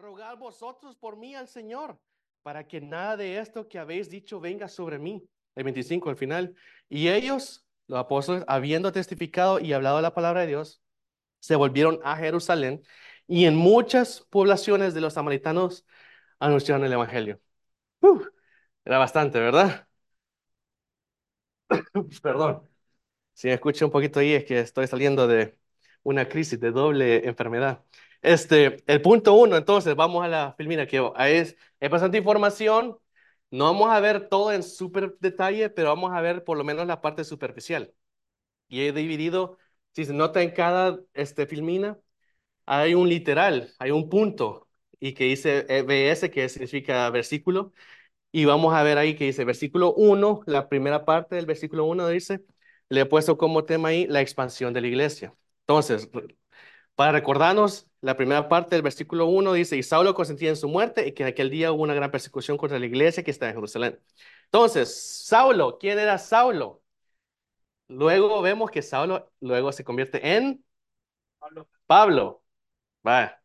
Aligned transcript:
rogad 0.00 0.36
vosotros 0.38 0.96
por 0.96 1.16
mí 1.16 1.34
al 1.34 1.46
Señor, 1.46 1.98
para 2.42 2.66
que 2.66 2.80
nada 2.80 3.16
de 3.16 3.38
esto 3.38 3.68
que 3.68 3.78
habéis 3.78 4.08
dicho 4.08 4.40
venga 4.40 4.66
sobre 4.68 4.98
mí. 4.98 5.22
El 5.54 5.64
25 5.64 6.08
al 6.10 6.16
final. 6.16 6.54
Y 6.88 7.08
ellos, 7.08 7.66
los 7.86 7.98
apóstoles, 7.98 8.44
habiendo 8.48 8.92
testificado 8.92 9.60
y 9.60 9.72
hablado 9.72 10.00
la 10.00 10.14
palabra 10.14 10.40
de 10.40 10.48
Dios, 10.48 10.82
se 11.40 11.56
volvieron 11.56 12.00
a 12.02 12.16
Jerusalén 12.16 12.82
y 13.26 13.44
en 13.46 13.56
muchas 13.56 14.20
poblaciones 14.30 14.94
de 14.94 15.00
los 15.00 15.14
samaritanos 15.14 15.86
anunciaron 16.38 16.84
el 16.84 16.92
Evangelio. 16.92 17.40
Uf, 18.00 18.28
era 18.84 18.98
bastante, 18.98 19.40
¿verdad? 19.40 19.88
Perdón. 22.22 22.68
Si 23.34 23.48
me 23.48 23.54
escucho 23.54 23.86
un 23.86 23.92
poquito 23.92 24.20
ahí 24.20 24.34
es 24.34 24.44
que 24.44 24.60
estoy 24.60 24.86
saliendo 24.86 25.26
de 25.28 25.58
una 26.02 26.28
crisis 26.28 26.60
de 26.60 26.72
doble 26.72 27.26
enfermedad. 27.28 27.84
Este, 28.22 28.82
el 28.86 29.00
punto 29.02 29.34
uno, 29.34 29.56
entonces, 29.56 29.96
vamos 29.96 30.22
a 30.24 30.28
la 30.28 30.54
filmina, 30.58 30.86
que 30.86 31.10
es, 31.20 31.56
es 31.80 31.90
bastante 31.90 32.18
información. 32.18 32.98
No 33.50 33.64
vamos 33.64 33.90
a 33.90 33.98
ver 34.00 34.28
todo 34.28 34.52
en 34.52 34.62
súper 34.62 35.16
detalle, 35.20 35.70
pero 35.70 35.88
vamos 35.88 36.12
a 36.12 36.20
ver 36.20 36.44
por 36.44 36.56
lo 36.58 36.64
menos 36.64 36.86
la 36.86 37.00
parte 37.00 37.24
superficial. 37.24 37.92
Y 38.68 38.82
he 38.82 38.92
dividido, 38.92 39.58
si 39.94 40.04
se 40.06 40.14
nota 40.14 40.42
en 40.42 40.52
cada 40.52 41.00
este, 41.14 41.46
filmina, 41.46 41.98
hay 42.66 42.94
un 42.94 43.08
literal, 43.08 43.72
hay 43.78 43.90
un 43.92 44.08
punto, 44.10 44.68
y 45.00 45.14
que 45.14 45.24
dice 45.24 45.66
eh, 45.68 45.82
BS, 45.82 46.30
que 46.30 46.48
significa 46.48 47.10
versículo, 47.10 47.72
y 48.32 48.44
vamos 48.46 48.74
a 48.74 48.82
ver 48.82 48.98
ahí 48.98 49.16
que 49.16 49.24
dice 49.26 49.44
versículo 49.44 49.94
1, 49.94 50.42
la 50.46 50.68
primera 50.68 51.04
parte 51.04 51.36
del 51.36 51.46
versículo 51.46 51.84
1 51.86 52.08
dice, 52.08 52.44
le 52.88 53.02
he 53.02 53.06
puesto 53.06 53.38
como 53.38 53.64
tema 53.64 53.90
ahí 53.90 54.06
la 54.08 54.20
expansión 54.20 54.72
de 54.74 54.80
la 54.82 54.88
iglesia. 54.88 55.34
Entonces, 55.62 56.10
para 56.94 57.12
recordarnos, 57.12 57.88
la 58.00 58.16
primera 58.16 58.48
parte 58.48 58.74
del 58.76 58.82
versículo 58.82 59.26
1 59.26 59.52
dice, 59.54 59.76
y 59.76 59.82
Saulo 59.82 60.14
consentía 60.14 60.50
en 60.50 60.56
su 60.56 60.68
muerte 60.68 61.06
y 61.08 61.12
que 61.12 61.22
en 61.22 61.28
aquel 61.30 61.50
día 61.50 61.72
hubo 61.72 61.82
una 61.82 61.94
gran 61.94 62.10
persecución 62.10 62.56
contra 62.56 62.78
la 62.78 62.86
iglesia 62.86 63.22
que 63.22 63.30
está 63.30 63.48
en 63.48 63.54
Jerusalén. 63.54 64.00
Entonces, 64.46 65.24
Saulo, 65.26 65.78
¿quién 65.78 65.98
era 65.98 66.18
Saulo? 66.18 66.82
Luego 67.88 68.40
vemos 68.42 68.70
que 68.70 68.82
Saulo 68.82 69.30
luego 69.40 69.72
se 69.72 69.84
convierte 69.84 70.36
en 70.36 70.64
Pablo. 71.38 71.68
Pablo. 71.86 72.44
Va. 73.06 73.40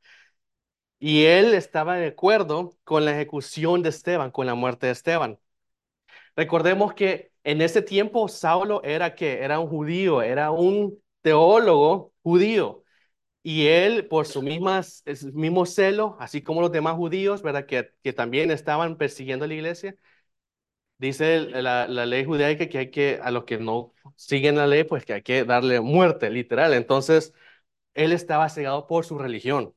Y 1.00 1.26
él 1.26 1.54
estaba 1.54 1.98
de 1.98 2.08
acuerdo 2.08 2.78
con 2.84 3.06
la 3.06 3.12
ejecución 3.12 3.84
de 3.84 3.90
Esteban, 3.90 4.32
con 4.32 4.46
la 4.48 4.56
muerte 4.56 4.88
de 4.88 4.94
Esteban. 4.94 5.40
Recordemos 6.38 6.96
que 6.96 7.34
en 7.44 7.62
ese 7.62 7.84
tiempo 7.84 8.30
Saulo 8.30 8.84
era 8.86 9.16
que 9.16 9.44
era 9.44 9.60
un 9.60 9.70
judío, 9.70 10.24
era 10.24 10.52
un 10.52 11.00
teólogo 11.24 12.14
judío. 12.24 12.85
Y 13.48 13.68
él, 13.68 14.08
por 14.08 14.26
su 14.26 14.42
mismas, 14.42 15.04
mismo 15.34 15.68
celo, 15.68 16.18
así 16.20 16.42
como 16.42 16.62
los 16.62 16.72
demás 16.72 16.96
judíos, 16.96 17.44
¿verdad? 17.44 17.68
Que, 17.68 17.94
que 18.04 18.12
también 18.12 18.50
estaban 18.50 18.98
persiguiendo 18.98 19.46
a 19.46 19.48
la 19.48 19.54
iglesia, 19.54 19.96
dice 20.98 21.40
la, 21.42 21.88
la, 21.88 22.06
ley 22.06 22.26
judaica 22.26 22.68
que 22.70 22.78
hay 22.80 22.92
que, 22.92 23.20
a 23.22 23.32
los 23.32 23.46
que 23.46 23.58
no 23.58 23.94
siguen 24.16 24.56
la 24.58 24.68
ley, 24.68 24.84
pues 24.84 25.06
que 25.06 25.14
hay 25.14 25.22
que 25.24 25.44
darle 25.46 25.80
muerte, 25.82 26.30
literal. 26.30 26.74
Entonces, 26.74 27.34
él 27.96 28.12
estaba 28.14 28.50
cegado 28.50 28.88
por 28.88 29.06
su 29.06 29.18
religión. 29.20 29.76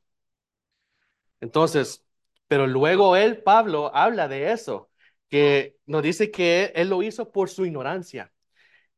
Entonces, 1.40 2.04
pero 2.48 2.66
luego 2.66 3.16
él, 3.16 3.42
Pablo, 3.42 3.94
habla 3.94 4.28
de 4.28 4.52
eso, 4.52 4.90
que 5.28 5.76
nos 5.86 6.02
dice 6.02 6.30
que 6.30 6.72
él 6.74 6.88
lo 6.90 7.02
hizo 7.02 7.30
por 7.32 7.50
su 7.50 7.66
ignorancia. 7.66 8.32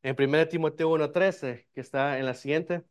En 0.03 0.15
1 0.17 0.47
Timoteo 0.49 0.89
1.13, 0.91 1.67
que 1.73 1.81
está 1.81 2.19
en 2.19 2.25
la 2.25 2.33
siguiente, 2.35 2.83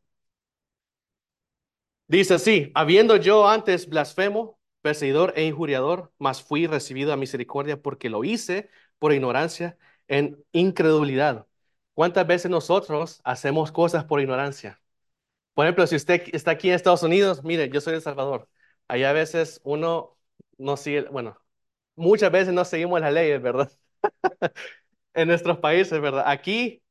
dice 2.10 2.34
así, 2.34 2.70
habiendo 2.74 3.16
yo 3.16 3.48
antes 3.48 3.88
blasfemo, 3.88 4.58
perseguidor 4.82 5.32
e 5.36 5.44
injuriador, 5.46 6.12
mas 6.18 6.42
fui 6.42 6.66
recibido 6.66 7.12
a 7.12 7.16
misericordia 7.16 7.80
porque 7.80 8.10
lo 8.10 8.24
hice 8.24 8.70
por 8.98 9.12
ignorancia 9.12 9.76
en 10.08 10.42
incredulidad. 10.52 11.46
¿Cuántas 11.94 12.26
veces 12.26 12.50
nosotros 12.50 13.20
hacemos 13.24 13.72
cosas 13.72 14.04
por 14.04 14.20
ignorancia? 14.20 14.80
Por 15.54 15.66
ejemplo, 15.66 15.86
si 15.86 15.96
usted 15.96 16.22
está 16.32 16.52
aquí 16.52 16.68
en 16.68 16.74
Estados 16.74 17.02
Unidos, 17.02 17.44
mire, 17.44 17.70
yo 17.70 17.80
soy 17.80 17.92
de 17.92 17.98
El 17.98 18.02
Salvador. 18.02 18.48
Allá 18.88 19.10
a 19.10 19.12
veces 19.12 19.60
uno 19.64 20.16
no 20.58 20.76
sigue, 20.76 21.02
bueno, 21.10 21.40
muchas 21.96 22.32
veces 22.32 22.54
no 22.54 22.64
seguimos 22.64 23.00
las 23.00 23.12
leyes, 23.12 23.42
¿verdad? 23.42 23.70
en 25.14 25.28
nuestros 25.28 25.58
países, 25.58 26.00
¿verdad? 26.00 26.24
Aquí 26.26 26.82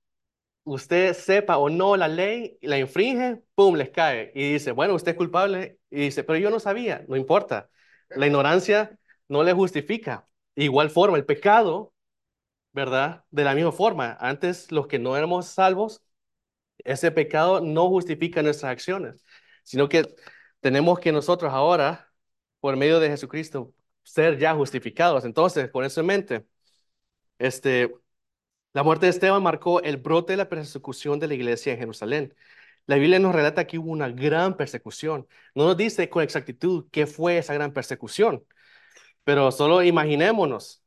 usted 0.63 1.13
sepa 1.13 1.57
o 1.57 1.69
no 1.69 1.97
la 1.97 2.07
ley, 2.07 2.57
la 2.61 2.77
infringe, 2.77 3.41
¡pum!, 3.55 3.75
les 3.75 3.89
cae. 3.89 4.31
Y 4.35 4.53
dice, 4.53 4.71
bueno, 4.71 4.95
usted 4.95 5.11
es 5.11 5.17
culpable. 5.17 5.79
Y 5.89 6.01
dice, 6.01 6.23
pero 6.23 6.37
yo 6.39 6.49
no 6.49 6.59
sabía, 6.59 7.05
no 7.07 7.15
importa. 7.15 7.69
La 8.09 8.27
ignorancia 8.27 8.97
no 9.27 9.43
le 9.43 9.53
justifica. 9.53 10.27
igual 10.55 10.89
forma, 10.89 11.17
el 11.17 11.25
pecado, 11.25 11.93
¿verdad? 12.73 13.25
De 13.31 13.43
la 13.43 13.55
misma 13.55 13.71
forma, 13.71 14.17
antes 14.19 14.71
los 14.71 14.87
que 14.87 14.99
no 14.99 15.17
éramos 15.17 15.47
salvos, 15.47 16.03
ese 16.79 17.11
pecado 17.11 17.61
no 17.61 17.89
justifica 17.89 18.41
nuestras 18.43 18.71
acciones, 18.71 19.23
sino 19.63 19.89
que 19.89 20.05
tenemos 20.61 20.99
que 20.99 21.11
nosotros 21.11 21.53
ahora, 21.53 22.11
por 22.59 22.75
medio 22.77 22.99
de 22.99 23.09
Jesucristo, 23.09 23.73
ser 24.03 24.37
ya 24.39 24.55
justificados. 24.55 25.25
Entonces, 25.25 25.71
con 25.71 25.85
eso 25.85 26.01
en 26.01 26.07
mente, 26.07 26.45
este, 27.39 27.93
la 28.73 28.83
muerte 28.83 29.05
de 29.07 29.11
Esteban 29.11 29.41
marcó 29.43 29.81
el 29.81 29.97
brote 29.97 30.33
de 30.33 30.37
la 30.37 30.49
persecución 30.49 31.19
de 31.19 31.27
la 31.27 31.33
iglesia 31.33 31.73
en 31.73 31.79
Jerusalén. 31.79 32.35
La 32.85 32.95
Biblia 32.97 33.19
nos 33.19 33.35
relata 33.35 33.67
que 33.67 33.77
hubo 33.79 33.91
una 33.91 34.09
gran 34.09 34.57
persecución. 34.57 35.27
No 35.55 35.65
nos 35.65 35.77
dice 35.77 36.09
con 36.09 36.23
exactitud 36.23 36.87
qué 36.91 37.07
fue 37.07 37.37
esa 37.37 37.53
gran 37.53 37.73
persecución, 37.73 38.45
pero 39.23 39.51
solo 39.51 39.83
imaginémonos 39.83 40.83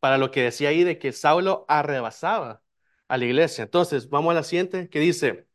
para 0.00 0.18
lo 0.18 0.30
que 0.30 0.42
decía 0.44 0.70
ahí 0.70 0.84
de 0.84 0.98
que 0.98 1.12
Saulo 1.12 1.64
arrebasaba 1.68 2.62
a 3.08 3.16
la 3.18 3.24
iglesia. 3.26 3.64
Entonces, 3.64 4.08
vamos 4.10 4.32
a 4.32 4.34
la 4.34 4.44
siguiente, 4.44 4.88
que 4.90 5.00
dice, 5.00 5.46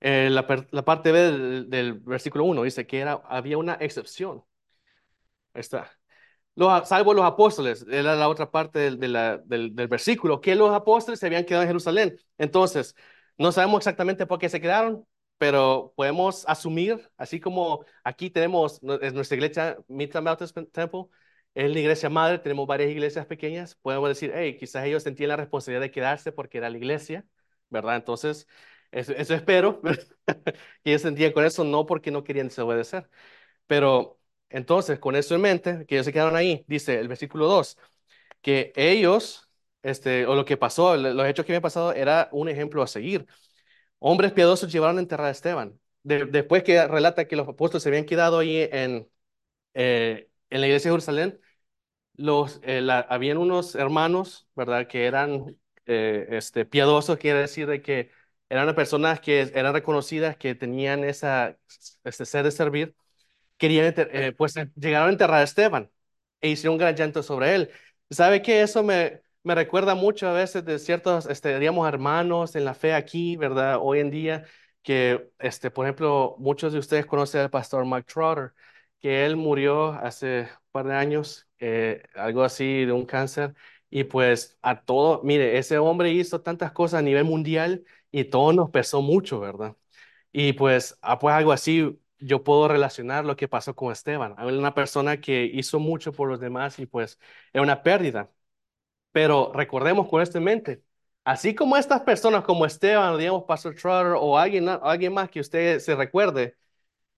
eh, 0.00 0.28
la, 0.30 0.46
parte 0.46 1.12
B 1.12 1.20
del, 1.68 1.94
versículo 2.00 2.44
1 2.44 2.62
dice 2.64 2.86
que 2.86 3.04
había 3.04 3.58
una 3.58 3.74
excepción. 3.74 4.44
Ahí 5.54 5.60
está. 5.60 5.90
Los, 6.54 6.88
salvo 6.88 7.14
los 7.14 7.24
apóstoles, 7.24 7.86
era 7.90 8.14
la 8.14 8.28
otra 8.28 8.50
parte 8.50 8.78
del, 8.78 8.98
del, 8.98 9.88
versículo, 9.88 10.40
que 10.40 10.54
los 10.54 10.70
apóstoles 10.74 11.18
se 11.18 11.26
habían 11.26 11.44
quedado 11.44 11.62
en 11.62 11.68
Jerusalén. 11.68 12.16
Entonces, 12.36 12.94
no 13.38 13.52
sabemos 13.52 13.78
exactamente 13.78 14.26
por 14.26 14.38
qué 14.38 14.48
se 14.48 14.60
quedaron, 14.60 15.06
pero 15.38 15.92
podemos 15.96 16.44
asumir, 16.46 17.10
así 17.16 17.40
como 17.40 17.84
aquí 18.04 18.30
tenemos 18.30 18.82
nuestra 18.82 19.34
iglesia, 19.36 19.78
Midtown 19.88 20.24
Baptist 20.24 20.56
Temple, 20.72 21.06
es 21.54 21.70
la 21.70 21.78
iglesia 21.80 22.08
madre, 22.10 22.38
tenemos 22.38 22.66
varias 22.66 22.90
iglesias 22.90 23.26
pequeñas, 23.26 23.74
podemos 23.76 24.08
decir, 24.08 24.32
hey, 24.34 24.56
quizás 24.58 24.84
ellos 24.84 25.02
sentían 25.02 25.28
la 25.28 25.36
responsabilidad 25.36 25.82
de 25.82 25.90
quedarse 25.90 26.32
porque 26.32 26.58
era 26.58 26.70
la 26.70 26.76
iglesia, 26.78 27.26
¿verdad? 27.70 27.96
Entonces, 27.96 28.46
eso, 28.90 29.12
espero, 29.14 29.80
que 30.84 30.90
ellos 30.90 31.02
sentían 31.02 31.32
con 31.32 31.44
eso, 31.44 31.64
no 31.64 31.86
porque 31.86 32.10
no 32.10 32.24
querían 32.24 32.48
desobedecer. 32.48 33.08
Pero 33.66 34.20
entonces, 34.52 34.98
con 34.98 35.16
eso 35.16 35.34
en 35.34 35.40
mente, 35.42 35.86
que 35.86 35.96
ellos 35.96 36.06
se 36.06 36.12
quedaron 36.12 36.36
ahí, 36.36 36.64
dice 36.68 36.98
el 37.00 37.08
versículo 37.08 37.46
2, 37.48 37.78
que 38.42 38.72
ellos, 38.76 39.50
este, 39.82 40.26
o 40.26 40.34
lo 40.34 40.44
que 40.44 40.56
pasó, 40.56 40.96
los 40.96 41.26
hechos 41.26 41.46
que 41.46 41.52
habían 41.52 41.62
pasado, 41.62 41.92
era 41.94 42.28
un 42.32 42.48
ejemplo 42.48 42.82
a 42.82 42.86
seguir. 42.86 43.26
Hombres 43.98 44.32
piadosos 44.32 44.72
llevaron 44.72 44.98
a 44.98 45.00
enterrar 45.00 45.28
a 45.28 45.30
Esteban. 45.30 45.78
después 46.04 46.64
que 46.64 46.86
relata 46.88 47.26
que 47.28 47.36
los 47.36 47.48
apóstoles 47.48 47.82
se 47.84 47.88
habían 47.90 48.04
quedado 48.06 48.38
ahí 48.40 48.68
en, 48.72 49.08
eh, 49.74 50.28
en 50.50 50.60
la 50.60 50.66
iglesia 50.68 50.90
de 50.90 50.94
Jerusalén, 50.94 51.40
los, 52.16 52.60
eh, 52.62 52.86
habían 53.08 53.38
unos 53.38 53.74
hermanos, 53.74 54.48
¿verdad?, 54.54 54.86
que 54.86 55.06
eran 55.06 55.56
eh, 55.86 56.26
este, 56.30 56.64
piadosos, 56.66 57.18
quiere 57.18 57.40
decir 57.40 57.66
de 57.66 57.82
que 57.82 58.10
eran 58.48 58.74
personas 58.74 59.20
que 59.20 59.40
eran 59.54 59.72
reconocidas, 59.74 60.36
que 60.36 60.54
tenían 60.54 61.04
esa, 61.04 61.58
ese 62.04 62.26
sed 62.26 62.44
de 62.44 62.50
servir, 62.50 62.94
querían, 63.62 63.94
eh, 63.96 64.32
pues 64.36 64.54
llegaron 64.76 65.08
a 65.08 65.12
enterrar 65.12 65.40
a 65.40 65.42
Esteban 65.44 65.90
e 66.40 66.48
hicieron 66.50 66.74
un 66.74 66.78
gran 66.78 66.96
llanto 66.96 67.22
sobre 67.22 67.54
él. 67.54 67.70
¿Sabe 68.10 68.42
que 68.42 68.62
eso 68.62 68.82
me, 68.82 69.20
me 69.42 69.54
recuerda 69.54 69.94
mucho 69.94 70.28
a 70.28 70.32
veces 70.32 70.64
de 70.64 70.78
ciertos, 70.78 71.26
este, 71.26 71.58
digamos, 71.58 71.88
hermanos 71.88 72.56
en 72.56 72.64
la 72.64 72.74
fe 72.74 72.94
aquí, 72.94 73.36
¿verdad? 73.36 73.78
Hoy 73.80 74.00
en 74.00 74.10
día, 74.10 74.44
que, 74.82 75.30
este, 75.38 75.70
por 75.70 75.86
ejemplo, 75.86 76.36
muchos 76.38 76.72
de 76.72 76.78
ustedes 76.78 77.06
conocen 77.06 77.40
al 77.42 77.50
pastor 77.50 77.84
Mike 77.86 78.04
Trotter, 78.12 78.52
que 79.00 79.24
él 79.26 79.36
murió 79.36 79.92
hace 79.92 80.42
un 80.42 80.48
par 80.72 80.86
de 80.86 80.94
años, 80.94 81.48
eh, 81.58 82.02
algo 82.14 82.42
así 82.44 82.84
de 82.84 82.92
un 82.92 83.06
cáncer, 83.06 83.54
y 83.90 84.04
pues 84.04 84.58
a 84.62 84.82
todo, 84.84 85.22
mire, 85.24 85.58
ese 85.58 85.78
hombre 85.78 86.10
hizo 86.10 86.40
tantas 86.42 86.72
cosas 86.72 87.00
a 87.00 87.02
nivel 87.02 87.24
mundial 87.24 87.84
y 88.10 88.24
todo 88.24 88.52
nos 88.52 88.70
pesó 88.70 89.02
mucho, 89.02 89.40
¿verdad? 89.40 89.76
Y 90.32 90.52
pues, 90.54 90.98
ah, 91.02 91.18
pues 91.18 91.34
algo 91.34 91.52
así, 91.52 91.98
yo 92.22 92.44
puedo 92.44 92.68
relacionar 92.68 93.24
lo 93.24 93.36
que 93.36 93.48
pasó 93.48 93.74
con 93.74 93.92
Esteban. 93.92 94.34
Una 94.40 94.74
persona 94.74 95.20
que 95.20 95.44
hizo 95.44 95.78
mucho 95.80 96.12
por 96.12 96.28
los 96.28 96.40
demás 96.40 96.78
y 96.78 96.86
pues 96.86 97.18
era 97.52 97.62
una 97.62 97.82
pérdida. 97.82 98.30
Pero 99.12 99.52
recordemos 99.54 100.08
con 100.08 100.22
esto 100.22 100.38
en 100.38 100.44
mente, 100.44 100.82
así 101.24 101.54
como 101.54 101.76
estas 101.76 102.02
personas 102.02 102.44
como 102.44 102.66
Esteban, 102.66 103.18
digamos 103.18 103.44
Pastor 103.44 103.74
Trotter 103.74 104.14
o 104.18 104.38
alguien, 104.38 104.68
alguien 104.68 105.12
más 105.14 105.30
que 105.30 105.40
usted 105.40 105.78
se 105.80 105.94
recuerde, 105.94 106.56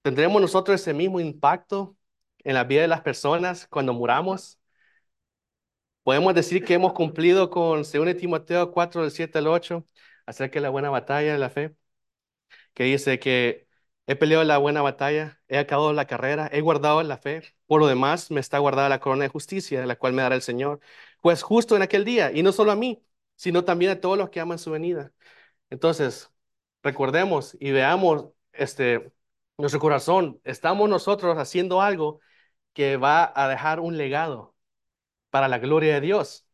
tendremos 0.03 0.41
nosotros 0.43 0.81
ese 0.81 0.95
mismo 0.95 1.21
impacto 1.21 1.97
en 2.45 2.55
la 2.55 2.65
vida 2.65 2.83
de 2.83 2.89
las 2.89 3.03
personas 3.03 3.67
cuando 3.69 3.93
muramos. 3.95 4.59
Podemos 6.03 6.35
decir 6.35 6.65
que 6.65 6.75
hemos 6.75 6.93
cumplido 6.93 7.49
con 7.51 7.85
2 7.85 8.17
Timoteo 8.17 8.71
4, 8.73 9.03
del 9.03 9.11
7 9.11 9.39
al 9.39 9.47
8, 9.47 9.87
acerca 10.27 10.55
de 10.55 10.61
la 10.62 10.71
buena 10.71 10.91
batalla 10.91 11.33
de 11.33 11.39
la 11.39 11.49
fe, 11.51 11.75
que 12.75 12.85
dice 12.85 13.19
que 13.19 13.67
he 14.06 14.17
peleado 14.17 14.45
la 14.45 14.59
buena 14.59 14.83
batalla, 14.83 15.41
he 15.49 15.59
acabado 15.59 15.93
la 15.93 16.06
carrera, 16.06 16.49
he 16.53 16.61
guardado 16.61 17.03
la 17.03 17.17
fe, 17.19 17.43
por 17.67 17.81
lo 17.81 17.87
demás 17.87 18.31
me 18.31 18.41
está 18.41 18.59
guardada 18.59 18.89
la 18.89 19.01
corona 19.01 19.25
de 19.25 19.29
justicia, 19.31 19.81
de 19.81 19.87
la 19.87 19.97
cual 19.97 20.12
me 20.12 20.23
dará 20.23 20.35
el 20.35 20.43
Señor, 20.43 20.81
pues 21.21 21.43
justo 21.43 21.77
en 21.77 21.83
aquel 21.83 22.05
día, 22.05 22.33
y 22.33 22.43
no 22.43 22.53
solo 22.53 22.73
a 22.73 22.77
mí, 22.77 23.05
sino 23.37 23.65
también 23.65 23.93
a 23.93 24.01
todos 24.01 24.19
los 24.19 24.31
que 24.31 24.41
aman 24.41 24.59
su 24.59 24.71
venida. 24.71 25.12
Entonces, 25.71 26.31
recordemos 26.83 27.56
y 27.61 27.73
veamos 27.73 28.29
este, 28.53 29.12
nuestro 29.59 29.81
corazón, 29.81 30.41
estamos 30.45 30.89
nosotros 30.89 31.39
haciendo 31.39 31.83
algo 31.83 32.21
que 32.73 32.97
va 32.97 33.33
a 33.37 33.49
dejar 33.49 33.81
un 33.81 33.97
legado 33.97 34.55
para 35.31 35.49
la 35.49 35.59
gloria 35.59 35.95
de 35.95 36.01
Dios. 36.03 36.47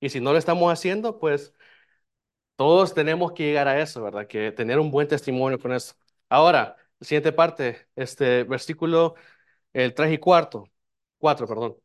Y 0.00 0.10
si 0.10 0.20
no 0.20 0.32
lo 0.32 0.38
estamos 0.38 0.72
haciendo, 0.72 1.18
pues 1.20 1.54
todos 2.56 2.94
tenemos 2.94 3.32
que 3.32 3.44
llegar 3.44 3.68
a 3.68 3.80
eso, 3.80 4.02
¿verdad? 4.02 4.26
Que 4.26 4.52
tener 4.52 4.78
un 4.78 4.90
buen 4.90 5.08
testimonio 5.08 5.58
con 5.58 5.72
eso. 5.72 5.94
Ahora, 6.28 6.76
siguiente 7.00 7.32
parte, 7.32 7.88
este 7.96 8.44
versículo, 8.44 9.14
el 9.72 9.94
3 9.94 10.12
y 10.14 10.18
cuarto, 10.18 10.64
4, 11.18 11.46
perdón, 11.48 11.76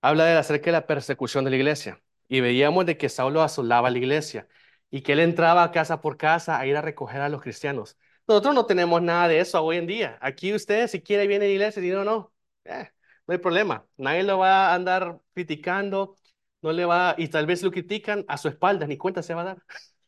habla 0.00 0.24
de 0.26 0.36
acerca 0.36 0.66
de 0.66 0.72
la 0.72 0.86
persecución 0.86 1.44
de 1.44 1.50
la 1.50 1.56
iglesia. 1.56 2.02
Y 2.28 2.40
veíamos 2.40 2.86
de 2.86 2.96
que 2.96 3.08
Saulo 3.08 3.42
asolaba 3.42 3.90
la 3.90 3.98
iglesia 3.98 4.46
y 4.90 5.02
que 5.02 5.12
él 5.12 5.20
entraba 5.20 5.70
casa 5.72 6.00
por 6.00 6.16
casa 6.16 6.58
a 6.58 6.66
ir 6.66 6.76
a 6.76 6.82
recoger 6.82 7.20
a 7.20 7.28
los 7.28 7.42
cristianos. 7.42 7.96
Nosotros 8.28 8.54
no 8.54 8.66
tenemos 8.66 9.02
nada 9.02 9.28
de 9.28 9.40
eso 9.40 9.62
hoy 9.62 9.76
en 9.78 9.86
día. 9.86 10.18
Aquí 10.20 10.52
usted, 10.54 10.86
si 10.88 11.00
quiere, 11.02 11.26
viene 11.26 11.46
a 11.46 11.48
la 11.48 11.54
iglesia 11.54 11.80
y 11.80 11.84
dice, 11.84 11.96
no, 11.96 12.04
no, 12.04 12.32
eh, 12.64 12.88
no 13.26 13.32
hay 13.32 13.38
problema. 13.38 13.86
Nadie 13.96 14.22
lo 14.22 14.38
va 14.38 14.70
a 14.70 14.74
andar 14.74 15.20
criticando, 15.34 16.16
no 16.62 16.72
le 16.72 16.84
va, 16.84 17.14
y 17.18 17.28
tal 17.28 17.46
vez 17.46 17.62
lo 17.62 17.70
critican 17.72 18.24
a 18.28 18.36
su 18.38 18.48
espalda, 18.48 18.86
ni 18.86 18.96
cuenta 18.96 19.22
se 19.22 19.34
va 19.34 19.40
a 19.42 19.44
dar. 19.44 19.62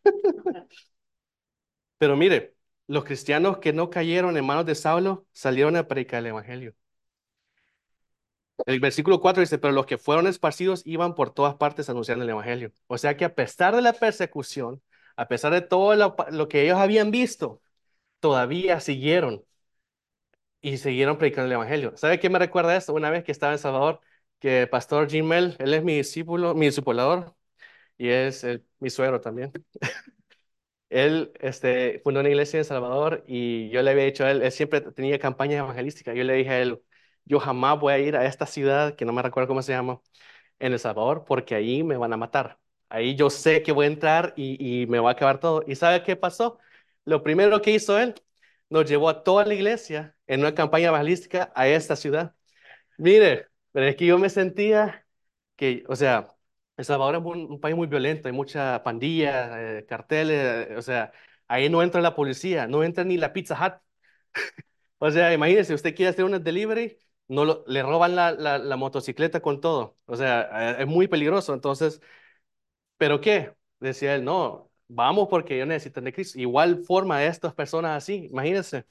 Pero 1.98 2.16
mire, 2.16 2.54
los 2.92 3.04
cristianos 3.04 3.56
que 3.58 3.72
no 3.72 3.88
cayeron 3.88 4.36
en 4.36 4.44
manos 4.44 4.66
de 4.66 4.74
Saulo 4.74 5.26
salieron 5.32 5.76
a 5.76 5.88
predicar 5.88 6.20
el 6.20 6.26
evangelio. 6.26 6.74
El 8.66 8.80
versículo 8.80 9.20
4 9.20 9.40
dice, 9.40 9.58
pero 9.58 9.72
los 9.72 9.86
que 9.86 9.96
fueron 9.98 10.26
esparcidos 10.26 10.82
iban 10.84 11.14
por 11.14 11.32
todas 11.32 11.54
partes 11.56 11.88
anunciando 11.88 12.24
el 12.24 12.30
evangelio. 12.30 12.70
O 12.86 12.98
sea 12.98 13.16
que 13.16 13.24
a 13.24 13.34
pesar 13.34 13.74
de 13.74 13.80
la 13.82 13.94
persecución, 13.94 14.82
a 15.16 15.26
pesar 15.26 15.52
de 15.54 15.62
todo 15.62 15.94
lo, 15.96 16.48
que 16.48 16.62
ellos 16.64 16.76
habían 16.78 17.10
visto, 17.10 17.62
todavía 18.20 18.80
siguieron 18.80 19.44
y 20.60 20.76
siguieron 20.78 21.18
predicando 21.18 21.46
el 21.46 21.52
evangelio. 21.52 21.96
¿Sabe 21.96 22.20
qué 22.20 22.30
me 22.30 22.38
recuerda 22.38 22.76
esto? 22.76 22.94
Una 22.94 23.10
vez 23.10 23.24
que 23.24 23.32
estaba 23.32 23.52
en 23.52 23.58
Salvador, 23.58 24.00
que 24.38 24.62
el 24.62 24.68
pastor 24.68 25.08
Jim 25.10 25.26
Mel, 25.26 25.56
él 25.58 25.74
es 25.74 25.82
mi 25.84 25.96
discípulo, 25.96 26.54
mi 26.54 26.66
discipulador 26.66 27.34
y 27.98 28.08
es 28.10 28.46
mi 28.80 28.90
suegro 28.90 29.20
también. 29.20 29.52
él 30.92 31.32
este, 31.40 32.00
fundó 32.04 32.20
una 32.20 32.28
iglesia 32.28 32.58
en 32.58 32.64
Salvador 32.64 33.24
y 33.26 33.68
yo 33.70 33.82
le 33.82 33.90
había 33.90 34.04
dicho 34.04 34.24
a 34.24 34.30
él, 34.30 34.42
él 34.42 34.52
siempre 34.52 34.80
tenía 34.80 35.18
campañas 35.18 35.58
evangelísticas. 35.60 36.14
Yo 36.16 36.24
le 36.24 36.34
dije 36.34 36.50
a 36.50 36.60
él, 36.62 36.82
yo 37.24 37.40
jamás 37.40 37.78
voy 37.80 37.92
a 37.92 37.98
ir 37.98 38.16
a 38.16 38.26
esta 38.26 38.46
ciudad, 38.46 38.94
que 38.96 39.04
no 39.04 39.12
me 39.12 39.22
recuerdo 39.22 39.48
cómo 39.48 39.62
se 39.62 39.72
llama, 39.72 40.00
en 40.58 40.72
El 40.72 40.78
Salvador, 40.78 41.24
porque 41.26 41.54
ahí 41.54 41.82
me 41.82 41.96
van 41.96 42.12
a 42.12 42.16
matar. 42.16 42.58
Ahí 42.88 43.16
yo 43.16 43.30
sé 43.30 43.62
que 43.62 43.72
voy 43.72 43.86
a 43.86 43.88
entrar 43.88 44.34
y, 44.36 44.82
y 44.82 44.86
me 44.86 44.98
va 45.00 45.10
a 45.10 45.12
acabar 45.14 45.40
todo. 45.40 45.64
¿Y 45.66 45.74
sabe 45.76 46.02
qué 46.02 46.16
pasó? 46.16 46.58
Lo 47.04 47.22
primero 47.22 47.62
que 47.62 47.72
hizo 47.72 47.98
él, 47.98 48.14
nos 48.70 48.88
llevó 48.88 49.08
a 49.08 49.22
toda 49.24 49.44
la 49.44 49.54
iglesia 49.54 50.16
en 50.26 50.40
una 50.40 50.54
campaña 50.54 50.88
evangelística 50.88 51.52
a 51.54 51.68
esta 51.68 51.96
ciudad. 51.96 52.34
Mire, 52.98 53.48
pero 53.72 53.86
es 53.86 53.96
que 53.96 54.06
yo 54.06 54.18
me 54.18 54.30
sentía 54.30 55.06
que, 55.56 55.84
o 55.88 55.96
sea, 55.96 56.34
El 56.76 56.84
Salvador 56.84 57.16
es 57.16 57.22
un, 57.24 57.60
país 57.60 57.76
muy 57.76 57.86
violento, 57.86 58.28
hay 58.28 58.32
mucha 58.34 58.82
pandilla, 58.82 59.78
eh, 59.78 59.86
carteles, 59.86 60.70
eh, 60.70 60.76
o 60.76 60.82
sea, 60.82 61.12
ahí 61.48 61.68
no 61.68 61.82
entra 61.82 62.00
la 62.00 62.14
policía, 62.14 62.66
no 62.66 62.82
entra 62.82 63.04
ni 63.04 63.16
la 63.18 63.32
Pizza 63.32 63.54
Hut. 63.54 63.74
o 64.98 65.10
sea, 65.10 65.32
imagínese, 65.34 65.74
usted 65.74 65.94
quiere 65.94 66.10
hacer 66.10 66.24
un 66.24 66.42
delivery, 66.42 66.98
no 67.28 67.44
lo, 67.44 67.64
le 67.66 67.82
roban 67.82 68.16
la, 68.16 68.32
la, 68.32 68.76
motocicleta 68.76 69.40
con 69.40 69.60
todo. 69.60 69.98
O 70.06 70.16
sea, 70.16 70.76
es 70.80 70.86
muy 70.86 71.08
peligroso. 71.08 71.54
Entonces, 71.54 72.00
¿pero 72.96 73.20
qué? 73.20 73.54
Decía 73.80 74.14
él, 74.14 74.24
no, 74.24 74.70
vamos 74.88 75.28
porque 75.28 75.56
ellos 75.56 75.68
necesitan 75.68 76.04
de 76.04 76.12
Cristo. 76.12 76.38
Igual 76.38 76.84
forma 76.84 77.16
a 77.18 77.26
estas 77.26 77.54
personas 77.54 77.96
así, 78.02 78.28
imagínense. 78.30 78.86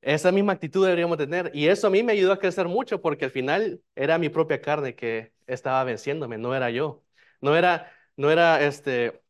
Esa 0.00 0.30
misma 0.32 0.52
actitud 0.52 0.84
deberíamos 0.84 1.18
tener. 1.18 1.50
Y 1.54 1.66
eso 1.68 1.88
a 1.88 1.90
mí 1.90 2.02
me 2.02 2.12
ayudó 2.12 2.32
a 2.32 2.38
crecer 2.38 2.68
mucho 2.68 3.00
porque 3.02 3.24
al 3.24 3.30
final 3.30 3.82
era 3.96 4.18
mi 4.18 4.28
propia 4.28 4.60
carne 4.60 4.94
que 4.94 5.32
estaba 5.46 5.82
venciéndome, 5.84 6.38
no 6.38 6.54
era 6.54 6.70
yo. 6.70 7.02
No 7.40 7.56
era, 7.56 7.92
no 8.16 8.30
era 8.30 8.60
este, 8.64 9.22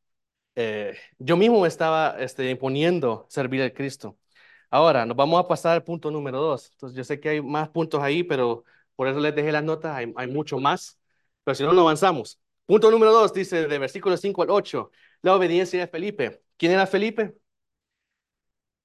eh, 0.56 0.97
yo 1.19 1.37
mismo 1.37 1.67
estaba 1.67 2.17
este, 2.20 2.50
imponiendo 2.50 3.26
servir 3.31 3.62
a 3.62 3.73
Cristo. 3.73 4.19
Ahora, 4.70 5.06
nos 5.06 5.17
vamos 5.17 5.41
a 5.41 5.49
pasar 5.49 5.75
al 5.75 5.85
punto 5.85 6.11
número 6.11 6.41
dos. 6.41 6.71
Entonces, 6.73 6.97
yo 6.97 7.05
sé 7.05 7.21
que 7.21 7.31
hay 7.31 7.43
más 7.43 7.69
puntos 7.71 8.03
ahí, 8.03 8.23
pero 8.25 8.64
por 8.97 9.09
eso 9.09 9.21
les 9.21 9.35
dejé 9.35 9.53
las 9.53 9.64
notas, 9.64 9.97
hay, 9.97 10.12
hay 10.17 10.26
mucho 10.29 10.59
más. 10.59 10.99
Pero 11.44 11.55
si 11.55 11.62
no, 11.64 11.73
no 11.73 11.82
avanzamos. 11.82 12.41
Punto 12.67 12.91
número 12.91 13.12
dos 13.12 13.32
dice 13.32 13.67
de 13.69 13.79
versículo 13.79 14.17
5 14.17 14.43
al 14.43 14.50
8, 14.50 14.91
la 15.23 15.35
obediencia 15.35 15.81
de 15.81 15.87
Felipe. 15.88 16.43
¿Quién 16.56 16.73
era 16.73 16.87
Felipe? 16.87 17.35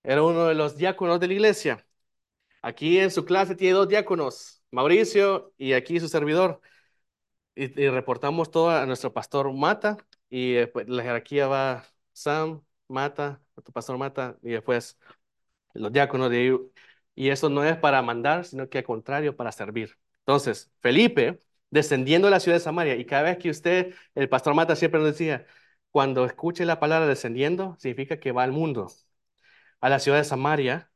Era 0.04 0.24
uno 0.24 0.46
de 0.48 0.56
los 0.56 0.78
diáconos 0.78 1.20
de 1.20 1.28
la 1.28 1.34
iglesia. 1.34 1.86
Aquí 2.62 3.00
en 3.00 3.12
su 3.12 3.26
clase 3.26 3.56
tiene 3.56 3.76
dos 3.76 3.90
diáconos, 3.90 4.64
Mauricio 4.72 5.54
y 5.58 5.74
aquí 5.74 6.00
su 6.00 6.10
servidor. 6.10 6.62
Y, 7.56 7.68
reportamos 7.90 8.52
todo 8.52 8.72
a 8.72 8.86
nuestro 8.86 9.14
pastor 9.14 9.52
Mata 9.54 9.98
y 10.30 10.54
después 10.54 10.88
la 10.90 11.04
jerarquía 11.04 11.48
va 11.48 11.86
Sam, 12.14 12.64
Mata, 12.88 13.42
tu 13.64 13.72
pastor 13.72 13.98
Mata 13.98 14.38
y 14.42 14.52
después 14.52 14.98
los 15.74 15.92
diáconos 15.92 16.30
de 16.32 16.38
ahí. 16.38 16.60
Y 17.16 17.30
eso 17.30 17.50
no 17.50 17.64
es 17.66 17.78
para 17.78 18.02
mandar, 18.02 18.46
sino 18.46 18.70
que 18.70 18.80
al 18.80 18.84
contrario, 18.86 19.36
para 19.36 19.52
servir. 19.52 19.98
Entonces, 20.20 20.72
Felipe, 20.82 21.40
descendiendo 21.70 22.28
de 22.28 22.32
la 22.32 22.40
ciudad 22.40 22.58
de 22.58 22.64
Samaria, 22.64 22.96
y 22.96 23.06
cada 23.06 23.24
vez 23.24 23.38
que 23.38 23.50
usted, 23.50 23.96
el 24.16 24.30
pastor 24.30 24.56
Mata 24.56 24.76
siempre 24.76 25.00
nos 25.00 25.12
decía, 25.12 25.46
cuando 25.92 26.26
escuche 26.26 26.66
la 26.66 26.80
palabra 26.80 27.08
descendiendo, 27.08 27.76
significa 27.80 28.20
que 28.20 28.32
va 28.32 28.44
al 28.44 28.52
mundo 28.52 28.90
a 29.84 29.90
la 29.90 30.00
ciudad 30.00 30.18
de 30.20 30.24
Samaria, 30.24 30.92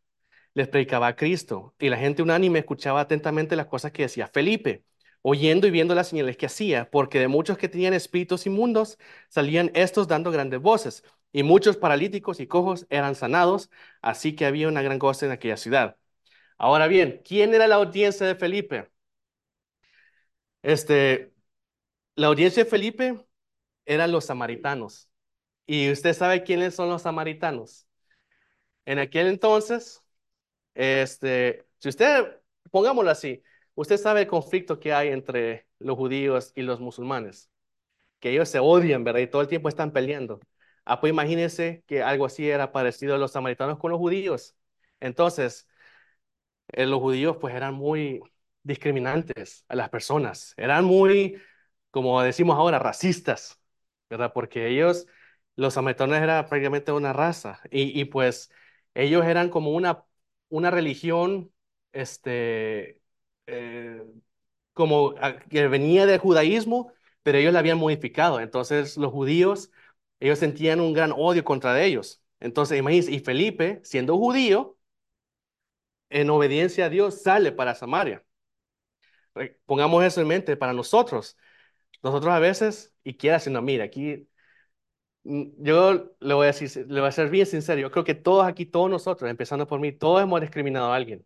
les 0.54 0.70
predicaba 0.70 1.08
a 1.08 1.16
Cristo 1.18 1.76
y 1.80 1.90
la 1.90 1.98
gente 1.98 2.24
unánime 2.24 2.60
escuchaba 2.60 3.02
atentamente 3.02 3.56
las 3.58 3.68
cosas 3.68 3.92
que 3.92 4.04
decía 4.04 4.28
Felipe, 4.28 4.86
oyendo 5.22 5.68
y 5.68 5.72
viendo 5.72 5.96
las 5.96 6.10
señales 6.10 6.38
que 6.38 6.46
hacía, 6.48 6.90
porque 6.92 7.20
de 7.20 7.28
muchos 7.28 7.58
que 7.58 7.70
tenían 7.70 7.94
espíritus 7.94 8.46
inmundos 8.48 8.98
salían 9.30 9.72
estos 9.76 10.08
dando 10.08 10.32
grandes 10.32 10.62
voces, 10.62 11.04
y 11.34 11.44
muchos 11.44 11.78
paralíticos 11.78 12.40
y 12.40 12.48
cojos 12.48 12.88
eran 12.90 13.16
sanados, 13.16 13.70
así 14.02 14.36
que 14.36 14.46
había 14.46 14.70
una 14.70 14.82
gran 14.82 15.00
cosa 15.00 15.26
en 15.26 15.34
aquella 15.34 15.58
ciudad. 15.58 15.98
Ahora 16.58 16.88
bien, 16.88 17.22
¿quién 17.26 17.54
era 17.56 17.68
la 17.68 17.76
audiencia 17.78 18.28
de 18.28 18.36
Felipe? 18.36 18.90
Este, 20.62 21.34
la 22.16 22.28
audiencia 22.28 22.64
de 22.66 22.70
Felipe 22.70 23.26
eran 23.86 24.12
los 24.14 24.26
samaritanos. 24.28 25.10
¿Y 25.68 25.92
usted 25.92 26.14
sabe 26.16 26.44
quiénes 26.44 26.76
son 26.76 26.90
los 26.90 27.04
samaritanos? 27.04 27.87
En 28.88 29.00
aquel 29.00 29.28
entonces, 29.30 30.04
este, 30.76 31.68
si 31.80 31.90
usted, 31.90 32.40
pongámoslo 32.72 33.12
así, 33.12 33.44
usted 33.76 33.98
sabe 33.98 34.22
el 34.22 34.28
conflicto 34.28 34.80
que 34.80 34.94
hay 34.94 35.10
entre 35.10 35.68
los 35.80 35.98
judíos 35.98 36.54
y 36.56 36.64
los 36.64 36.80
musulmanes, 36.82 37.52
que 38.20 38.32
ellos 38.32 38.50
se 38.50 38.60
odian, 38.60 39.04
¿verdad? 39.06 39.22
Y 39.22 39.28
todo 39.28 39.42
el 39.44 39.48
tiempo 39.50 39.70
están 39.70 39.92
peleando. 39.94 40.40
Ah, 40.86 41.02
pues 41.02 41.12
imagínense 41.14 41.84
que 41.88 42.04
algo 42.04 42.26
así 42.26 42.50
era 42.50 42.72
parecido 42.74 43.16
a 43.16 43.18
los 43.20 43.32
samaritanos 43.34 43.80
con 43.80 43.92
los 43.92 44.00
judíos. 44.00 44.56
Entonces, 45.02 45.68
eh, 46.70 46.86
los 46.86 47.00
judíos 47.00 47.38
pues 47.40 47.56
eran 47.56 47.74
muy 47.74 48.22
discriminantes 48.64 49.66
a 49.68 49.76
las 49.76 49.90
personas, 49.90 50.54
eran 50.58 50.86
muy, 50.86 51.42
como 51.92 52.22
decimos 52.22 52.58
ahora, 52.58 52.80
racistas, 52.80 53.60
¿verdad? 54.10 54.32
Porque 54.34 54.68
ellos, 54.68 55.08
los 55.56 55.74
samaritanos 55.74 56.18
eran 56.18 56.46
prácticamente 56.48 56.92
una 56.92 57.14
raza 57.14 57.62
y, 57.72 58.00
y 58.00 58.06
pues 58.06 58.52
ellos 58.98 59.26
eran 59.26 59.50
como 59.50 59.72
una, 59.72 60.04
una 60.50 60.72
religión, 60.72 61.52
este, 61.94 63.02
eh, 63.48 64.04
como 64.74 65.16
que 65.50 65.68
venía 65.68 66.06
del 66.06 66.20
judaísmo, 66.20 66.92
pero 67.24 67.38
ellos 67.38 67.54
la 67.54 67.60
habían 67.60 67.78
modificado. 67.78 68.40
Entonces 68.40 68.98
los 68.98 69.12
judíos, 69.12 69.72
ellos 70.20 70.40
sentían 70.40 70.82
un 70.82 70.94
gran 70.94 71.14
odio 71.16 71.44
contra 71.44 71.82
ellos. 71.84 72.22
Entonces, 72.40 72.80
imagínense, 72.80 73.12
y 73.12 73.20
Felipe, 73.20 73.82
siendo 73.84 74.18
judío, 74.18 74.78
en 76.10 76.30
obediencia 76.30 76.86
a 76.86 76.90
Dios, 76.90 77.22
sale 77.22 77.52
para 77.54 77.74
Samaria. 77.76 78.24
Pongamos 79.66 80.04
eso 80.04 80.22
en 80.22 80.28
mente 80.28 80.58
para 80.58 80.74
nosotros. 80.74 81.38
Nosotros 82.04 82.34
a 82.34 82.40
veces, 82.40 82.94
y 83.04 83.16
quiera 83.18 83.40
no, 83.50 83.62
mira, 83.62 83.86
aquí 83.86 84.28
yo 85.58 86.16
le 86.20 86.34
voy 86.34 86.46
a 86.46 86.48
decir, 86.48 86.86
le 86.90 87.00
voy 87.02 87.10
a 87.10 87.12
ser 87.12 87.30
bien 87.30 87.46
sincero. 87.46 87.82
Yo 87.82 87.92
creo 87.92 88.04
que 88.04 88.16
todos 88.16 88.46
aquí, 88.48 88.66
todos 88.66 88.90
nosotros, 88.90 89.30
empezando 89.30 89.68
por 89.68 89.80
mí, 89.80 89.92
todos 89.92 90.22
hemos 90.24 90.42
discriminado 90.42 90.92
a 90.92 90.96
alguien. 90.96 91.26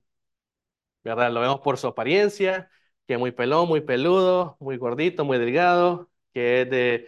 ¿verdad? 1.03 1.31
Lo 1.31 1.41
vemos 1.41 1.59
por 1.61 1.77
su 1.77 1.87
apariencia, 1.87 2.69
que 3.07 3.13
es 3.13 3.19
muy 3.19 3.31
pelón, 3.31 3.67
muy 3.67 3.81
peludo, 3.81 4.57
muy 4.59 4.77
gordito, 4.77 5.25
muy 5.25 5.37
delgado, 5.37 6.09
que 6.33 6.61
es 6.61 6.69
de, 6.69 7.07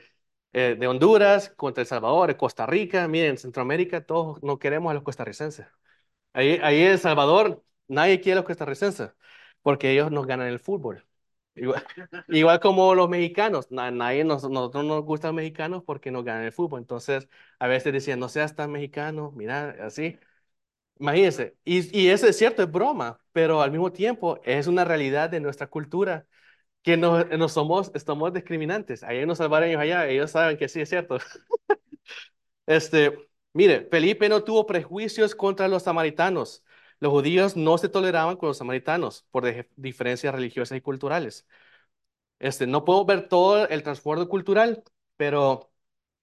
eh, 0.53 0.75
de 0.79 0.87
Honduras, 0.87 1.49
contra 1.55 1.81
El 1.81 1.87
Salvador, 1.87 2.35
Costa 2.37 2.65
Rica. 2.65 3.07
Miren, 3.07 3.31
en 3.31 3.37
Centroamérica 3.37 4.05
todos 4.05 4.41
no 4.43 4.59
queremos 4.59 4.91
a 4.91 4.93
los 4.95 5.03
costarricenses. 5.03 5.67
Ahí, 6.33 6.59
ahí 6.63 6.81
en 6.83 6.93
El 6.93 6.99
Salvador 6.99 7.63
nadie 7.87 8.21
quiere 8.21 8.33
a 8.33 8.35
los 8.37 8.45
costarricenses 8.45 9.11
porque 9.61 9.91
ellos 9.91 10.11
nos 10.11 10.27
ganan 10.27 10.47
el 10.47 10.59
fútbol. 10.59 11.05
Igual, 11.55 11.83
igual 12.29 12.59
como 12.59 12.95
los 12.95 13.09
mexicanos, 13.09 13.69
na- 13.71 13.91
nadie 13.91 14.23
nos, 14.23 14.43
nosotros 14.49 14.83
no 14.85 14.95
nos 14.95 15.05
gustan 15.05 15.29
los 15.29 15.35
mexicanos 15.35 15.83
porque 15.85 16.09
nos 16.11 16.23
ganan 16.25 16.43
el 16.45 16.51
fútbol. 16.51 16.79
Entonces, 16.79 17.29
a 17.59 17.67
veces 17.67 17.93
decían, 17.93 18.19
no 18.19 18.29
seas 18.29 18.55
tan 18.55 18.71
mexicano, 18.71 19.31
mira, 19.35 19.75
así. 19.81 20.17
Imagínense, 20.99 21.57
y, 21.65 21.97
y 21.99 22.09
eso 22.09 22.27
es 22.27 22.37
cierto, 22.37 22.63
es 22.63 22.71
broma, 22.71 23.19
pero 23.33 23.61
al 23.61 23.71
mismo 23.71 23.91
tiempo 23.91 24.39
es 24.45 24.67
una 24.67 24.85
realidad 24.85 25.29
de 25.29 25.41
nuestra 25.41 25.67
cultura 25.67 26.27
que 26.83 26.97
no, 26.97 27.23
no 27.25 27.49
somos, 27.49 27.91
estamos 27.95 28.33
discriminantes. 28.33 29.03
Hay 29.03 29.23
unos 29.23 29.39
salvadoreños 29.39 29.81
allá, 29.81 30.07
ellos 30.07 30.31
saben 30.31 30.57
que 30.57 30.69
sí 30.69 30.81
es 30.81 30.89
cierto. 30.89 31.19
Este, 32.65 33.17
mire, 33.53 33.87
Felipe 33.89 34.29
no 34.29 34.43
tuvo 34.43 34.65
prejuicios 34.65 35.35
contra 35.35 35.67
los 35.67 35.83
samaritanos. 35.83 36.63
Los 37.03 37.11
judíos 37.11 37.57
no 37.57 37.77
se 37.77 37.89
toleraban 37.89 38.37
con 38.37 38.47
los 38.47 38.57
samaritanos 38.59 39.25
por 39.29 39.43
diferencias 39.75 40.33
religiosas 40.33 40.77
y 40.77 40.81
culturales. 40.81 41.45
Este, 42.39 42.65
no 42.65 42.85
puedo 42.85 43.03
ver 43.05 43.27
todo 43.27 43.67
el 43.67 43.83
trasfondo 43.83 44.29
cultural, 44.29 44.83
pero 45.17 45.69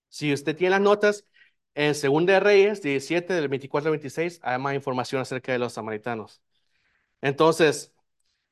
si 0.08 0.32
usted 0.32 0.56
tiene 0.56 0.70
las 0.72 0.80
notas, 0.80 1.26
en 1.75 1.94
Segunda 1.94 2.34
de 2.34 2.40
Reyes 2.40 2.82
17 2.82 3.34
del 3.34 3.49
24 3.49 3.88
al 3.88 3.92
26 3.92 4.40
hay 4.42 4.58
más 4.58 4.75
información 4.75 5.20
acerca 5.20 5.52
de 5.52 5.58
los 5.58 5.75
samaritanos. 5.75 6.42
Entonces, 7.20 7.94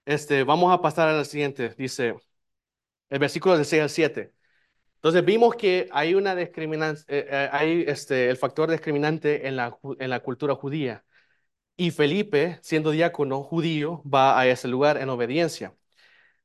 este, 0.06 0.44
vamos 0.44 0.73
a 0.73 0.82
pasar 0.82 1.08
al 1.08 1.26
siguiente. 1.26 1.75
Dice 1.78 2.16
el 3.11 3.18
versículo 3.18 3.58
de 3.58 3.64
6 3.64 3.82
al 3.82 3.90
7. 3.90 4.35
Entonces 4.97 5.25
vimos 5.25 5.56
que 5.56 5.88
hay 5.92 6.14
una 6.14 6.37
discriminancia, 6.37 7.06
hay 7.52 7.85
este, 7.88 8.30
el 8.30 8.37
factor 8.37 8.70
discriminante 8.70 9.49
en 9.49 9.56
la, 9.56 9.78
en 10.00 10.11
la 10.11 10.20
cultura 10.20 10.54
judía. 10.56 11.04
Y 11.78 11.92
Felipe, 11.92 12.58
siendo 12.62 12.90
diácono 12.90 13.42
judío, 13.44 14.02
va 14.04 14.38
a 14.38 14.47
ese 14.49 14.68
lugar 14.68 14.99
en 14.99 15.11
obediencia. 15.11 15.76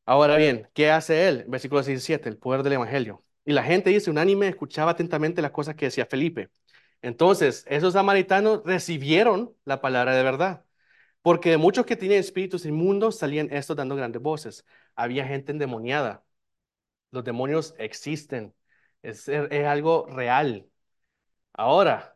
Ahora 0.06 0.38
bien, 0.38 0.70
¿qué 0.74 0.92
hace 0.92 1.28
él? 1.30 1.46
Versículo 1.48 1.82
17, 1.84 2.30
el 2.30 2.38
poder 2.38 2.64
del 2.64 2.74
evangelio. 2.74 3.24
Y 3.46 3.54
la 3.54 3.64
gente 3.64 3.90
dice, 3.92 4.12
unánime, 4.12 4.48
escuchaba 4.50 4.92
atentamente 4.92 5.42
las 5.42 5.52
cosas 5.52 5.76
que 5.76 5.86
decía 5.88 6.06
Felipe. 6.08 6.50
Entonces, 7.02 7.66
esos 7.70 7.94
samaritanos 7.94 8.64
recibieron 8.66 9.56
la 9.66 9.82
palabra 9.82 10.16
de 10.16 10.24
verdad, 10.24 10.66
porque 11.22 11.52
de 11.52 11.58
muchos 11.58 11.86
que 11.86 11.98
tenían 11.98 12.20
espíritus 12.22 12.66
inmundos 12.66 13.20
salían 13.20 13.50
estos 13.54 13.78
dando 13.78 13.96
grandes 13.96 14.22
voces. 14.22 14.66
Había 14.96 15.28
gente 15.28 15.52
endemoniada. 15.54 16.26
Los 17.12 17.24
demonios 17.24 17.76
existen. 17.80 18.54
Es, 19.04 19.30
es 19.30 19.66
algo 19.68 20.08
real. 20.08 20.68
Ahora, 21.54 22.13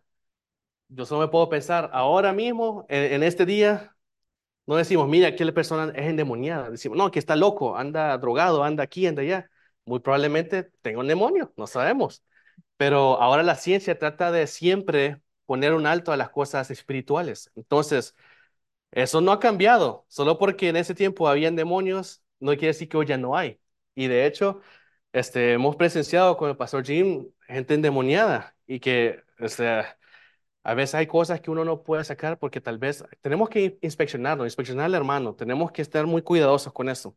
yo 0.90 1.06
solo 1.06 1.22
me 1.22 1.28
puedo 1.30 1.50
pensar, 1.50 1.90
ahora 1.94 2.34
mismo, 2.34 2.86
en, 2.90 3.24
este 3.24 3.46
día, 3.46 3.96
no 4.66 4.76
decimos, 4.78 5.08
mira, 5.10 5.30
aquella 5.30 5.54
persona 5.54 5.92
es 5.96 6.08
endemoniada. 6.08 6.70
Decimos, 6.72 6.98
no, 6.98 7.12
que 7.12 7.20
está 7.20 7.36
loco, 7.36 7.78
anda 7.78 8.18
drogado, 8.18 8.64
anda 8.64 8.84
aquí, 8.84 9.08
anda 9.08 9.22
allá. 9.22 9.50
Muy 9.86 10.00
probablemente 10.00 10.66
tenga 10.82 11.00
un 11.00 11.08
demonio, 11.08 11.54
no 11.58 11.68
sabemos. 11.68 12.24
Pero 12.78 13.22
ahora 13.22 13.44
la 13.44 13.56
ciencia 13.56 13.98
trata 14.00 14.32
de 14.32 14.48
siempre 14.48 15.22
poner 15.46 15.74
un 15.74 15.86
alto 15.88 16.12
a 16.12 16.18
las 16.18 16.30
cosas 16.30 16.72
espirituales. 16.72 17.52
Entonces, 17.56 18.16
eso 18.92 19.22
no 19.22 19.32
ha 19.32 19.40
cambiado. 19.40 20.06
Solo 20.10 20.38
porque 20.38 20.70
en 20.70 20.78
ese 20.78 20.96
tiempo 20.96 21.28
habían 21.28 21.56
demonios, 21.56 22.24
no 22.40 22.52
quiere 22.54 22.68
decir 22.68 22.90
que 22.90 22.98
hoy 22.98 23.06
ya 23.08 23.18
no 23.18 23.38
hay. 23.38 23.60
Y 23.96 24.08
de 24.08 24.26
hecho, 24.26 24.62
este, 25.14 25.54
hemos 25.54 25.76
presenciado 25.76 26.38
con 26.38 26.50
el 26.50 26.58
pastor 26.58 26.86
Jim 26.86 27.30
gente 27.48 27.74
endemoniada 27.74 28.56
y 28.68 28.80
que, 28.80 29.24
o 29.40 29.48
sea, 29.50 29.98
a 30.68 30.74
veces 30.74 30.96
hay 30.96 31.08
cosas 31.08 31.40
que 31.40 31.50
uno 31.50 31.64
no 31.64 31.82
puede 31.82 32.04
sacar 32.04 32.38
porque 32.40 32.60
tal 32.60 32.78
vez 32.78 33.02
tenemos 33.22 33.50
que 33.50 33.80
inspeccionarlo, 33.82 34.44
inspeccionar 34.44 34.94
hermano, 34.94 35.34
tenemos 35.34 35.72
que 35.72 35.82
estar 35.82 36.06
muy 36.06 36.22
cuidadosos 36.22 36.74
con 36.74 36.90
eso. 36.90 37.16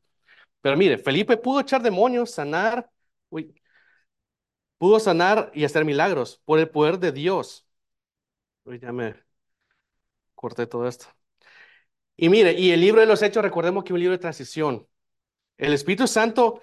Pero 0.61 0.77
mire, 0.77 0.99
Felipe 0.99 1.37
pudo 1.37 1.61
echar 1.61 1.83
demonios, 1.83 2.31
sanar, 2.31 2.91
uy, 3.31 3.55
pudo 4.79 5.01
sanar 5.01 5.51
y 5.55 5.65
hacer 5.65 5.85
milagros 5.85 6.41
por 6.45 6.61
el 6.61 6.71
poder 6.71 6.99
de 7.01 7.11
Dios. 7.13 7.67
Uy, 8.65 8.79
ya 8.79 8.93
me 8.93 9.17
corté 10.37 10.67
todo 10.69 10.87
esto. 10.87 11.07
Y 12.17 12.29
mire, 12.29 12.53
y 12.53 12.71
el 12.71 12.81
libro 12.81 13.01
de 13.01 13.07
los 13.09 13.21
Hechos, 13.23 13.43
recordemos 13.43 13.83
que 13.83 13.89
es 13.89 13.95
un 13.95 14.01
libro 14.01 14.13
de 14.13 14.19
transición. 14.19 14.87
El 15.59 15.73
Espíritu 15.73 16.07
Santo 16.07 16.61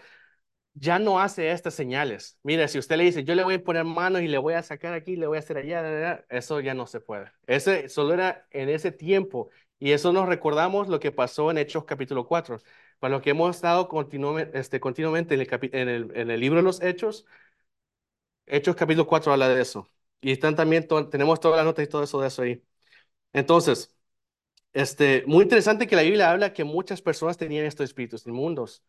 ya 0.79 0.99
no 0.99 1.19
hace 1.19 1.51
estas 1.51 1.73
señales. 1.73 2.37
Mire, 2.43 2.67
si 2.67 2.77
usted 2.79 2.97
le 2.97 3.05
dice, 3.05 3.23
yo 3.23 3.35
le 3.35 3.43
voy 3.43 3.55
a 3.55 3.63
poner 3.63 3.83
manos 3.83 4.21
y 4.21 4.27
le 4.27 4.37
voy 4.37 4.53
a 4.53 4.63
sacar 4.63 4.93
aquí, 4.93 5.15
le 5.15 5.27
voy 5.27 5.37
a 5.37 5.39
hacer 5.39 5.57
allá, 5.57 6.25
eso 6.29 6.59
ya 6.59 6.73
no 6.73 6.87
se 6.87 6.99
puede. 6.99 7.31
Ese 7.47 7.89
solo 7.89 8.13
era 8.13 8.47
en 8.51 8.69
ese 8.69 8.91
tiempo. 8.91 9.49
Y 9.79 9.91
eso 9.91 10.11
nos 10.13 10.27
recordamos 10.27 10.87
lo 10.87 10.99
que 10.99 11.11
pasó 11.11 11.51
en 11.51 11.57
Hechos 11.57 11.85
capítulo 11.85 12.27
4. 12.27 12.61
Para 12.99 13.15
lo 13.15 13.21
que 13.21 13.31
hemos 13.31 13.55
estado 13.55 13.87
continuamente, 13.87 14.57
este, 14.59 14.79
continuamente 14.79 15.35
en 15.35 15.89
el, 16.31 16.39
libro 16.39 16.57
de 16.57 16.63
los 16.63 16.81
Hechos, 16.81 17.25
Hechos 18.45 18.75
capítulo 18.75 19.07
4 19.07 19.31
habla 19.33 19.49
de 19.49 19.61
eso. 19.61 19.89
Y 20.21 20.31
están 20.31 20.55
también, 20.55 20.87
tenemos 21.09 21.39
todas 21.39 21.57
las 21.57 21.65
notas 21.65 21.85
y 21.85 21.89
todo 21.89 22.03
eso 22.03 22.21
de 22.21 22.27
eso 22.27 22.41
ahí. 22.41 22.63
Entonces, 23.33 23.95
este, 24.73 25.23
muy 25.27 25.43
interesante 25.43 25.87
que 25.87 25.95
la 25.95 26.03
Biblia 26.03 26.31
habla 26.31 26.53
que 26.53 26.63
muchas 26.63 27.01
personas 27.01 27.37
tenían 27.37 27.65
estos 27.65 27.85
espíritus 27.85 28.27
inmundos. 28.27 28.83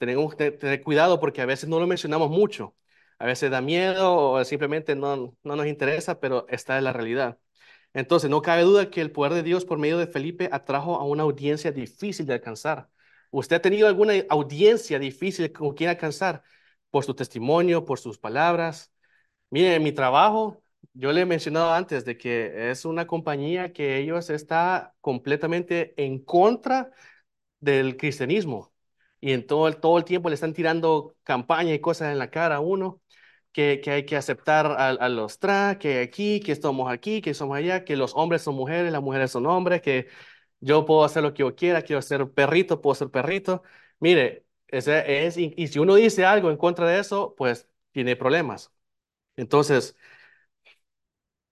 Tenemos 0.00 0.34
que 0.34 0.50
tener 0.52 0.82
cuidado 0.82 1.20
porque 1.20 1.42
a 1.42 1.46
veces 1.46 1.68
no 1.68 1.80
lo 1.80 1.86
mencionamos 1.86 2.30
mucho. 2.30 2.76
A 3.18 3.26
veces 3.26 3.50
da 3.50 3.60
miedo 3.60 4.16
o 4.32 4.44
simplemente 4.44 4.96
no, 4.96 5.36
no 5.44 5.56
nos 5.56 5.66
interesa, 5.66 6.20
pero 6.20 6.46
está 6.48 6.78
en 6.78 6.84
la 6.84 6.94
realidad. 6.94 7.38
Entonces, 7.92 8.30
no 8.30 8.42
cabe 8.42 8.62
duda 8.62 8.90
que 8.90 9.00
el 9.02 9.12
poder 9.12 9.34
de 9.34 9.42
Dios 9.42 9.64
por 9.64 9.78
medio 9.78 9.98
de 9.98 10.06
Felipe 10.06 10.48
atrajo 10.52 10.96
a 10.96 11.04
una 11.04 11.24
audiencia 11.24 11.72
difícil 11.72 12.26
de 12.26 12.34
alcanzar. 12.34 12.88
¿Usted 13.30 13.56
ha 13.56 13.62
tenido 13.62 13.88
alguna 13.88 14.14
audiencia 14.30 14.98
difícil 14.98 15.52
con 15.52 15.74
quien 15.74 15.90
alcanzar? 15.90 16.42
Por 16.90 17.04
su 17.04 17.14
testimonio, 17.14 17.84
por 17.84 17.98
sus 17.98 18.18
palabras. 18.18 18.92
Mire, 19.50 19.78
mi 19.80 19.92
trabajo, 19.92 20.62
yo 20.94 21.12
le 21.12 21.22
he 21.22 21.26
mencionado 21.26 21.72
antes 21.72 22.04
de 22.04 22.16
que 22.16 22.70
es 22.70 22.84
una 22.84 23.06
compañía 23.06 23.72
que 23.72 23.98
ellos 23.98 24.30
está 24.30 24.94
completamente 25.00 25.94
en 26.02 26.20
contra 26.24 26.92
del 27.60 27.96
cristianismo. 27.96 28.69
Y 29.20 29.32
en 29.32 29.46
todo 29.46 29.68
el, 29.68 29.76
todo 29.78 29.98
el 29.98 30.04
tiempo 30.04 30.28
le 30.28 30.34
están 30.34 30.52
tirando 30.54 31.14
campaña 31.24 31.74
y 31.74 31.80
cosas 31.80 32.12
en 32.12 32.18
la 32.18 32.30
cara 32.30 32.56
a 32.56 32.60
uno, 32.60 33.00
que, 33.52 33.80
que 33.82 33.90
hay 33.90 34.06
que 34.06 34.16
aceptar 34.16 34.66
a, 34.66 34.88
a 34.90 35.08
los 35.08 35.38
trans, 35.38 35.78
que 35.78 36.00
aquí, 36.00 36.40
que 36.40 36.52
estamos 36.52 36.90
aquí, 36.90 37.20
que 37.20 37.34
somos 37.34 37.56
allá, 37.58 37.84
que 37.84 37.96
los 37.96 38.14
hombres 38.14 38.42
son 38.42 38.54
mujeres, 38.54 38.92
las 38.92 39.02
mujeres 39.02 39.30
son 39.32 39.46
hombres, 39.46 39.82
que 39.82 40.08
yo 40.60 40.84
puedo 40.86 41.04
hacer 41.04 41.22
lo 41.22 41.34
que 41.34 41.40
yo 41.40 41.54
quiera, 41.54 41.82
quiero 41.82 42.02
ser 42.02 42.30
perrito, 42.32 42.80
puedo 42.80 42.94
ser 42.94 43.10
perrito. 43.10 43.62
Mire, 43.98 44.46
ese 44.68 45.26
es, 45.26 45.36
y, 45.36 45.52
y 45.56 45.68
si 45.68 45.78
uno 45.78 45.94
dice 45.96 46.24
algo 46.24 46.50
en 46.50 46.56
contra 46.56 46.86
de 46.88 47.00
eso, 47.00 47.34
pues 47.36 47.68
tiene 47.92 48.16
problemas. 48.16 48.72
Entonces, 49.36 49.96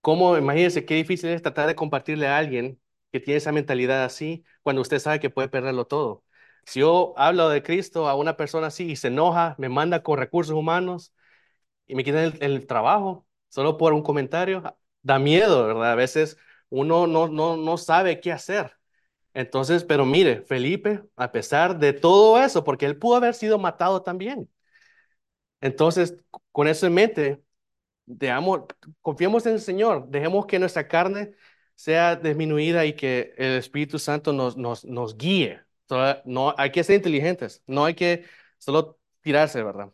¿Cómo, 0.00 0.36
imagínense 0.38 0.84
qué 0.84 0.94
difícil 0.94 1.30
es 1.30 1.42
tratar 1.42 1.66
de 1.66 1.74
compartirle 1.74 2.26
a 2.28 2.38
alguien 2.38 2.80
que 3.12 3.20
tiene 3.20 3.38
esa 3.38 3.52
mentalidad 3.52 4.04
así 4.04 4.44
cuando 4.62 4.82
usted 4.82 4.98
sabe 5.00 5.20
que 5.20 5.30
puede 5.30 5.48
perderlo 5.48 5.86
todo? 5.86 6.24
Si 6.68 6.80
yo 6.80 7.14
hablo 7.16 7.48
de 7.48 7.62
Cristo 7.62 8.08
a 8.08 8.14
una 8.14 8.36
persona 8.36 8.68
así 8.68 8.90
y 8.90 8.96
se 8.96 9.08
enoja, 9.08 9.54
me 9.58 9.68
manda 9.68 10.02
con 10.02 10.18
recursos 10.18 10.54
humanos 10.54 11.14
y 11.86 11.94
me 11.94 12.04
quitan 12.04 12.24
el, 12.24 12.38
el 12.42 12.66
trabajo 12.66 13.26
solo 13.48 13.78
por 13.78 13.92
un 13.94 14.02
comentario, 14.02 14.62
da 15.02 15.18
miedo, 15.18 15.66
¿verdad? 15.66 15.92
A 15.92 15.94
veces 15.96 16.38
uno 16.70 17.06
no, 17.06 17.28
no, 17.28 17.56
no 17.56 17.78
sabe 17.78 18.20
qué 18.20 18.32
hacer. 18.32 18.72
Entonces, 19.34 19.84
pero 19.84 20.06
mire, 20.06 20.42
Felipe, 20.42 21.02
a 21.16 21.32
pesar 21.32 21.78
de 21.78 21.92
todo 21.94 22.42
eso, 22.42 22.64
porque 22.64 22.86
él 22.86 22.98
pudo 22.98 23.16
haber 23.16 23.34
sido 23.34 23.58
matado 23.58 24.02
también. 24.02 24.50
Entonces, 25.60 26.16
con 26.52 26.68
eso 26.68 26.86
en 26.86 26.94
mente, 26.94 27.42
Dejamos, 28.06 28.62
confiemos 29.02 29.46
en 29.46 29.54
el 29.54 29.60
Señor, 29.62 30.08
dejemos 30.10 30.46
que 30.46 30.58
nuestra 30.60 30.88
carne 30.88 31.32
sea 31.76 32.16
disminuida 32.16 32.86
y 32.86 32.94
que 32.94 33.34
el 33.38 33.54
Espíritu 33.58 33.98
Santo 33.98 34.32
nos, 34.34 34.56
nos, 34.58 34.84
nos 34.84 35.16
guíe. 35.18 35.62
No, 36.24 36.54
hay 36.58 36.70
que 36.72 36.84
ser 36.84 36.96
inteligentes, 36.96 37.62
no 37.66 37.84
hay 37.84 37.94
que 37.94 38.24
solo 38.58 38.98
tirarse, 39.22 39.62
¿verdad? 39.62 39.92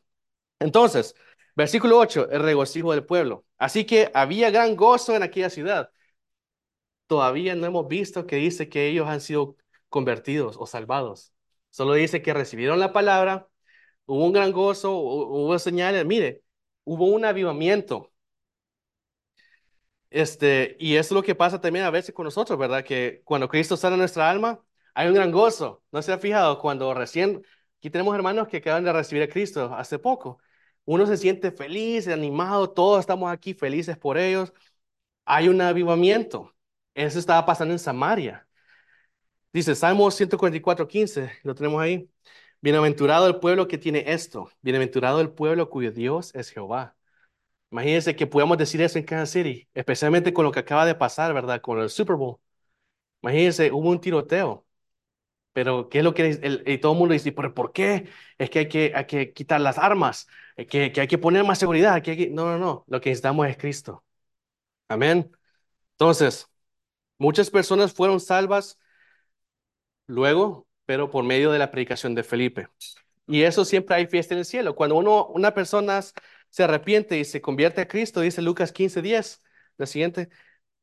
Entonces, 0.60 1.14
versículo 1.56 1.98
8, 1.98 2.30
el 2.30 2.42
regocijo 2.42 2.92
del 2.92 3.04
pueblo. 3.06 3.46
Así 3.58 3.84
que 3.86 4.10
había 4.14 4.50
gran 4.50 4.76
gozo 4.76 5.16
en 5.16 5.22
aquella 5.24 5.50
ciudad. 5.50 5.90
Todavía 7.06 7.54
no 7.54 7.66
hemos 7.66 7.86
visto 7.88 8.26
que 8.26 8.36
dice 8.36 8.68
que 8.68 8.88
ellos 8.88 9.08
han 9.08 9.20
sido 9.20 9.56
convertidos 9.88 10.56
o 10.58 10.66
salvados. 10.66 11.32
Solo 11.70 11.94
dice 11.94 12.22
que 12.22 12.32
recibieron 12.34 12.80
la 12.80 12.92
palabra, 12.92 13.48
hubo 14.06 14.26
un 14.26 14.32
gran 14.32 14.52
gozo, 14.52 14.92
hu- 14.94 15.26
hubo 15.46 15.58
señales. 15.58 16.06
Mire, 16.06 16.44
hubo 16.84 17.06
un 17.06 17.24
avivamiento. 17.24 18.12
Este, 20.10 20.76
y 20.78 20.96
es 20.96 21.10
lo 21.10 21.22
que 21.22 21.34
pasa 21.34 21.60
también 21.60 21.84
a 21.84 21.90
veces 21.90 22.14
con 22.14 22.24
nosotros, 22.24 22.58
¿verdad? 22.58 22.84
Que 22.84 23.22
cuando 23.24 23.48
Cristo 23.48 23.76
sana 23.76 23.96
nuestra 23.96 24.30
alma, 24.30 24.64
Hay 24.94 25.08
un 25.08 25.14
gran 25.14 25.32
gozo. 25.32 25.82
¿No 25.92 26.02
se 26.02 26.12
ha 26.12 26.18
fijado 26.18 26.58
cuando 26.58 26.94
recién, 26.94 27.42
aquí 27.78 27.90
tenemos 27.90 28.14
hermanos 28.14 28.48
que 28.48 28.58
acaban 28.58 28.84
de 28.84 28.92
recibir 28.92 29.22
a 29.22 29.28
Cristo 29.28 29.74
hace 29.74 29.98
poco? 29.98 30.38
Uno 30.84 31.06
se 31.06 31.16
siente 31.16 31.50
feliz, 31.52 32.08
animado, 32.08 32.70
todos 32.70 33.00
estamos 33.00 33.32
aquí 33.32 33.54
felices 33.54 33.96
por 33.98 34.18
ellos. 34.18 34.52
Hay 35.24 35.48
un 35.48 35.60
avivamiento. 35.60 36.54
Eso 36.94 37.18
estaba 37.18 37.46
pasando 37.46 37.74
en 37.74 37.78
Samaria. 37.80 38.46
Dice 39.52 39.74
Salmos 39.74 40.14
144, 40.16 40.88
15, 40.88 41.30
lo 41.44 41.54
tenemos 41.54 41.80
ahí. 41.80 42.10
Bienaventurado 42.60 43.26
el 43.28 43.38
pueblo 43.38 43.68
que 43.68 43.78
tiene 43.78 44.04
esto. 44.08 44.50
Bienaventurado 44.62 45.20
el 45.20 45.30
pueblo 45.30 45.70
cuyo 45.70 45.92
Dios 45.92 46.34
es 46.34 46.50
Jehová. 46.50 46.96
Imagínense 47.70 48.16
que 48.16 48.26
podamos 48.26 48.58
decir 48.58 48.82
eso 48.82 48.98
en 48.98 49.04
Kansas 49.04 49.30
City, 49.30 49.68
especialmente 49.74 50.32
con 50.32 50.44
lo 50.44 50.52
que 50.52 50.60
acaba 50.60 50.86
de 50.86 50.94
pasar, 50.94 51.34
¿verdad? 51.34 51.60
Con 51.60 51.80
el 51.80 51.90
Super 51.90 52.16
Bowl. 52.16 52.38
Imagínense, 53.22 53.72
hubo 53.72 53.90
un 53.90 54.00
tiroteo. 54.00 54.66
Pero, 55.54 55.88
¿qué 55.88 55.98
es 56.00 56.04
lo 56.04 56.14
que 56.14 56.28
el, 56.30 56.64
y 56.66 56.78
todo 56.78 56.92
el 56.94 56.98
mundo 56.98 57.14
dice? 57.14 57.32
¿Pero 57.32 57.54
por 57.54 57.72
qué? 57.72 58.08
Es 58.38 58.50
que 58.50 58.60
hay 58.60 58.68
que, 58.68 58.92
hay 58.94 59.06
que 59.06 59.32
quitar 59.32 59.60
las 59.62 59.78
armas, 59.78 60.28
que, 60.68 60.92
que 60.92 61.00
hay 61.02 61.08
que 61.08 61.18
poner 61.18 61.44
más 61.44 61.58
seguridad. 61.60 62.02
Que 62.02 62.12
hay 62.12 62.18
que... 62.18 62.30
No, 62.30 62.46
no, 62.46 62.58
no. 62.58 62.84
Lo 62.88 63.00
que 63.00 63.10
necesitamos 63.10 63.48
es 63.48 63.56
Cristo. 63.58 64.04
Amén. 64.88 65.30
Entonces, 65.92 66.50
muchas 67.18 67.50
personas 67.50 67.94
fueron 67.94 68.20
salvas 68.20 68.78
luego, 70.06 70.66
pero 70.86 71.10
por 71.10 71.24
medio 71.24 71.52
de 71.52 71.58
la 71.58 71.70
predicación 71.70 72.14
de 72.14 72.24
Felipe. 72.24 72.68
Y 73.26 73.42
eso 73.42 73.64
siempre 73.64 73.96
hay 73.96 74.06
fiesta 74.06 74.34
en 74.34 74.40
el 74.40 74.44
cielo. 74.46 74.74
Cuando 74.76 74.96
uno, 74.96 75.26
una 75.28 75.54
persona 75.54 76.00
se 76.50 76.64
arrepiente 76.64 77.18
y 77.18 77.24
se 77.24 77.40
convierte 77.40 77.80
a 77.80 77.88
Cristo, 77.88 78.20
dice 78.20 78.42
Lucas 78.42 78.72
15, 78.72 79.02
10, 79.02 79.42
la 79.78 79.86
siguiente. 79.86 80.28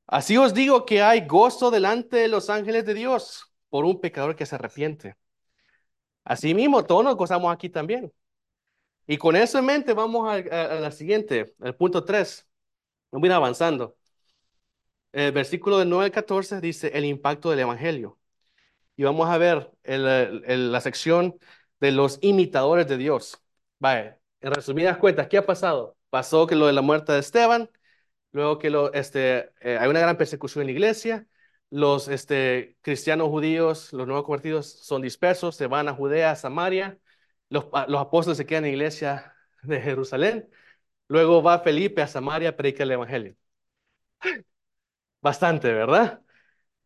Así 0.08 0.38
os 0.38 0.54
digo 0.54 0.86
que 0.86 1.02
hay 1.04 1.28
gozo 1.28 1.72
delante 1.72 2.18
de 2.18 2.28
los 2.30 2.50
ángeles 2.50 2.86
de 2.86 2.96
Dios 2.96 3.51
por 3.72 3.86
un 3.86 4.00
pecador 4.02 4.36
que 4.36 4.46
se 4.46 4.56
arrepiente. 4.56 5.16
Así 6.24 6.54
mismo, 6.54 6.86
todos 6.86 7.04
nos 7.04 7.16
gozamos 7.16 7.52
aquí 7.54 7.70
también. 7.70 8.14
Y 9.08 9.18
con 9.18 9.36
eso 9.36 9.60
en 9.60 9.66
mente, 9.66 9.94
vamos 9.94 10.30
a, 10.30 10.40
la 10.80 10.92
siguiente, 10.92 11.56
el 11.62 11.76
punto 11.76 12.04
3. 12.06 12.48
Vamos 13.12 13.26
a 13.26 13.28
ir 13.28 13.34
avanzando. 13.34 13.98
El 15.12 15.32
versículo 15.32 15.80
del 15.80 15.90
9 15.90 16.06
al 16.06 16.12
14 16.12 16.62
dice 16.62 16.92
el 16.94 17.06
impacto 17.06 17.50
del 17.50 17.60
Evangelio. 17.60 18.20
Y 18.96 19.04
vamos 19.04 19.30
a 19.30 19.38
ver 19.38 19.72
la 19.84 20.82
sección 20.82 21.38
de 21.80 21.92
los 21.92 22.20
imitadores 22.22 22.88
de 22.88 22.98
Dios. 22.98 23.42
Vaya, 23.80 24.20
en 24.42 24.54
resumidas 24.54 24.98
cuentas, 24.98 25.28
¿qué 25.28 25.38
ha 25.38 25.46
pasado? 25.46 25.98
Pasó 26.10 26.48
que 26.48 26.56
lo 26.56 26.68
de 26.68 26.74
la 26.74 26.82
muerte 26.82 27.14
de 27.14 27.20
Esteban, 27.20 27.70
luego 28.32 28.60
que 28.60 28.70
lo, 28.70 28.94
este, 28.94 29.52
eh, 29.62 29.78
hay 29.80 29.90
una 29.90 30.02
gran 30.02 30.18
persecución 30.18 30.64
en 30.64 30.68
la 30.68 30.74
iglesia, 30.74 31.28
los 31.72 32.08
este, 32.10 32.78
cristianos 32.82 33.30
judíos, 33.30 33.94
los 33.94 34.08
nuevos 34.08 34.26
convertidos 34.26 34.68
son 34.72 35.02
dispersos, 35.02 35.56
se 35.56 35.68
van 35.68 35.90
a 35.90 35.94
Judea, 35.96 36.32
a 36.32 36.36
Samaria, 36.36 37.00
los, 37.50 37.66
los 37.88 38.02
apóstoles 38.02 38.38
se 38.38 38.46
quedan 38.46 38.66
en 38.66 38.72
la 38.72 38.76
iglesia 38.78 39.36
de 39.64 39.82
Jerusalén, 39.82 40.50
luego 41.08 41.44
va 41.44 41.60
Felipe 41.60 42.02
a 42.04 42.08
Samaria 42.08 42.50
a 42.50 42.58
predicar 42.58 42.84
el 42.86 42.92
Evangelio. 42.94 43.36
Bastante, 45.22 45.72
¿verdad? 45.72 46.22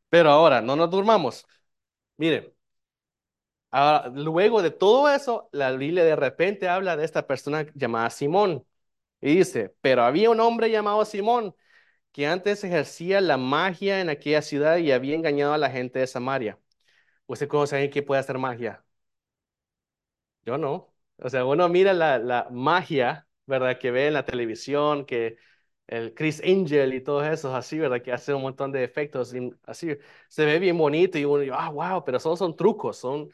Pero 0.09 0.29
ahora, 0.31 0.61
no 0.61 0.75
nos 0.75 0.89
durmamos. 0.91 1.47
Mire, 2.17 2.55
luego 4.13 4.61
de 4.61 4.71
todo 4.71 5.09
eso, 5.09 5.49
la 5.51 5.71
Biblia 5.71 6.03
de 6.03 6.15
repente 6.15 6.69
habla 6.69 6.95
de 6.97 7.05
esta 7.05 7.27
persona 7.27 7.65
llamada 7.73 8.09
Simón. 8.09 8.65
Y 9.21 9.37
dice, 9.37 9.75
pero 9.81 10.03
había 10.03 10.29
un 10.29 10.39
hombre 10.39 10.69
llamado 10.71 11.03
Simón 11.05 11.55
que 12.15 12.27
antes 12.27 12.63
ejercía 12.63 13.19
la 13.19 13.36
magia 13.38 14.00
en 14.00 14.07
aquella 14.10 14.41
ciudad 14.41 14.77
y 14.77 14.93
había 14.93 15.15
engañado 15.15 15.53
a 15.53 15.57
la 15.57 15.69
gente 15.69 16.00
de 16.00 16.07
Samaria. 16.07 16.57
¿Usted 17.27 17.48
conoce 17.50 17.84
a 17.84 17.89
que 17.91 18.03
puede 18.03 18.22
hacer 18.22 18.38
magia? 18.39 18.86
Yo 20.45 20.57
no. 20.57 20.93
O 21.17 21.29
sea, 21.29 21.45
uno 21.45 21.67
mira 21.69 21.93
la, 21.93 22.19
la 22.19 22.48
magia, 22.51 23.27
¿verdad? 23.45 23.77
Que 23.79 23.92
ve 23.92 24.07
en 24.07 24.13
la 24.13 24.25
televisión, 24.25 25.05
que 25.05 25.37
el 25.87 26.13
Chris 26.13 26.42
Angel 26.44 26.94
y 26.94 27.01
todos 27.03 27.25
esos 27.27 27.53
así, 27.53 27.79
¿verdad? 27.79 28.01
Que 28.01 28.11
hace 28.13 28.33
un 28.33 28.42
montón 28.44 28.72
de 28.72 28.83
efectos 28.83 29.33
y 29.33 29.51
así. 29.63 29.98
Se 30.29 30.46
ve 30.46 30.59
bien 30.59 30.77
bonito 30.77 31.18
y 31.18 31.25
uno 31.25 31.39
dice, 31.39 31.53
ah, 31.57 31.70
wow, 31.70 32.03
pero 32.05 32.20
son, 32.20 32.37
son 32.37 32.55
trucos, 32.55 32.98
son... 32.98 33.29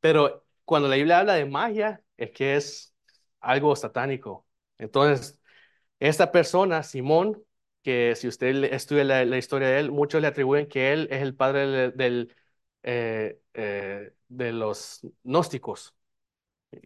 Pero 0.00 0.44
cuando 0.64 0.88
la 0.88 0.96
Biblia 0.96 1.20
habla 1.20 1.34
de 1.34 1.46
magia, 1.46 2.02
es 2.18 2.30
que 2.32 2.56
es 2.56 2.94
algo 3.40 3.74
satánico. 3.76 4.46
Entonces, 4.78 5.40
esta 6.00 6.32
persona, 6.32 6.82
Simón, 6.82 7.42
que 7.86 8.16
si 8.16 8.26
usted 8.26 8.64
estudia 8.64 9.04
la, 9.04 9.38
historia 9.38 9.68
de 9.68 9.78
él, 9.78 9.92
muchos 9.92 10.20
le 10.20 10.26
atribuyen 10.26 10.66
que 10.66 10.92
él 10.92 11.06
es 11.08 11.22
el 11.22 11.36
padre 11.36 11.92
del, 11.92 12.34
eh, 12.82 13.38
eh, 13.54 14.12
de 14.28 14.52
los 14.52 15.02
gnósticos. 15.22 15.94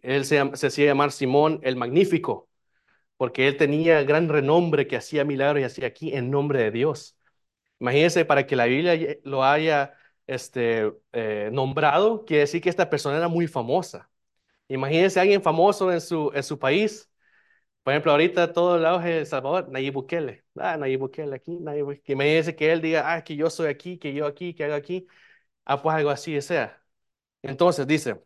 Él 0.03 0.25
se, 0.25 0.39
hacía 0.39 0.85
llamar 0.85 1.11
Simón 1.11 1.59
el 1.63 1.75
Magnífico 1.75 2.49
porque 3.17 3.47
él 3.47 3.57
tenía 3.57 4.03
gran 4.03 4.29
renombre 4.29 4.87
que 4.87 4.97
hacía 4.97 5.25
milagros 5.25 5.61
y 5.61 5.65
hacía 5.65 5.87
aquí 5.87 6.13
en 6.13 6.31
nombre 6.31 6.61
de 6.63 6.71
Dios. 6.71 7.17
Imagínense, 7.79 8.25
para 8.25 8.47
que 8.47 8.55
la 8.55 8.65
Biblia 8.65 9.17
lo 9.23 9.43
haya 9.43 9.95
este, 10.27 10.93
eh, 11.13 11.49
nombrado, 11.51 12.25
quiere 12.25 12.41
decir 12.41 12.61
que 12.61 12.69
esta 12.69 12.89
persona 12.91 13.17
era 13.17 13.27
muy 13.27 13.47
famosa. 13.47 14.09
Imagínense 14.67 15.19
a 15.19 15.23
alguien 15.23 15.41
famoso 15.43 15.91
en 15.91 16.01
su, 16.01 16.31
en 16.35 16.43
su 16.43 16.59
país. 16.59 17.10
Por 17.83 17.93
ejemplo, 17.93 18.11
ahorita 18.11 18.53
todo 18.53 18.77
el 18.77 18.85
auge 18.85 19.09
de 19.09 19.19
El 19.19 19.25
Salvador, 19.25 19.69
Nayib 19.69 19.93
Bukele. 19.93 20.43
Ah, 20.55 20.77
Nayib 20.77 20.99
Bukele 20.99 21.35
aquí, 21.35 21.57
Nayib 21.59 21.85
Bukele. 21.85 22.13
Imagínense 22.13 22.55
que 22.55 22.71
él 22.71 22.81
diga, 22.81 23.13
ah, 23.13 23.23
que 23.23 23.35
yo 23.35 23.49
soy 23.49 23.69
aquí, 23.69 23.97
que 23.97 24.13
yo 24.13 24.27
aquí, 24.27 24.53
que 24.53 24.65
hago 24.65 24.75
aquí. 24.75 25.07
Ah, 25.65 25.81
pues 25.81 25.95
algo 25.95 26.11
así 26.11 26.39
sea. 26.41 26.83
Entonces 27.41 27.87
dice, 27.87 28.21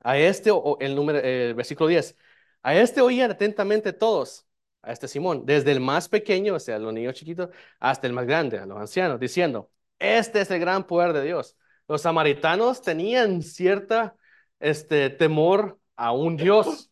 a 0.00 0.18
este, 0.18 0.50
o 0.52 0.78
el 0.80 0.94
número, 0.94 1.18
el 1.20 1.54
versículo 1.54 1.88
10, 1.88 2.16
a 2.62 2.74
este 2.76 3.00
oían 3.00 3.30
atentamente 3.30 3.92
todos, 3.92 4.46
a 4.82 4.92
este 4.92 5.08
Simón, 5.08 5.44
desde 5.46 5.72
el 5.72 5.80
más 5.80 6.08
pequeño, 6.08 6.54
o 6.54 6.60
sea, 6.60 6.78
los 6.78 6.92
niños 6.92 7.14
chiquitos, 7.14 7.50
hasta 7.80 8.06
el 8.06 8.12
más 8.12 8.26
grande, 8.26 8.58
a 8.58 8.66
los 8.66 8.78
ancianos, 8.78 9.20
diciendo, 9.20 9.70
este 9.98 10.40
es 10.40 10.50
el 10.50 10.60
gran 10.60 10.86
poder 10.86 11.12
de 11.12 11.22
Dios. 11.24 11.56
Los 11.88 12.02
samaritanos 12.02 12.82
tenían 12.82 13.42
cierta 13.42 14.16
este, 14.60 15.10
temor 15.10 15.78
a 15.96 16.12
un 16.12 16.36
Dios. 16.36 16.89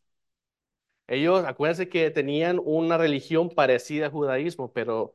Ellos, 1.08 1.44
acuérdense 1.46 1.88
que 1.88 2.10
tenían 2.12 2.60
una 2.64 2.98
religión 2.98 3.50
parecida 3.50 4.06
al 4.06 4.12
judaísmo, 4.12 4.72
pero 4.72 5.14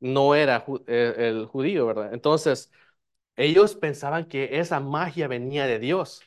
no 0.00 0.34
era 0.36 0.64
eh, 0.86 1.14
el 1.18 1.46
judío, 1.46 1.86
¿verdad? 1.86 2.14
Entonces, 2.14 2.72
ellos 3.36 3.76
pensaban 3.76 4.26
que 4.28 4.60
esa 4.60 4.80
magia 4.80 5.28
venía 5.28 5.66
de 5.66 5.78
Dios. 5.80 6.22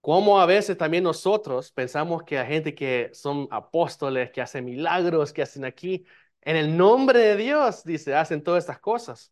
Como 0.00 0.40
a 0.40 0.46
veces 0.46 0.78
también 0.78 1.04
nosotros 1.04 1.72
pensamos 1.72 2.22
que 2.22 2.38
hay 2.38 2.46
gente 2.48 2.74
que 2.74 3.10
son 3.12 3.46
apóstoles, 3.50 4.30
que 4.30 4.40
hacen 4.40 4.64
milagros, 4.64 5.32
que 5.32 5.42
hacen 5.42 5.64
aquí, 5.66 6.06
en 6.42 6.56
el 6.56 6.74
nombre 6.76 7.18
de 7.18 7.36
Dios, 7.36 7.84
dice, 7.84 8.14
hacen 8.14 8.42
todas 8.42 8.64
estas 8.64 8.78
cosas. 8.80 9.30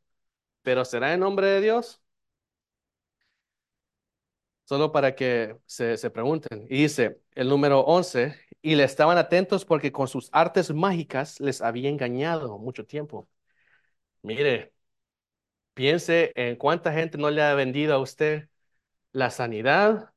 Pero 0.63 0.85
¿será 0.85 1.15
en 1.15 1.21
nombre 1.21 1.47
de 1.49 1.61
Dios? 1.63 2.03
Solo 4.65 4.93
para 4.93 5.15
que 5.15 5.57
se, 5.67 5.97
se 5.97 6.11
pregunten. 6.11 6.67
Y 6.69 6.83
dice 6.83 7.21
el 7.35 7.49
número 7.49 7.81
11, 7.81 8.35
y 8.63 8.75
le 8.77 8.85
estaban 8.85 9.19
atentos 9.19 9.65
porque 9.65 9.93
con 9.93 10.09
sus 10.09 10.29
artes 10.33 10.73
mágicas 10.73 11.41
les 11.41 11.63
había 11.63 11.89
engañado 11.91 12.59
mucho 12.59 12.87
tiempo. 12.87 13.29
Mire, 14.23 14.73
piense 15.75 16.33
en 16.37 16.57
cuánta 16.57 16.93
gente 16.93 17.19
no 17.19 17.31
le 17.31 17.43
ha 17.43 17.55
vendido 17.55 17.95
a 17.95 17.99
usted 17.99 18.49
la 19.13 19.31
sanidad, 19.31 20.13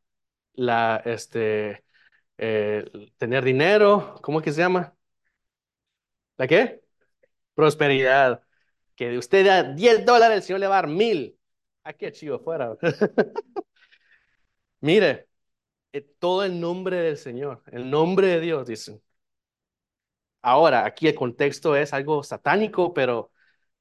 la, 0.53 1.01
este, 1.05 1.83
eh, 2.39 2.85
tener 3.17 3.45
dinero, 3.45 4.15
¿cómo 4.23 4.41
que 4.41 4.53
se 4.53 4.61
llama? 4.61 4.95
¿La 6.37 6.47
qué? 6.47 6.81
Prosperidad. 7.55 8.43
Que 8.95 9.09
de 9.09 9.17
usted 9.17 9.45
da 9.45 9.63
10 9.63 10.05
dólares, 10.05 10.37
el 10.37 10.43
Señor 10.43 10.59
le 10.61 10.67
va 10.67 10.79
a 10.79 10.81
dar 10.83 10.87
mil. 10.91 11.37
¿A 11.83 11.93
qué 11.93 12.11
chivo 12.11 12.39
fuera? 12.39 12.77
Mire, 14.81 15.27
todo 16.19 16.43
el 16.43 16.59
nombre 16.59 16.97
del 16.97 17.17
Señor, 17.17 17.63
el 17.71 17.89
nombre 17.89 18.27
de 18.27 18.39
Dios, 18.39 18.67
dicen. 18.67 19.01
Ahora, 20.41 20.85
aquí 20.85 21.07
el 21.07 21.15
contexto 21.15 21.75
es 21.75 21.93
algo 21.93 22.23
satánico, 22.23 22.93
pero 22.93 23.31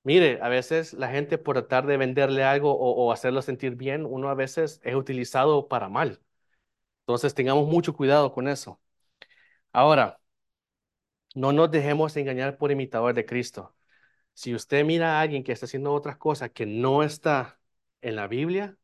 mire, 0.04 0.38
a 0.42 0.48
veces 0.48 0.92
la 0.94 1.08
gente 1.10 1.38
por 1.38 1.56
tratar 1.56 1.86
de 1.86 1.96
venderle 1.96 2.44
algo 2.44 2.72
o, 2.72 3.06
o 3.06 3.12
hacerlo 3.12 3.42
sentir 3.42 3.76
bien, 3.76 4.04
uno 4.06 4.28
a 4.28 4.34
veces 4.34 4.80
es 4.84 4.94
utilizado 4.94 5.68
para 5.68 5.88
mal. 5.88 6.20
Entonces 7.02 7.34
tengamos 7.34 7.68
mucho 7.68 7.94
cuidado 7.94 8.32
con 8.32 8.48
eso. 8.48 8.80
Ahora, 9.72 10.20
no 11.34 11.52
nos 11.52 11.70
dejemos 11.70 12.16
engañar 12.16 12.56
por 12.58 12.70
imitador 12.72 13.14
de 13.14 13.26
Cristo. 13.26 13.74
Si 14.34 14.54
usted 14.54 14.84
mira 14.84 15.18
a 15.18 15.22
alguien 15.22 15.44
que 15.44 15.52
está 15.52 15.66
haciendo 15.66 15.92
otras 15.94 16.16
cosas 16.18 16.50
que 16.52 16.66
no 16.66 17.02
está 17.02 17.60
en 18.02 18.16
la 18.16 18.28
Biblia, 18.28 18.78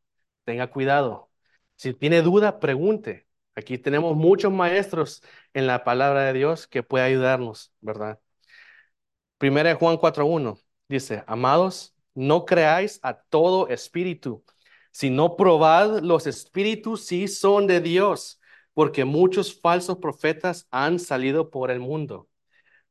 tenga 0.45 0.69
cuidado. 0.71 1.31
Si 1.77 1.93
tiene 1.93 2.21
duda, 2.21 2.59
pregunte. 2.59 3.27
Aquí 3.55 3.77
tenemos 3.77 4.15
muchos 4.15 4.51
maestros 4.51 5.23
en 5.53 5.67
la 5.67 5.83
palabra 5.83 6.25
de 6.25 6.33
Dios 6.33 6.67
que 6.67 6.83
puede 6.83 7.05
ayudarnos, 7.05 7.73
¿verdad? 7.81 8.19
Primera 9.37 9.69
de 9.69 9.75
Juan 9.75 9.97
4.1 9.97 10.59
dice, 10.87 11.23
amados, 11.27 11.95
no 12.15 12.45
creáis 12.45 12.99
a 13.03 13.13
todo 13.21 13.67
espíritu, 13.69 14.43
sino 14.91 15.35
probad 15.35 15.99
los 16.01 16.27
espíritus 16.27 17.05
si 17.05 17.27
son 17.27 17.67
de 17.67 17.81
Dios, 17.81 18.39
porque 18.73 19.05
muchos 19.05 19.59
falsos 19.59 19.97
profetas 19.99 20.67
han 20.71 20.99
salido 20.99 21.49
por 21.51 21.71
el 21.71 21.79
mundo. 21.79 22.29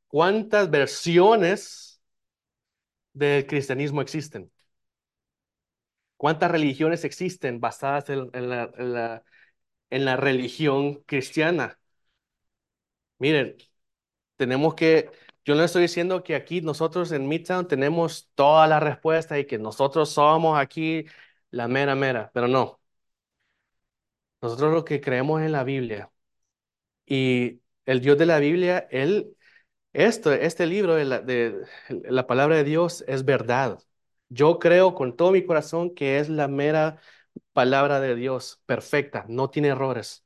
¿Cuántas 0.09 0.70
versiones 0.70 2.01
del 3.12 3.46
cristianismo 3.46 4.01
existen? 4.03 4.51
¿Cuántas 6.16 6.50
religiones 6.50 7.05
existen 7.05 7.61
basadas 7.61 8.09
en, 8.11 8.31
la 10.05 10.16
religión 10.16 11.02
cristiana? 11.07 11.79
Miren, 13.18 13.57
tenemos 14.37 14.74
que, 14.74 15.11
yo 15.44 15.55
no 15.57 15.64
estoy 15.64 15.83
diciendo 15.83 16.22
que 16.24 16.35
aquí 16.37 16.61
nosotros 16.62 17.12
en 17.12 17.29
Midtown 17.29 17.68
tenemos 17.68 18.31
toda 18.35 18.66
la 18.68 18.81
respuesta 18.81 19.38
y 19.38 19.46
que 19.46 19.59
nosotros 19.59 20.11
somos 20.11 20.59
aquí 20.59 21.07
la 21.50 21.68
mera 21.68 21.94
mera, 21.94 22.31
pero 22.35 22.48
no. 22.48 22.81
Nosotros 24.42 24.72
lo 24.72 24.85
que 24.85 25.00
creemos 25.00 25.42
en 25.42 25.52
la 25.52 25.64
Biblia 25.64 26.11
y 27.07 27.62
el 27.87 28.00
Dios 28.00 28.18
de 28.18 28.26
la 28.26 28.38
Biblia, 28.40 28.88
él, 28.90 29.37
esto, 29.92 30.33
este 30.33 30.66
libro 30.66 30.96
de 30.96 31.05
la, 31.07 31.20
de 31.20 31.62
la 31.88 32.26
palabra 32.26 32.57
de 32.57 32.64
Dios 32.64 33.05
es 33.09 33.24
verdad. 33.24 33.81
Yo 34.28 34.58
creo 34.58 34.94
con 34.94 35.16
todo 35.16 35.30
mi 35.32 35.44
corazón 35.44 35.94
que 35.94 36.18
es 36.18 36.28
la 36.28 36.48
mera 36.48 37.00
palabra 37.52 38.00
de 38.00 38.14
Dios, 38.16 38.62
perfecta, 38.66 39.24
no 39.28 39.50
tiene 39.50 39.68
errores. 39.68 40.24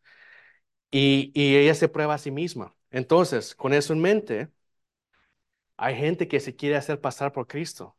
Y, 0.90 1.32
y 1.34 1.56
ella 1.56 1.74
se 1.74 1.88
prueba 1.88 2.14
a 2.14 2.18
sí 2.18 2.30
misma. 2.32 2.76
Entonces, 2.90 3.54
con 3.54 3.74
eso 3.74 3.92
en 3.94 4.00
mente, 4.02 4.50
hay 5.76 5.96
gente 5.96 6.28
que 6.28 6.38
se 6.40 6.54
quiere 6.54 6.76
hacer 6.76 7.00
pasar 7.00 7.32
por 7.32 7.46
Cristo. 7.48 7.96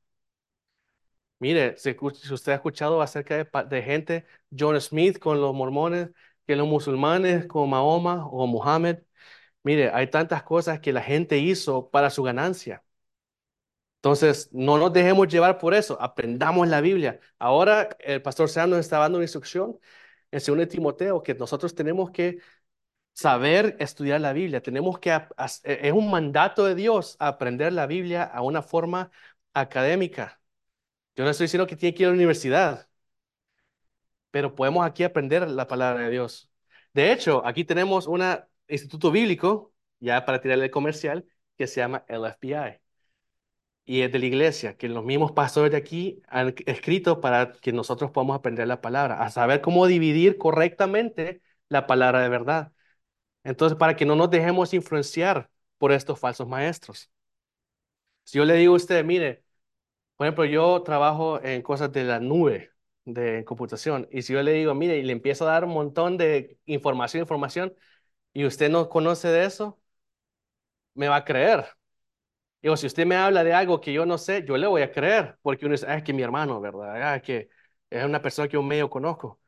Mire, 1.40 1.76
si, 1.78 1.96
usted 2.32 2.52
ha 2.52 2.56
escuchado 2.56 3.02
acerca 3.02 3.36
de, 3.38 3.50
de 3.68 3.82
gente, 3.82 4.26
John 4.58 4.80
Smith 4.80 5.18
con 5.20 5.42
los 5.42 5.54
mormones, 5.56 6.10
que 6.46 6.56
los 6.56 6.68
musulmanes 6.68 7.48
con 7.48 7.70
Mahoma 7.70 8.28
o 8.28 8.46
Muhammad, 8.46 8.98
mire, 9.64 9.92
hay 9.94 10.10
tantas 10.10 10.44
cosas 10.44 10.80
que 10.82 10.94
la 10.94 11.02
gente 11.04 11.40
hizo 11.40 11.90
para 11.92 12.10
su 12.12 12.24
ganancia. 12.24 12.84
Entonces, 14.02 14.50
no 14.52 14.78
nos 14.80 14.92
dejemos 14.94 15.28
llevar 15.28 15.60
por 15.60 15.74
eso, 15.76 15.98
aprendamos 16.02 16.68
la 16.68 16.82
Biblia. 16.82 17.20
Ahora 17.40 17.90
el 18.00 18.22
pastor 18.22 18.50
Sam 18.50 18.72
nos 18.72 18.80
está 18.80 18.98
dando 18.98 19.18
una 19.20 19.26
instrucción 19.26 19.80
en 20.32 20.40
2 20.46 20.58
de 20.58 20.68
Timoteo 20.68 21.22
que 21.24 21.36
nosotros 21.36 21.76
tenemos 21.76 22.10
que 22.12 22.40
saber 23.14 23.76
estudiar 23.80 24.22
la 24.22 24.34
Biblia, 24.34 24.62
tenemos 24.64 25.00
que, 25.00 25.12
e- 25.12 25.22
es 25.88 25.94
un 25.94 26.12
mandato 26.12 26.66
de 26.66 26.76
Dios 26.76 27.18
aprender 27.20 27.74
la 27.74 27.88
Biblia 27.88 28.24
a 28.24 28.42
una 28.42 28.62
forma 28.64 29.12
académica. 29.54 30.42
Yo 31.16 31.24
no 31.26 31.32
estoy 31.32 31.46
diciendo 31.46 31.68
que 31.68 31.76
tiene 31.78 31.96
que 31.96 32.04
ir 32.04 32.08
a 32.08 32.12
la 32.12 32.16
universidad, 32.18 32.90
pero 34.32 34.56
podemos 34.56 34.86
aquí 34.86 35.04
aprender 35.04 35.50
la 35.50 35.68
palabra 35.68 36.04
de 36.06 36.10
Dios. 36.12 36.52
De 36.94 37.12
hecho, 37.12 37.46
aquí 37.46 37.66
tenemos 37.66 38.08
un 38.08 38.22
instituto 38.68 39.12
bíblico, 39.12 39.74
ya 40.00 40.26
para 40.26 40.42
tirarle 40.42 40.66
el 40.66 40.72
comercial, 40.72 41.26
que 41.58 41.68
se 41.68 41.82
llama 41.82 42.06
el 42.08 42.26
FBI. 42.26 42.80
Y 43.92 44.04
es 44.04 44.12
de 44.14 44.20
la 44.20 44.26
iglesia, 44.28 44.78
que 44.78 44.88
los 44.88 45.04
mismos 45.04 45.34
pastores 45.34 45.72
de 45.72 45.78
aquí 45.78 46.22
han 46.30 46.56
escrito 46.66 47.20
para 47.20 47.52
que 47.52 47.74
nosotros 47.74 48.12
podamos 48.12 48.38
aprender 48.38 48.66
la 48.68 48.80
palabra, 48.82 49.22
a 49.22 49.30
saber 49.30 49.60
cómo 49.62 49.86
dividir 49.86 50.38
correctamente 50.38 51.42
la 51.68 51.88
palabra 51.88 52.22
de 52.22 52.30
verdad. 52.30 52.72
Entonces, 53.44 53.78
para 53.78 53.96
que 53.98 54.06
no 54.06 54.16
nos 54.16 54.32
dejemos 54.32 54.74
influenciar 54.74 55.52
por 55.80 55.92
estos 55.94 56.20
falsos 56.20 56.48
maestros. 56.48 57.12
Si 58.24 58.38
yo 58.38 58.46
le 58.46 58.56
digo 58.56 58.74
a 58.74 58.78
usted, 58.78 59.04
mire, 59.04 59.44
por 60.18 60.28
ejemplo, 60.28 60.46
yo 60.46 60.84
trabajo 60.84 61.42
en 61.44 61.62
cosas 61.64 61.92
de 61.92 62.04
la 62.06 62.20
nube, 62.20 62.72
de 63.06 63.46
computación, 63.46 64.08
y 64.12 64.24
si 64.24 64.34
yo 64.34 64.44
le 64.44 64.54
digo, 64.54 64.76
mire, 64.76 64.98
y 65.00 65.04
le 65.04 65.14
empiezo 65.14 65.48
a 65.48 65.54
dar 65.54 65.66
un 65.66 65.72
montón 65.74 66.18
de 66.18 66.60
información, 66.66 67.22
información, 67.22 67.76
y 68.34 68.46
usted 68.46 68.70
no 68.72 68.90
conoce 68.90 69.30
de 69.30 69.46
eso, 69.46 69.80
me 70.96 71.08
va 71.10 71.18
a 71.18 71.26
creer. 71.26 71.66
Digo, 72.62 72.78
si 72.78 72.86
usted 72.88 73.06
me 73.08 73.16
habla 73.16 73.44
de 73.44 73.54
algo 73.54 73.82
que 73.82 73.92
yo 73.94 74.06
no 74.06 74.18
sé, 74.18 74.44
yo 74.46 74.56
le 74.58 74.68
voy 74.68 74.82
a 74.84 74.92
creer, 74.92 75.38
porque 75.42 75.66
uno 75.66 75.74
dice, 75.74 75.88
ah, 75.90 75.98
es 75.98 76.04
que 76.04 76.14
mi 76.14 76.22
hermano, 76.22 76.62
¿verdad? 76.62 77.14
Ah, 77.14 77.20
que 77.22 77.50
es 77.90 78.06
una 78.06 78.22
persona 78.22 78.48
que 78.48 78.54
yo 78.54 78.62
medio 78.64 78.90
conozco. 78.90 79.40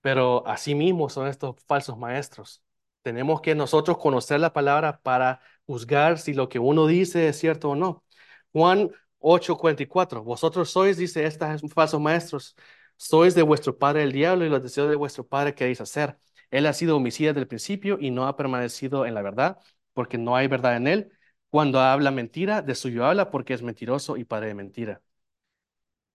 Pero 0.00 0.46
así 0.46 0.74
mismo 0.74 1.08
son 1.08 1.28
estos 1.28 1.56
falsos 1.66 1.98
maestros. 1.98 2.62
Tenemos 3.02 3.40
que 3.40 3.54
nosotros 3.54 3.98
conocer 3.98 4.40
la 4.40 4.52
palabra 4.52 5.00
para 5.02 5.40
juzgar 5.66 6.18
si 6.18 6.34
lo 6.34 6.48
que 6.48 6.58
uno 6.58 6.86
dice 6.86 7.28
es 7.28 7.38
cierto 7.38 7.70
o 7.70 7.76
no. 7.76 8.04
Juan 8.52 8.90
8:44, 9.18 10.22
vosotros 10.24 10.70
sois, 10.70 10.96
dice 10.96 11.24
estos 11.26 11.62
falsos 11.74 12.00
maestros, 12.00 12.56
sois 12.96 13.34
de 13.34 13.42
vuestro 13.42 13.76
padre 13.78 14.02
el 14.04 14.12
diablo 14.12 14.44
y 14.44 14.48
los 14.48 14.62
deseos 14.62 14.88
de 14.90 14.96
vuestro 14.96 15.26
padre 15.26 15.54
queréis 15.54 15.80
hacer. 15.80 16.18
Él 16.50 16.66
ha 16.66 16.72
sido 16.72 16.96
homicida 16.96 17.30
desde 17.30 17.40
el 17.42 17.48
principio 17.48 17.98
y 18.00 18.10
no 18.10 18.26
ha 18.26 18.36
permanecido 18.36 19.04
en 19.06 19.14
la 19.14 19.22
verdad, 19.22 19.58
porque 19.92 20.18
no 20.18 20.36
hay 20.36 20.46
verdad 20.48 20.76
en 20.76 20.86
él. 20.86 21.12
Cuando 21.50 21.80
habla 21.80 22.10
mentira, 22.10 22.62
de 22.62 22.74
suyo 22.74 23.04
habla 23.04 23.30
porque 23.30 23.52
es 23.54 23.60
mentiroso 23.62 24.16
y 24.16 24.24
padre 24.24 24.48
de 24.48 24.54
mentira. 24.54 25.02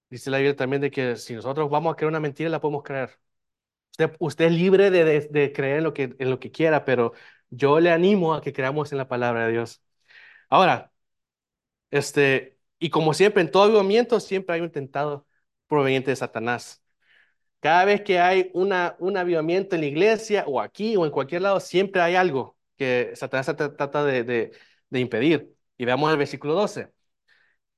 Dice 0.10 0.30
la 0.30 0.38
Biblia 0.38 0.56
también 0.56 0.82
de 0.82 0.91
que 0.91 1.15
si 1.15 1.34
nosotros 1.34 1.69
vamos 1.69 1.93
a 1.93 1.96
creer 1.96 2.10
una 2.10 2.19
mentira, 2.19 2.50
la 2.50 2.62
podemos 2.62 2.84
creer. 2.84 3.19
Usted, 4.19 4.46
es 4.46 4.52
libre 4.52 4.91
de, 4.91 5.22
de- 5.30 5.54
creer 5.54 5.80
en 5.80 5.84
lo 5.84 5.93
que, 5.93 6.15
en 6.19 6.30
lo 6.30 6.39
que 6.39 6.52
quiera, 6.52 6.86
pero 6.86 7.13
yo 7.50 7.80
le 7.80 7.91
animo 7.91 8.34
a 8.34 8.41
que 8.41 8.54
creamos 8.54 8.91
en 8.91 8.98
la 9.00 9.08
palabra 9.08 9.46
de 9.48 9.54
Dios. 9.54 9.84
Ahora, 10.50 10.93
este, 11.91 12.60
y 12.80 12.89
como 12.91 13.13
siempre, 13.13 13.41
en 13.43 13.52
todo 13.52 13.63
avivamiento 13.65 14.19
siempre 14.19 14.56
hay 14.56 14.62
un 14.62 14.72
tentado 14.72 15.28
proveniente 15.67 16.12
de 16.12 16.15
Satanás. 16.17 16.84
Cada 17.60 17.86
vez 17.86 18.02
que 18.02 18.19
hay 18.19 18.52
una, 18.54 18.96
un 19.00 19.17
avivamiento 19.17 19.76
en 19.76 19.82
la 19.82 19.88
iglesia 19.88 20.46
o 20.48 20.62
aquí 20.62 20.98
o 20.98 21.06
en 21.06 21.12
cualquier 21.12 21.41
lado, 21.43 21.60
siempre 21.60 22.02
hay 22.02 22.15
algo 22.15 22.58
que 22.78 23.13
Satanás 23.15 23.50
tra- 23.50 23.76
trata 23.78 24.04
de, 24.06 24.24
de 24.93 24.99
impedir. 25.01 25.56
Y 25.77 25.86
veamos 25.86 26.12
el 26.12 26.17
versículo 26.17 26.53
12. 26.53 26.89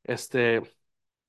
Este, 0.03 0.61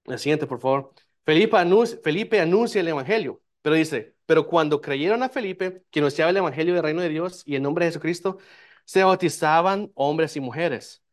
el 0.07 0.19
siguiente, 0.19 0.47
por 0.47 0.61
favor. 0.61 0.95
Felipe 1.25 1.57
anuncia, 1.57 1.99
Felipe 2.05 2.41
anuncia 2.41 2.81
el 2.81 2.89
evangelio, 2.89 3.43
pero 3.63 3.77
dice, 3.77 4.17
pero 4.27 4.47
cuando 4.49 4.81
creyeron 4.81 5.23
a 5.23 5.29
Felipe, 5.29 5.85
que 5.91 6.01
anunciaba 6.01 6.31
el 6.31 6.37
evangelio 6.39 6.75
del 6.75 6.83
reino 6.85 7.03
de 7.03 7.09
Dios 7.09 7.43
y 7.47 7.57
en 7.57 7.63
nombre 7.63 7.85
de 7.85 7.93
Jesucristo, 7.93 8.39
se 8.85 9.05
bautizaban 9.05 9.91
hombres 9.95 10.37
y 10.37 10.41
mujeres. 10.41 11.05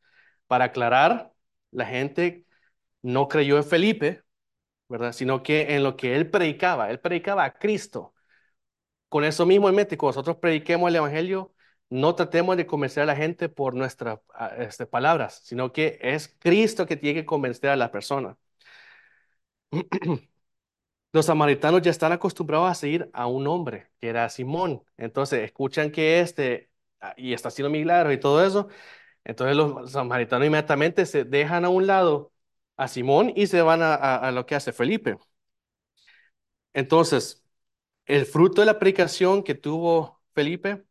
Para 0.48 0.66
aclarar, 0.66 1.34
la 1.72 1.86
gente 1.86 2.46
no 3.02 3.28
creyó 3.28 3.58
en 3.58 3.64
Felipe, 3.66 4.24
¿verdad? 4.90 5.14
Sino 5.14 5.44
que 5.44 5.76
en 5.76 5.84
lo 5.84 5.98
que 5.98 6.16
él 6.16 6.30
predicaba, 6.30 6.92
él 6.92 7.00
predicaba 7.00 7.46
a 7.46 7.54
Cristo. 7.54 8.14
Con 9.10 9.24
eso 9.26 9.46
mismo 9.46 9.70
en 9.70 9.76
mente, 9.76 9.98
cuando 9.98 10.18
nosotros 10.18 10.38
prediquemos 10.38 10.90
el 10.90 10.98
evangelio, 10.98 11.54
no 11.94 12.16
tratemos 12.16 12.58
de 12.58 12.66
convencer 12.66 13.04
a 13.04 13.06
la 13.06 13.16
gente 13.16 13.50
por 13.50 13.76
nuestras 13.76 14.20
ah, 14.34 14.52
este, 14.58 14.86
palabras, 14.88 15.42
sino 15.44 15.72
que 15.72 16.00
es 16.02 16.36
Cristo 16.40 16.86
que 16.88 16.98
tiene 16.98 17.22
que 17.22 17.26
convencer 17.26 17.70
a 17.70 17.76
la 17.76 17.92
persona. 17.92 18.38
Los 21.14 21.28
samaritanos 21.28 21.82
ya 21.82 21.92
están 21.92 22.12
acostumbrados 22.12 22.70
a 22.72 22.76
seguir 22.76 23.10
a 23.14 23.28
un 23.28 23.48
hombre, 23.48 23.90
que 24.00 24.10
era 24.10 24.30
Simón. 24.30 24.84
Entonces, 24.98 25.42
escuchan 25.44 25.92
que 25.92 26.20
este, 26.22 26.72
ah, 27.02 27.14
y 27.18 27.34
está 27.34 27.50
haciendo 27.50 27.70
milagros 27.70 28.14
y 28.14 28.20
todo 28.20 28.46
eso. 28.46 28.70
Entonces, 29.24 29.56
los 29.58 29.92
samaritanos 29.92 30.48
inmediatamente 30.48 31.06
se 31.06 31.26
dejan 31.26 31.66
a 31.66 31.70
un 31.70 31.88
lado 31.88 32.34
a 32.78 32.88
Simón 32.88 33.34
y 33.36 33.48
se 33.48 33.62
van 33.62 33.82
a, 33.84 34.32
lo 34.32 34.46
que 34.46 34.56
hace 34.56 34.74
Felipe. 34.74 35.18
Entonces, 36.74 37.44
el 38.06 38.26
fruto 38.26 38.62
de 38.62 38.68
la 38.68 38.80
predicación 38.80 39.44
que 39.44 39.56
tuvo 39.56 40.22
Felipe 40.34 40.86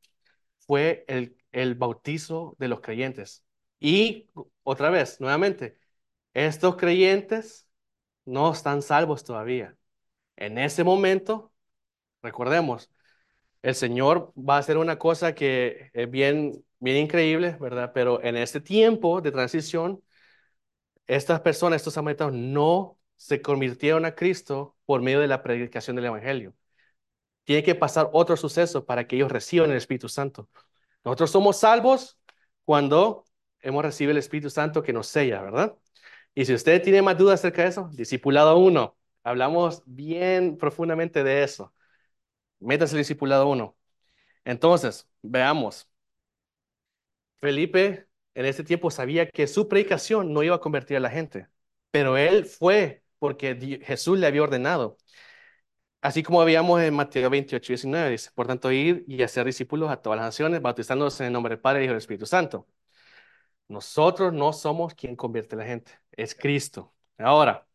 fue 0.67 1.05
el, 1.09 1.37
el 1.53 1.75
bautizo 1.75 2.57
de 2.59 2.69
los 2.69 2.81
creyentes. 2.81 3.45
Y 3.81 4.31
otra 4.63 4.91
vez, 4.91 5.21
nuevamente, 5.21 5.79
estos 6.35 6.77
creyentes 6.77 7.69
no 8.25 8.53
están 8.53 8.83
salvos 8.83 9.25
todavía. 9.25 9.77
En 10.37 10.59
ese 10.59 10.85
momento, 10.85 11.53
recordemos, 12.23 12.91
el 13.63 13.75
Señor 13.75 14.33
va 14.39 14.57
a 14.57 14.59
hacer 14.61 14.79
una 14.79 14.99
cosa 14.99 15.35
que 15.35 15.91
es 15.95 16.11
bien, 16.11 16.65
bien 16.81 16.99
increíble, 16.99 17.57
¿verdad? 17.61 17.93
Pero 17.95 18.23
en 18.23 18.37
este 18.37 18.61
tiempo 18.61 19.21
de 19.21 19.33
transición, 19.33 20.03
estas 21.07 21.41
personas, 21.41 21.77
estos 21.77 21.95
samaritanos, 21.95 22.35
no 22.35 22.99
se 23.17 23.43
convirtieron 23.43 24.05
a 24.05 24.15
Cristo 24.15 24.77
por 24.85 25.03
medio 25.03 25.21
de 25.21 25.29
la 25.29 25.43
predicación 25.43 25.97
del 25.97 26.07
Evangelio. 26.07 26.55
Tiene 27.45 27.63
que 27.63 27.75
pasar 27.75 28.11
otro 28.13 28.37
suceso 28.37 28.85
para 28.85 29.07
que 29.07 29.17
ellos 29.17 29.33
reciban 29.33 29.71
el 29.71 29.77
Espíritu 29.77 30.09
Santo. 30.09 30.49
Nosotros 31.05 31.31
somos 31.31 31.59
salvos 31.59 32.19
cuando 32.65 33.25
hemos 33.61 33.85
recibido 33.85 34.13
el 34.13 34.19
Espíritu 34.19 34.51
Santo 34.51 34.83
que 34.83 34.93
nos 34.93 35.09
sella, 35.09 35.43
¿verdad? 35.43 35.77
Y 36.35 36.45
si 36.47 36.55
usted 36.55 36.83
tiene 36.83 37.03
más 37.03 37.19
dudas 37.19 37.41
acerca 37.41 37.63
de 37.63 37.69
eso, 37.69 37.91
discipulado 37.93 38.57
uno, 38.59 38.97
hablamos 39.25 39.83
bien 39.87 40.57
profundamente 40.59 41.25
de 41.25 41.43
eso. 41.45 41.75
Métase 42.61 42.95
el 42.97 43.01
discipulado 43.01 43.49
uno. 43.49 43.77
Entonces, 44.45 45.09
veamos. 45.23 45.89
Felipe 47.41 48.07
en 48.35 48.47
ese 48.47 48.65
tiempo 48.65 48.91
sabía 48.91 49.29
que 49.29 49.47
su 49.47 49.69
predicación 49.69 50.33
no 50.33 50.43
iba 50.43 50.57
a 50.57 50.61
convertir 50.61 50.97
a 50.97 51.01
la 51.01 51.11
gente, 51.11 51.49
pero 51.91 52.17
él 52.17 52.47
fue 52.47 53.03
porque 53.19 53.81
Jesús 53.85 54.19
le 54.19 54.27
había 54.27 54.43
ordenado. 54.43 54.97
Así 56.03 56.23
como 56.23 56.45
veíamos 56.45 56.83
en 56.83 56.95
Mateo 56.95 57.31
28, 57.31 57.73
19, 57.73 58.11
dice, 58.11 58.31
por 58.35 58.47
tanto, 58.47 58.73
ir 58.73 59.05
y 59.09 59.23
hacer 59.23 59.47
discípulos 59.47 59.91
a 59.91 59.97
todas 60.03 60.19
las 60.19 60.27
naciones, 60.27 60.61
bautizándolos 60.63 61.21
en 61.21 61.29
el 61.29 61.33
nombre 61.33 61.55
del 61.55 61.61
Padre, 61.61 61.85
y 61.85 61.89
del 61.89 61.97
Espíritu 61.97 62.27
Santo. 62.27 62.67
Nosotros 63.69 64.33
no 64.33 64.53
somos 64.53 64.95
quien 64.95 65.17
convierte 65.17 65.55
a 65.57 65.59
la 65.59 65.65
gente, 65.65 65.93
es 66.13 66.35
Cristo. 66.35 66.93
Ahora, 67.19 67.67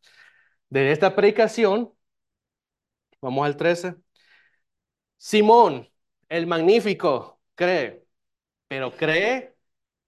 de 0.70 0.92
esta 0.92 1.16
predicación, 1.16 1.94
vamos 3.22 3.46
al 3.46 3.58
13. 3.58 3.96
Simón, 5.18 5.90
el 6.30 6.48
magnífico, 6.48 7.40
cree, 7.56 8.06
pero 8.68 8.96
cree 8.96 9.56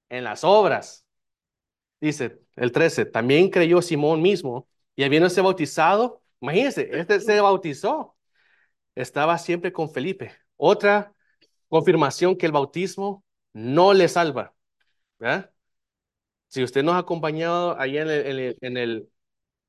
en 0.10 0.24
las 0.24 0.44
obras. 0.44 1.06
Dice 2.02 2.42
el 2.56 2.72
13, 2.72 3.06
también 3.06 3.50
creyó 3.50 3.82
Simón 3.82 4.22
mismo 4.22 4.68
y 4.96 5.04
habiéndose 5.04 5.42
bautizado, 5.42 6.24
imagínense, 6.42 6.90
este 6.94 7.20
se 7.20 7.42
bautizó, 7.42 8.16
estaba 8.96 9.38
siempre 9.38 9.72
con 9.74 9.92
Felipe. 9.92 10.34
Otra 10.58 11.14
confirmación 11.70 12.38
que 12.38 12.46
el 12.46 12.52
bautismo 12.52 13.24
no 13.54 13.94
le 13.94 14.08
salva. 14.08 14.56
¿verdad? 15.20 15.52
Si 16.48 16.64
usted 16.64 16.84
nos 16.84 16.96
ha 16.96 17.00
acompañado 17.00 17.80
allá 17.80 18.02
en 18.04 18.10
el, 18.10 18.26
en 18.28 18.40
el, 18.40 18.58
en 18.62 18.78
el, 18.78 19.10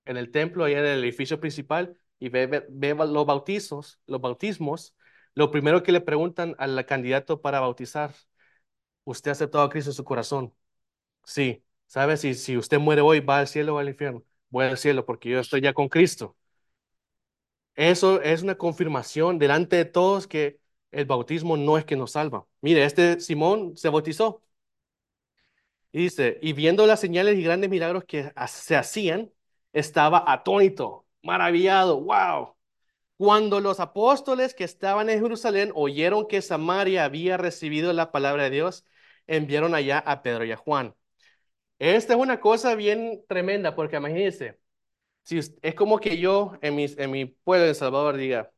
en 0.06 0.16
el 0.16 0.30
templo, 0.30 0.64
allá 0.64 0.80
en 0.80 0.86
el 0.86 1.04
edificio 1.04 1.40
principal, 1.40 1.96
y 2.18 2.28
ve, 2.30 2.46
ve, 2.46 2.66
ve 2.70 2.94
los 2.94 3.26
bautizos, 3.26 4.00
los 4.06 4.20
bautismos, 4.20 4.94
lo 5.34 5.50
primero 5.50 5.82
que 5.82 5.92
le 5.92 6.00
preguntan 6.00 6.54
al 6.58 6.84
candidato 6.86 7.40
para 7.42 7.60
bautizar, 7.60 8.14
¿usted 9.04 9.30
ha 9.30 9.32
aceptado 9.32 9.64
a 9.64 9.70
Cristo 9.70 9.90
en 9.90 9.94
su 9.94 10.04
corazón? 10.04 10.54
Sí. 11.24 11.64
¿Sabe? 11.86 12.16
Si, 12.16 12.34
si 12.34 12.56
usted 12.56 12.78
muere 12.78 13.02
hoy, 13.02 13.20
¿va 13.20 13.40
al 13.40 13.48
cielo 13.48 13.74
o 13.74 13.78
al 13.78 13.88
infierno? 13.88 14.24
Voy 14.48 14.66
al 14.66 14.78
cielo 14.78 15.04
porque 15.06 15.30
yo 15.30 15.40
estoy 15.40 15.60
ya 15.60 15.72
con 15.74 15.88
Cristo. 15.88 16.36
Eso 17.74 18.20
es 18.22 18.42
una 18.42 18.56
confirmación 18.56 19.38
delante 19.38 19.76
de 19.76 19.84
todos 19.86 20.26
que 20.26 20.60
el 20.90 21.06
bautismo 21.06 21.56
no 21.56 21.78
es 21.78 21.84
que 21.84 21.96
nos 21.96 22.12
salva. 22.12 22.46
Mire, 22.60 22.84
este 22.84 23.20
Simón 23.20 23.76
se 23.76 23.88
bautizó. 23.88 24.42
Y 25.92 26.02
dice, 26.04 26.38
y 26.42 26.52
viendo 26.52 26.86
las 26.86 27.00
señales 27.00 27.36
y 27.36 27.42
grandes 27.42 27.70
milagros 27.70 28.04
que 28.04 28.32
se 28.48 28.76
hacían, 28.76 29.32
estaba 29.72 30.24
atónito, 30.26 31.06
maravillado, 31.22 32.00
wow. 32.00 32.54
Cuando 33.18 33.60
los 33.60 33.80
apóstoles 33.80 34.54
que 34.54 34.64
estaban 34.64 35.10
en 35.10 35.20
Jerusalén 35.20 35.72
oyeron 35.74 36.28
que 36.28 36.42
Samaria 36.42 37.04
había 37.04 37.38
recibido 37.38 37.92
la 37.92 38.12
palabra 38.12 38.44
de 38.44 38.50
Dios, 38.50 38.86
enviaron 39.26 39.74
allá 39.74 39.98
a 40.00 40.22
Pedro 40.22 40.44
y 40.44 40.52
a 40.52 40.56
Juan. 40.58 40.94
Esta 41.80 42.14
es 42.14 42.20
una 42.20 42.40
cosa 42.40 42.76
bien 42.76 43.24
tremenda, 43.28 43.74
porque 43.76 43.96
imagínense, 43.96 44.59
es 45.38 45.74
como 45.74 45.98
que 45.98 46.18
yo 46.18 46.52
en 46.62 46.74
mi, 46.76 46.86
en 46.96 47.10
mi 47.10 47.26
pueblo 47.26 47.66
de 47.66 47.74
Salvador 47.74 48.16
diga, 48.16 48.52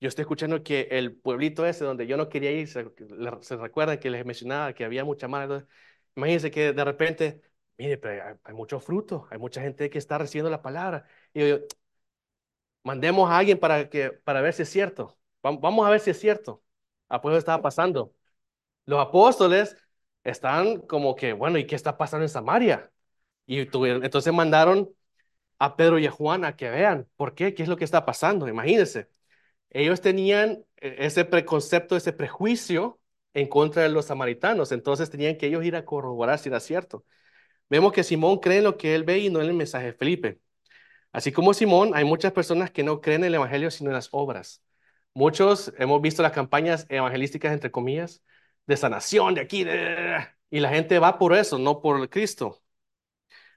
yo 0.00 0.08
estoy 0.08 0.22
escuchando 0.22 0.62
que 0.62 0.88
el 0.90 1.14
pueblito 1.16 1.66
ese 1.66 1.84
donde 1.84 2.06
yo 2.06 2.16
no 2.16 2.28
quería 2.28 2.52
ir, 2.52 2.68
se, 2.68 2.84
se 3.40 3.98
que 4.00 4.10
les 4.10 4.26
mencionaba 4.26 4.72
que 4.74 4.84
había 4.84 5.04
mucha 5.04 5.28
mala. 5.28 5.66
Imagínense 6.16 6.50
que 6.50 6.72
de 6.72 6.84
repente, 6.84 7.42
mire, 7.78 7.98
pero 7.98 8.24
hay, 8.24 8.34
hay 8.44 8.54
mucho 8.54 8.80
fruto, 8.80 9.26
hay 9.30 9.38
mucha 9.38 9.60
gente 9.62 9.90
que 9.90 9.98
está 9.98 10.18
recibiendo 10.18 10.50
la 10.50 10.62
palabra. 10.62 11.06
Y 11.34 11.48
yo, 11.48 11.58
mandemos 12.84 13.30
a 13.30 13.38
alguien 13.38 13.58
para, 13.58 13.88
que, 13.88 14.10
para 14.10 14.40
ver 14.40 14.52
si 14.54 14.62
es 14.62 14.70
cierto. 14.70 15.18
Vamos 15.42 15.86
a 15.86 15.90
ver 15.90 16.00
si 16.00 16.10
es 16.10 16.20
cierto. 16.20 16.62
A 17.08 17.20
pues 17.20 17.36
estaba 17.36 17.62
pasando. 17.62 18.14
Los 18.86 19.00
apóstoles 19.00 19.76
están 20.24 20.80
como 20.82 21.16
que, 21.16 21.32
bueno, 21.32 21.58
¿y 21.58 21.66
qué 21.66 21.76
está 21.76 21.98
pasando 21.98 22.24
en 22.24 22.28
Samaria? 22.30 22.92
Y 23.46 23.66
tuvieron, 23.66 24.04
entonces 24.04 24.32
mandaron 24.32 24.90
a 25.62 25.76
Pedro 25.76 25.98
y 26.00 26.06
a 26.06 26.10
Juan 26.10 26.42
que 26.56 26.70
vean 26.70 27.08
por 27.16 27.34
qué, 27.36 27.54
qué 27.54 27.62
es 27.62 27.68
lo 27.68 27.76
que 27.76 27.84
está 27.84 28.04
pasando. 28.04 28.48
Imagínense, 28.48 29.08
ellos 29.70 30.00
tenían 30.00 30.64
eh, 30.78 30.96
ese 31.00 31.24
preconcepto, 31.24 31.96
ese 31.96 32.12
prejuicio 32.12 33.00
en 33.34 33.48
contra 33.48 33.82
de 33.82 33.88
los 33.90 34.06
samaritanos, 34.06 34.72
entonces 34.72 35.08
tenían 35.10 35.36
que 35.36 35.46
ellos 35.46 35.64
ir 35.64 35.76
a 35.76 35.84
corroborar 35.84 36.38
si 36.40 36.48
era 36.48 36.60
cierto. 36.60 37.04
Vemos 37.70 37.92
que 37.92 38.04
Simón 38.04 38.38
cree 38.40 38.58
en 38.58 38.64
lo 38.64 38.76
que 38.76 38.94
él 38.96 39.04
ve 39.04 39.18
y 39.20 39.30
no 39.30 39.40
en 39.40 39.48
el 39.48 39.54
mensaje 39.54 39.86
de 39.86 39.92
Felipe. 39.94 40.40
Así 41.12 41.32
como 41.32 41.54
Simón, 41.54 41.92
hay 41.94 42.04
muchas 42.04 42.32
personas 42.32 42.70
que 42.72 42.82
no 42.84 43.00
creen 43.00 43.22
en 43.22 43.28
el 43.28 43.34
Evangelio 43.36 43.70
sino 43.70 43.90
en 43.90 43.94
las 43.94 44.08
obras. 44.12 44.62
Muchos 45.14 45.72
hemos 45.78 46.02
visto 46.02 46.22
las 46.22 46.32
campañas 46.32 46.86
evangelísticas, 46.88 47.52
entre 47.52 47.70
comillas, 47.70 48.22
de 48.66 48.76
sanación 48.76 49.34
de 49.34 49.42
aquí, 49.42 49.66
y 50.50 50.60
la 50.60 50.70
gente 50.70 50.98
va 50.98 51.18
por 51.18 51.34
eso, 51.34 51.58
no 51.58 51.80
por 51.80 52.08
Cristo. 52.10 52.61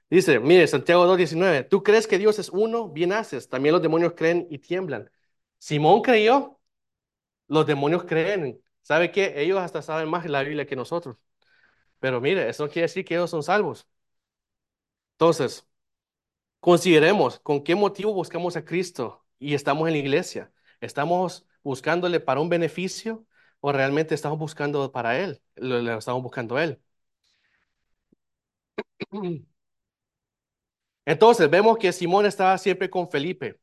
Dice, 0.08 0.38
mire, 0.38 0.66
Santiago 0.68 1.04
2.19, 1.04 1.64
tú 1.64 1.82
crees 1.82 2.06
que 2.06 2.18
Dios 2.18 2.38
es 2.38 2.48
uno, 2.50 2.88
bien 2.90 3.12
haces, 3.12 3.48
también 3.48 3.72
los 3.72 3.82
demonios 3.82 4.12
creen 4.16 4.46
y 4.50 4.58
tiemblan. 4.58 5.10
Simón 5.58 6.02
creyó, 6.02 6.60
los 7.48 7.66
demonios 7.66 8.04
creen. 8.04 8.60
¿Sabe 8.82 9.12
qué? 9.12 9.34
Ellos 9.42 9.60
hasta 9.60 9.82
saben 9.82 10.08
más 10.10 10.26
la 10.26 10.42
Biblia 10.42 10.66
que 10.66 10.76
nosotros. 10.76 11.18
Pero 12.00 12.20
mire, 12.20 12.48
eso 12.50 12.64
no 12.66 12.70
quiere 12.72 12.84
decir 12.88 13.04
que 13.04 13.14
ellos 13.14 13.30
son 13.30 13.42
salvos. 13.44 13.88
Entonces, 15.14 15.66
consideremos 16.60 17.40
con 17.40 17.64
qué 17.64 17.74
motivo 17.74 18.12
buscamos 18.14 18.56
a 18.56 18.64
Cristo 18.64 19.24
y 19.38 19.54
estamos 19.54 19.88
en 19.88 19.94
la 19.94 19.98
iglesia. 20.00 20.52
¿Estamos 20.80 21.46
buscándole 21.62 22.20
para 22.20 22.40
un 22.40 22.48
beneficio 22.50 23.26
o 23.60 23.72
realmente 23.72 24.14
estamos 24.14 24.38
buscando 24.38 24.92
para 24.92 25.18
Él? 25.20 25.42
Lo, 25.56 25.98
estamos 25.98 26.22
buscando 26.22 26.56
a 26.56 26.64
Él. 26.64 26.80
Entonces, 31.06 31.48
vemos 31.50 31.78
que 31.78 31.92
Simón 31.92 32.26
estaba 32.26 32.58
siempre 32.58 32.90
con 32.90 33.08
Felipe. 33.10 33.58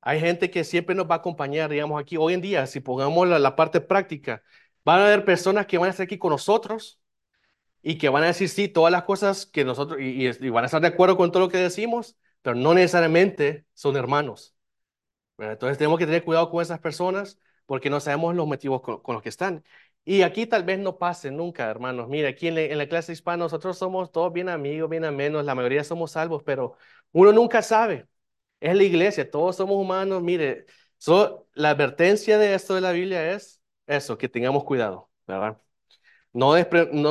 Hay 0.00 0.20
gente 0.20 0.50
que 0.50 0.64
siempre 0.64 0.94
nos 0.94 1.08
va 1.08 1.16
a 1.16 1.18
acompañar, 1.18 1.70
digamos, 1.70 2.00
aquí 2.00 2.16
hoy 2.16 2.34
en 2.34 2.40
día, 2.40 2.66
si 2.66 2.80
pongamos 2.80 3.28
la, 3.28 3.56
parte 3.56 3.80
práctica, 3.80 4.42
van 4.84 5.00
a 5.00 5.06
haber 5.06 5.24
personas 5.24 5.66
que 5.66 5.76
van 5.78 5.88
a 5.88 5.90
estar 5.90 6.04
aquí 6.04 6.18
con 6.18 6.30
nosotros 6.30 7.00
y 7.82 7.98
que 7.98 8.08
van 8.08 8.24
a 8.24 8.28
decir 8.28 8.48
sí, 8.48 8.68
todas 8.68 8.92
las 8.92 9.04
cosas 9.04 9.46
que 9.46 9.64
nosotros, 9.64 10.00
y, 10.00 10.28
y, 10.28 10.50
van 10.50 10.64
a 10.64 10.66
estar 10.66 10.80
de 10.82 10.88
acuerdo 10.88 11.16
con 11.16 11.32
todo 11.32 11.44
lo 11.44 11.48
que 11.50 11.58
decimos, 11.58 12.16
pero 12.42 12.56
no 12.56 12.74
necesariamente 12.74 13.66
son 13.74 13.96
hermanos. 13.96 14.56
¿verdad? 15.38 15.54
Entonces 15.54 15.78
tenemos 15.78 15.98
que 15.98 16.06
tener 16.06 16.24
cuidado 16.24 16.50
con 16.50 16.62
esas 16.62 16.80
personas 16.80 17.38
porque 17.66 17.90
no 17.90 18.00
sabemos 18.00 18.34
los 18.34 18.46
motivos 18.46 18.82
con, 18.82 19.00
con 19.02 19.14
los 19.14 19.22
que 19.22 19.28
están. 19.30 19.64
Y 20.08 20.22
aquí 20.22 20.46
tal 20.46 20.64
vez 20.64 20.78
no 20.78 20.96
pase 20.98 21.30
nunca, 21.30 21.68
hermanos. 21.70 22.08
Mire, 22.08 22.28
aquí 22.28 22.48
en, 22.48 22.78
la, 22.78 22.88
clase 22.88 23.12
hispana 23.12 23.44
nosotros 23.44 23.76
somos 23.76 24.10
todos 24.10 24.32
bien 24.32 24.48
amigos, 24.48 24.88
bien 24.88 25.04
amenos, 25.04 25.44
la 25.44 25.54
mayoría 25.54 25.84
somos 25.84 26.12
salvos, 26.12 26.42
pero 26.44 26.78
uno 27.12 27.30
nunca 27.30 27.60
sabe. 27.60 28.08
Es 28.58 28.74
la 28.74 28.84
iglesia, 28.84 29.30
todos 29.30 29.56
somos 29.56 29.76
humanos. 29.76 30.22
Mire, 30.22 30.64
so, 30.96 31.46
la 31.52 31.70
advertencia 31.70 32.38
de 32.38 32.54
esto 32.54 32.74
de 32.74 32.80
la 32.80 32.92
Biblia 32.92 33.32
es 33.34 33.60
eso, 33.86 34.16
que 34.16 34.30
tengamos 34.30 34.64
cuidado, 34.64 35.10
¿verdad? 35.26 35.60
No, 36.32 36.56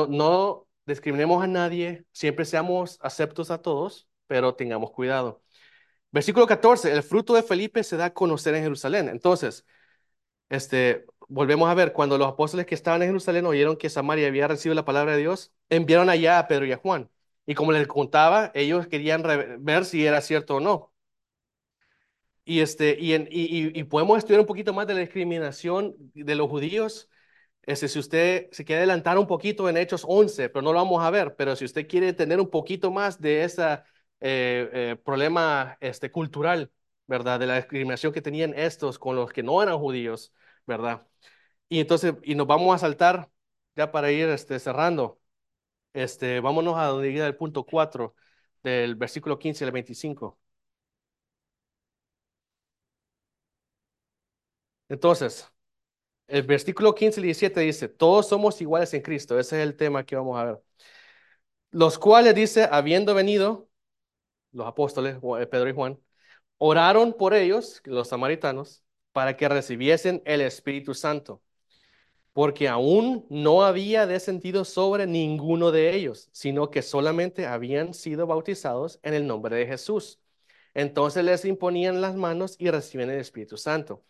no 0.08 0.66
discriminemos 0.84 1.42
a 1.44 1.46
nadie, 1.46 2.04
siempre 2.10 2.44
seamos 2.44 2.98
aceptos 3.00 3.52
a 3.52 3.62
todos, 3.62 4.08
pero 4.26 4.56
tengamos 4.56 4.90
cuidado. 4.90 5.42
Versículo 6.10 6.48
14, 6.48 6.92
el 6.92 7.04
fruto 7.04 7.34
de 7.34 7.44
Felipe 7.44 7.84
se 7.84 7.96
da 7.96 8.06
a 8.06 8.14
conocer 8.14 8.56
en 8.56 8.64
Jerusalén. 8.64 9.08
Entonces, 9.08 9.64
este, 10.48 11.06
volvemos 11.28 11.68
a 11.70 11.74
ver, 11.74 11.92
cuando 11.92 12.18
los 12.18 12.28
apóstoles 12.28 12.66
que 12.66 12.74
estaban 12.74 13.02
en 13.02 13.08
Jerusalén 13.08 13.46
oyeron 13.46 13.76
que 13.76 13.90
Samaria 13.90 14.26
había 14.28 14.48
recibido 14.48 14.74
la 14.74 14.84
palabra 14.84 15.12
de 15.12 15.18
Dios, 15.18 15.52
enviaron 15.68 16.10
allá 16.10 16.38
a 16.38 16.48
Pedro 16.48 16.66
y 16.66 16.72
a 16.72 16.78
Juan. 16.78 17.10
Y 17.46 17.54
como 17.54 17.72
les 17.72 17.86
contaba, 17.86 18.50
ellos 18.54 18.86
querían 18.88 19.22
ver 19.60 19.84
si 19.84 20.06
era 20.06 20.20
cierto 20.20 20.56
o 20.56 20.60
no. 20.60 20.92
Y, 22.44 22.60
este, 22.60 22.96
y, 22.98 23.12
en, 23.12 23.28
y, 23.30 23.78
y, 23.78 23.84
podemos 23.84 24.16
estudiar 24.18 24.40
un 24.40 24.46
poquito 24.46 24.72
más 24.72 24.86
de 24.86 24.94
la 24.94 25.00
discriminación 25.00 25.94
de 26.14 26.34
los 26.34 26.48
judíos. 26.48 27.10
Este, 27.62 27.88
si 27.88 27.98
usted 27.98 28.48
se 28.52 28.64
quiere 28.64 28.78
adelantar 28.80 29.18
un 29.18 29.26
poquito 29.26 29.68
en 29.68 29.76
Hechos 29.76 30.04
11, 30.08 30.48
pero 30.48 30.62
no 30.62 30.72
lo 30.72 30.78
vamos 30.78 31.04
a 31.04 31.10
ver, 31.10 31.36
pero 31.36 31.54
si 31.56 31.66
usted 31.66 31.86
quiere 31.86 32.14
tener 32.14 32.40
un 32.40 32.48
poquito 32.48 32.90
más 32.90 33.20
de 33.20 33.44
ese 33.44 33.62
eh, 34.20 34.70
eh, 34.72 34.96
problema 35.04 35.76
este, 35.80 36.10
cultural, 36.10 36.72
¿verdad? 37.06 37.38
De 37.40 37.46
la 37.46 37.56
discriminación 37.56 38.12
que 38.12 38.22
tenían 38.22 38.54
estos 38.54 38.98
con 38.98 39.16
los 39.16 39.30
que 39.32 39.42
no 39.42 39.62
eran 39.62 39.78
judíos, 39.78 40.32
¿verdad? 40.68 41.08
Y 41.70 41.80
entonces, 41.80 42.14
y 42.24 42.36
nos 42.36 42.46
vamos 42.48 42.74
a 42.76 42.78
saltar 42.78 43.30
ya 43.76 43.92
para 43.92 44.12
ir 44.12 44.28
este, 44.30 44.60
cerrando. 44.60 45.20
Este, 45.94 46.40
vámonos 46.40 46.76
a 46.78 46.86
donde 46.86 47.12
llega 47.12 47.26
el 47.26 47.36
punto 47.36 47.64
4 47.66 48.14
del 48.64 48.96
versículo 48.96 49.38
15 49.38 49.64
al 49.66 49.72
25. 49.72 50.38
Entonces, 54.88 55.50
el 56.28 56.44
versículo 56.44 56.94
15 56.94 57.20
y 57.20 57.24
17 57.24 57.60
dice, 57.62 57.88
todos 57.88 58.28
somos 58.28 58.60
iguales 58.62 58.94
en 58.94 59.02
Cristo. 59.02 59.38
Ese 59.38 59.62
es 59.62 59.68
el 59.68 59.76
tema 59.76 60.04
que 60.06 60.16
vamos 60.16 60.38
a 60.40 60.44
ver. 60.46 60.62
Los 61.70 61.98
cuales 61.98 62.34
dice, 62.34 62.68
habiendo 62.70 63.14
venido, 63.14 63.68
los 64.52 64.66
apóstoles, 64.66 65.18
Pedro 65.50 65.70
y 65.70 65.74
Juan, 65.74 66.00
oraron 66.58 67.14
por 67.14 67.34
ellos, 67.34 67.82
los 67.84 68.08
samaritanos, 68.08 68.84
para 69.18 69.36
que 69.36 69.48
recibiesen 69.48 70.22
el 70.26 70.40
Espíritu 70.42 70.94
Santo, 70.94 71.42
porque 72.32 72.68
aún 72.68 73.26
no 73.30 73.64
había 73.64 74.06
descendido 74.06 74.64
sobre 74.64 75.08
ninguno 75.08 75.72
de 75.72 75.92
ellos, 75.96 76.28
sino 76.30 76.70
que 76.70 76.82
solamente 76.82 77.44
habían 77.44 77.94
sido 77.94 78.28
bautizados 78.28 79.00
en 79.02 79.14
el 79.14 79.26
nombre 79.26 79.56
de 79.56 79.66
Jesús. 79.66 80.20
entonces 80.72 81.24
les 81.24 81.44
imponían 81.44 82.00
las 82.00 82.14
manos 82.14 82.54
y 82.60 82.70
recibían 82.70 83.10
el 83.10 83.18
Espíritu 83.18 83.56
Santo. 83.56 84.04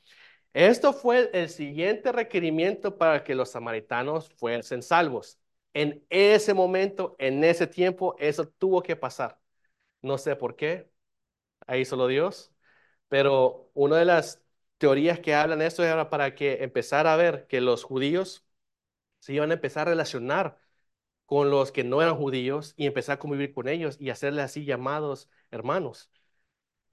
Esto 0.53 0.93
fue 0.93 1.31
el 1.33 1.49
siguiente 1.49 2.13
requerimiento 2.13 2.99
para 2.99 3.25
que 3.25 3.35
los 3.35 3.51
samaritanos 3.51 4.29
fuesen 4.35 4.83
salvos. 4.83 5.39
En 5.73 6.05
ese 6.11 6.53
momento, 6.53 7.17
en 7.19 7.43
ese 7.45 7.67
tiempo, 7.67 8.15
eso 8.19 8.47
tuvo 8.47 8.83
que 8.83 8.95
pasar. 8.97 9.41
No 10.03 10.19
sé 10.19 10.37
por 10.37 10.55
qué, 10.57 10.91
ahí 11.67 11.85
solo 11.87 12.09
Dios, 12.09 12.53
pero 13.09 13.71
una 13.75 13.99
de 13.99 14.05
las 14.07 14.43
teorías 14.79 15.21
que 15.21 15.35
hablan 15.35 15.61
de 15.61 15.67
esto 15.67 15.85
era 15.85 16.11
para 16.11 16.35
que 16.35 16.63
empezara 16.65 17.13
a 17.15 17.17
ver 17.17 17.47
que 17.49 17.61
los 17.61 17.85
judíos 17.85 18.47
se 19.21 19.35
iban 19.35 19.51
a 19.51 19.55
empezar 19.55 19.89
a 19.89 19.93
relacionar 19.93 20.61
con 21.27 21.51
los 21.51 21.73
que 21.73 21.85
no 21.85 22.03
eran 22.03 22.17
judíos 22.17 22.75
y 22.77 22.87
empezar 22.87 23.17
a 23.17 23.19
convivir 23.21 23.55
con 23.55 23.69
ellos 23.69 23.97
y 24.01 24.11
hacerles 24.11 24.45
así 24.47 24.65
llamados 24.65 25.31
hermanos. 25.51 26.11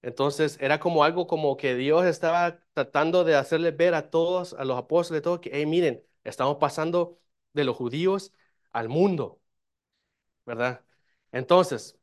Entonces 0.01 0.57
era 0.61 0.79
como 0.79 1.03
algo 1.03 1.27
como 1.27 1.57
que 1.57 1.75
Dios 1.75 2.05
estaba 2.05 2.59
tratando 2.73 3.23
de 3.23 3.35
hacerles 3.35 3.75
ver 3.77 3.95
a 3.95 4.09
todos, 4.11 4.53
a 4.53 4.65
los 4.65 4.77
apóstoles, 4.77 5.23
todo, 5.23 5.41
que, 5.41 5.51
hey, 5.53 5.65
miren, 5.65 6.03
estamos 6.23 6.57
pasando 6.57 7.19
de 7.53 7.63
los 7.65 7.75
judíos 7.77 8.33
al 8.71 8.89
mundo, 8.89 9.41
¿verdad? 10.45 10.83
Entonces, 11.31 11.97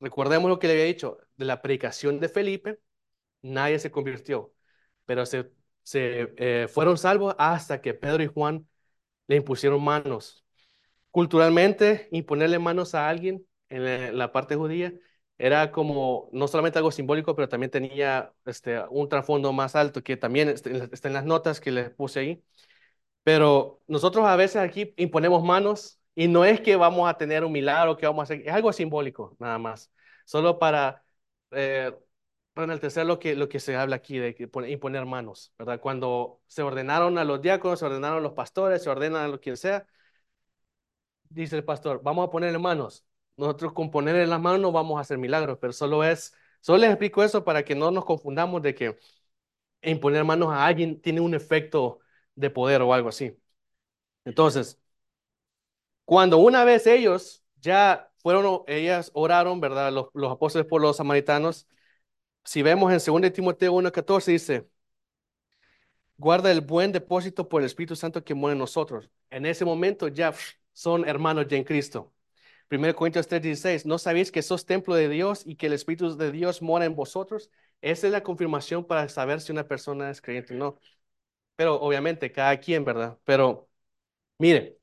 recordemos 0.00 0.48
lo 0.50 0.58
que 0.58 0.66
le 0.66 0.74
había 0.74 0.84
dicho, 0.84 1.18
de 1.36 1.44
la 1.46 1.62
predicación 1.62 2.20
de 2.20 2.28
Felipe, 2.28 2.80
nadie 3.42 3.78
se 3.78 3.90
convirtió, 3.90 4.52
pero 5.06 5.26
se, 5.26 5.50
se 5.82 6.34
eh, 6.38 6.68
fueron 6.68 6.98
salvos 6.98 7.34
hasta 7.38 7.80
que 7.80 7.94
Pedro 7.94 8.22
y 8.22 8.28
Juan 8.28 8.68
le 9.28 9.36
impusieron 9.36 9.82
manos. 9.82 10.44
Culturalmente, 11.10 12.08
imponerle 12.12 12.58
manos 12.58 12.94
a 12.94 13.08
alguien 13.08 13.46
en 13.68 14.18
la, 14.18 14.32
parte 14.32 14.56
judía 14.56 14.94
era 15.38 15.72
como 15.72 16.28
no 16.32 16.48
solamente 16.48 16.78
algo 16.78 16.90
simbólico, 16.90 17.34
pero 17.34 17.48
también 17.48 17.70
tenía 17.70 18.32
este, 18.46 18.80
un 18.90 19.08
trasfondo 19.08 19.52
más 19.52 19.76
alto 19.76 20.02
que 20.02 20.16
también 20.16 20.48
está 20.48 21.08
en 21.08 21.14
las 21.14 21.24
notas 21.24 21.60
que 21.60 21.70
les 21.72 21.90
puse 21.90 22.20
ahí. 22.20 22.44
Pero 23.22 23.82
nosotros 23.86 24.26
a 24.26 24.36
veces 24.36 24.56
aquí 24.56 24.94
imponemos 24.96 25.42
manos 25.44 26.00
y 26.14 26.28
no 26.28 26.44
es 26.44 26.60
que 26.60 26.76
vamos 26.76 27.08
a 27.08 27.16
tener 27.16 27.44
un 27.44 27.52
milagro, 27.52 27.96
que 27.96 28.06
vamos 28.06 28.22
a 28.22 28.24
hacer, 28.24 28.46
es 28.46 28.52
algo 28.52 28.72
simbólico 28.72 29.36
nada 29.38 29.58
más, 29.58 29.92
solo 30.24 30.58
para 30.58 31.02
eh, 31.52 31.92
enaltecer 32.56 33.06
lo 33.06 33.18
que, 33.18 33.34
lo 33.34 33.48
que 33.48 33.60
se 33.60 33.76
habla 33.76 33.96
aquí 33.96 34.18
de 34.18 34.36
imponer 34.68 35.06
manos, 35.06 35.52
¿verdad? 35.58 35.80
Cuando 35.80 36.40
se 36.46 36.62
ordenaron 36.62 37.18
a 37.18 37.24
los 37.24 37.40
diáconos, 37.42 37.78
se 37.78 37.86
ordenaron 37.86 38.18
a 38.18 38.20
los 38.20 38.32
pastores, 38.32 38.82
se 38.82 38.90
ordenan 38.90 39.22
a 39.22 39.28
lo 39.28 39.40
quien 39.40 39.56
sea, 39.56 39.86
dice 41.28 41.56
el 41.56 41.64
pastor, 41.64 42.00
vamos 42.02 42.26
a 42.28 42.30
ponerle 42.30 42.58
manos. 42.58 43.04
Nosotros 43.36 43.72
con 43.72 43.90
ponerle 43.90 44.26
las 44.26 44.40
manos 44.40 44.60
no 44.60 44.72
vamos 44.72 44.98
a 44.98 45.00
hacer 45.00 45.18
milagros, 45.18 45.58
pero 45.60 45.72
solo 45.72 46.04
es, 46.04 46.34
solo 46.60 46.78
les 46.78 46.90
explico 46.90 47.22
eso 47.24 47.44
para 47.44 47.64
que 47.64 47.74
no 47.74 47.90
nos 47.90 48.04
confundamos 48.04 48.62
de 48.62 48.74
que 48.74 48.98
imponer 49.82 50.24
manos 50.24 50.52
a 50.52 50.66
alguien 50.66 51.00
tiene 51.00 51.20
un 51.20 51.34
efecto 51.34 52.00
de 52.34 52.50
poder 52.50 52.82
o 52.82 52.94
algo 52.94 53.08
así. 53.10 53.36
Entonces, 54.24 54.80
cuando 56.04 56.38
una 56.38 56.64
vez 56.64 56.86
ellos 56.86 57.44
ya 57.60 58.10
fueron, 58.18 58.62
ellas 58.66 59.10
oraron, 59.14 59.60
¿verdad? 59.60 59.92
Los 59.92 60.32
apóstoles 60.32 60.66
por 60.66 60.80
los 60.82 60.96
samaritanos, 60.96 61.68
si 62.44 62.62
vemos 62.62 62.92
en 62.92 62.98
2 62.98 63.32
Timoteo 63.32 63.72
1.14 63.72 64.32
dice, 64.32 64.68
guarda 66.16 66.50
el 66.52 66.60
buen 66.60 66.92
depósito 66.92 67.48
por 67.48 67.62
el 67.62 67.66
Espíritu 67.66 67.96
Santo 67.96 68.24
que 68.24 68.34
muere 68.34 68.52
en 68.52 68.58
nosotros. 68.58 69.10
En 69.30 69.46
ese 69.46 69.64
momento 69.64 70.08
ya 70.08 70.32
son 70.72 71.08
hermanos 71.08 71.46
ya 71.48 71.56
en 71.56 71.64
Cristo. 71.64 72.12
1 72.70 72.94
Corintios 72.94 73.28
3:16, 73.28 73.86
¿no 73.86 73.98
sabéis 73.98 74.32
que 74.32 74.42
sos 74.42 74.64
templo 74.66 74.94
de 74.94 75.08
Dios 75.08 75.42
y 75.46 75.56
que 75.56 75.66
el 75.66 75.74
Espíritu 75.74 76.16
de 76.16 76.32
Dios 76.32 76.62
mora 76.62 76.84
en 76.86 76.94
vosotros? 76.94 77.50
Esa 77.82 78.06
es 78.06 78.12
la 78.12 78.22
confirmación 78.22 78.84
para 78.86 79.08
saber 79.08 79.40
si 79.40 79.52
una 79.52 79.66
persona 79.68 80.10
es 80.10 80.22
creyente 80.22 80.54
o 80.54 80.56
no. 80.56 80.78
Pero 81.56 81.80
obviamente, 81.80 82.32
cada 82.32 82.58
quien, 82.60 82.84
¿verdad? 82.84 83.18
Pero 83.24 83.68
mire, 84.38 84.78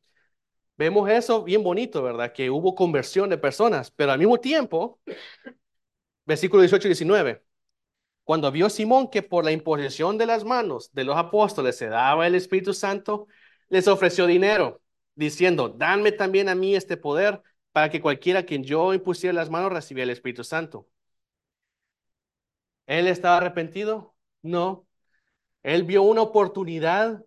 vemos 0.78 1.10
eso 1.10 1.44
bien 1.44 1.64
bonito, 1.64 2.04
¿verdad? 2.04 2.34
Que 2.34 2.50
hubo 2.50 2.76
conversión 2.76 3.30
de 3.30 3.38
personas, 3.38 3.92
pero 3.92 4.12
al 4.14 4.20
mismo 4.20 4.40
tiempo, 4.40 5.00
versículo 6.26 6.62
18 6.62 6.88
y 6.88 6.90
19, 6.90 7.44
cuando 8.30 8.52
vio 8.52 8.70
Simón 8.70 9.10
que 9.10 9.24
por 9.24 9.44
la 9.44 9.52
imposición 9.52 10.20
de 10.20 10.28
las 10.28 10.44
manos 10.46 10.94
de 10.94 11.04
los 11.04 11.18
apóstoles 11.18 11.76
se 11.78 11.88
daba 11.88 12.28
el 12.28 12.36
Espíritu 12.36 12.76
Santo, 12.76 13.28
les 13.70 13.88
ofreció 13.88 14.28
dinero, 14.28 14.84
diciendo, 15.16 15.70
danme 15.70 16.12
también 16.12 16.48
a 16.48 16.54
mí 16.54 16.76
este 16.76 16.96
poder 16.96 17.42
para 17.72 17.90
que 17.90 18.02
cualquiera 18.02 18.44
quien 18.46 18.64
yo 18.64 18.94
impusiera 18.94 19.34
las 19.34 19.50
manos 19.50 19.74
recibiera 19.74 20.04
el 20.04 20.12
Espíritu 20.12 20.44
Santo. 20.44 20.88
¿Él 22.86 23.08
estaba 23.08 23.38
arrepentido? 23.38 24.16
No. 24.44 24.86
Él 25.64 25.84
vio 25.84 26.04
una 26.04 26.22
oportunidad 26.22 27.26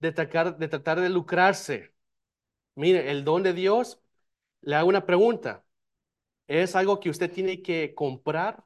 de 0.00 0.10
de 0.10 0.68
tratar 0.68 1.00
de 1.00 1.10
lucrarse. 1.10 1.94
Mire, 2.74 3.12
el 3.12 3.22
don 3.24 3.44
de 3.44 3.52
Dios, 3.52 4.00
le 4.62 4.74
hago 4.74 4.88
una 4.88 5.06
pregunta. 5.06 5.64
¿Es 6.48 6.74
algo 6.74 6.98
que 6.98 7.10
usted 7.10 7.30
tiene 7.32 7.62
que 7.62 7.94
comprar 7.94 8.64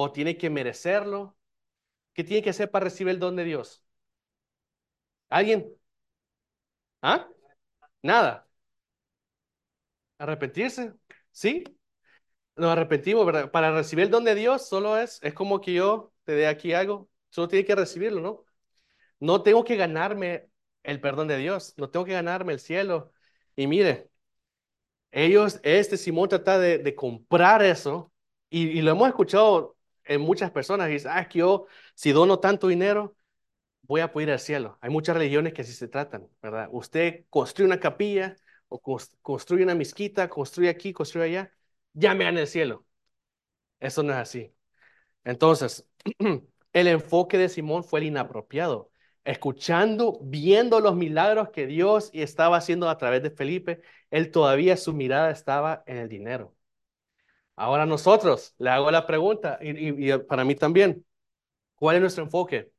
o 0.00 0.12
tiene 0.12 0.36
que 0.38 0.48
merecerlo? 0.50 1.36
¿Qué 2.14 2.24
tiene 2.24 2.42
que 2.42 2.50
hacer 2.50 2.70
para 2.70 2.84
recibir 2.84 3.14
el 3.14 3.20
don 3.20 3.36
de 3.36 3.44
Dios? 3.44 3.84
¿Alguien? 5.28 5.72
¿Ah? 7.02 7.28
Nada. 8.02 8.48
¿Arrepentirse? 10.18 10.94
¿Sí? 11.32 11.64
Nos 12.56 12.70
arrepentimos, 12.70 13.26
¿verdad? 13.26 13.50
Para 13.50 13.72
recibir 13.72 14.04
el 14.04 14.10
don 14.10 14.24
de 14.24 14.34
Dios 14.36 14.68
solo 14.68 14.96
es, 14.96 15.20
es 15.22 15.34
como 15.34 15.60
que 15.60 15.74
yo 15.74 16.12
te 16.24 16.32
dé 16.32 16.46
aquí 16.46 16.72
algo, 16.74 17.08
solo 17.30 17.48
tiene 17.48 17.64
que 17.64 17.74
recibirlo, 17.74 18.20
¿no? 18.20 18.44
No 19.20 19.42
tengo 19.42 19.64
que 19.64 19.76
ganarme 19.76 20.48
el 20.84 21.00
perdón 21.00 21.28
de 21.28 21.38
Dios, 21.38 21.74
no 21.76 21.90
tengo 21.90 22.06
que 22.06 22.12
ganarme 22.12 22.52
el 22.52 22.60
cielo. 22.60 23.12
Y 23.56 23.66
mire, 23.66 24.10
ellos, 25.10 25.60
este 25.62 25.96
Simón 25.96 26.28
trata 26.28 26.58
de, 26.58 26.94
comprar 26.94 27.62
eso 27.62 28.12
y, 28.50 28.80
lo 28.82 28.92
hemos 28.92 29.08
escuchado 29.08 29.77
en 30.08 30.20
muchas 30.22 30.50
personas. 30.50 30.88
Y 30.90 30.94
dice, 30.94 31.08
ah, 31.10 31.28
que 31.28 31.40
yo, 31.40 31.66
si 31.94 32.12
dono 32.12 32.40
tanto 32.40 32.68
dinero, 32.68 33.16
voy 33.82 34.00
a 34.02 34.12
poder 34.12 34.28
ir 34.28 34.32
al 34.34 34.40
cielo. 34.40 34.78
Hay 34.80 34.90
muchas 34.90 35.16
religiones 35.16 35.54
que 35.54 35.62
así 35.62 35.72
se 35.72 35.88
tratan, 35.88 36.28
¿verdad? 36.42 36.68
Usted 36.72 37.26
construye 37.30 37.66
una 37.66 37.80
capilla 37.80 38.36
o 38.68 38.80
construye 39.22 39.64
una 39.64 39.74
mezquita, 39.74 40.28
construye 40.28 40.68
aquí, 40.70 40.92
construye 40.92 41.26
allá, 41.26 41.52
ya 41.94 42.14
me 42.14 42.24
gana 42.24 42.40
el 42.40 42.46
cielo. 42.48 42.86
Eso 43.80 44.02
no 44.02 44.12
es 44.12 44.18
así. 44.18 44.54
Entonces, 45.24 45.88
el 46.72 46.88
enfoque 46.88 47.38
de 47.38 47.48
Simón 47.48 47.84
fue 47.84 48.00
el 48.00 48.06
inapropiado. 48.06 48.92
Escuchando, 49.24 50.20
viendo 50.22 50.80
los 50.80 50.96
milagros 50.96 51.50
que 51.50 51.66
Dios 51.66 52.10
estaba 52.14 52.56
haciendo 52.58 52.88
a 52.88 52.98
través 52.98 53.22
de 53.22 53.30
Felipe, 53.30 53.82
él 54.10 54.30
todavía 54.30 54.76
su 54.76 54.94
mirada 54.94 55.30
estaba 55.30 55.84
en 55.86 55.98
el 55.98 56.08
dinero. 56.08 56.56
Ahora 57.58 57.86
nosotros, 57.86 58.54
le 58.58 58.70
hago 58.70 58.88
la 58.92 59.04
pregunta, 59.04 59.58
y, 59.60 60.12
y 60.12 60.18
para 60.18 60.44
mí 60.44 60.54
también, 60.54 61.04
¿cuál 61.74 61.96
es 61.96 62.02
nuestro 62.02 62.24
enfoque? 62.24 62.72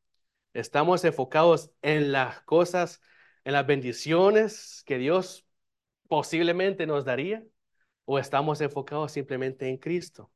¿Estamos 0.53 1.03
enfocados 1.03 1.71
en 1.81 2.13
las 2.13 2.41
cosas, 2.43 3.01
en 3.43 3.53
las 3.53 3.67
bendiciones 3.67 4.83
que 4.85 4.97
Dios 4.97 5.45
posiblemente 6.07 6.87
nos 6.87 7.03
daría? 7.05 7.43
¿O 8.05 8.19
estamos 8.19 8.61
enfocados 8.61 9.11
simplemente 9.11 9.67
en 9.67 9.77
Cristo? 9.77 10.31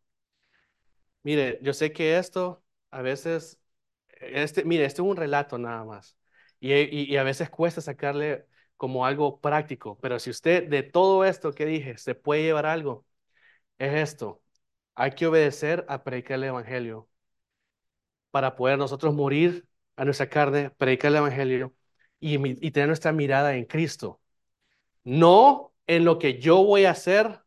Mire, 1.23 1.59
yo 1.61 1.73
sé 1.73 1.93
que 1.93 2.17
esto 2.17 2.63
a 2.91 3.01
veces, 3.01 3.61
este, 4.19 4.65
mire, 4.65 4.85
este 4.85 5.01
es 5.01 5.07
un 5.07 5.15
relato 5.15 5.57
nada 5.57 5.85
más. 5.85 6.17
Y, 6.59 6.73
y, 6.73 7.17
a 7.17 7.23
veces 7.23 7.49
cuesta 7.49 7.79
sacarle 7.81 8.45
como 8.77 9.05
algo 9.05 9.39
práctico, 9.39 9.97
pero 10.01 10.19
si 10.19 10.29
usted 10.29 10.67
de 10.69 10.83
todo 10.83 11.23
esto 11.25 11.53
que 11.53 11.65
dije 11.65 11.97
se 11.97 12.15
puede 12.15 12.43
llevar 12.43 12.65
algo, 12.65 13.05
es 13.83 14.11
esto. 14.11 14.41
Hay 14.95 15.11
que 15.11 15.27
obedecer 15.27 15.85
a 15.89 16.03
predicar 16.03 16.37
el 16.37 16.45
Evangelio 16.45 17.09
para 18.31 18.55
poder 18.55 18.77
nosotros 18.77 19.13
morir 19.13 19.67
a 19.95 20.05
nuestra 20.05 20.29
carne, 20.29 20.71
predicar 20.71 21.11
el 21.11 21.17
Evangelio 21.17 21.75
y, 22.19 22.71
tener 22.71 22.87
nuestra 22.87 23.11
mirada 23.11 23.55
en 23.55 23.65
Cristo. 23.65 24.21
No 25.03 25.73
en 25.87 26.05
lo 26.05 26.19
que 26.19 26.39
yo 26.39 26.63
voy 26.63 26.85
a 26.85 26.91
hacer 26.91 27.41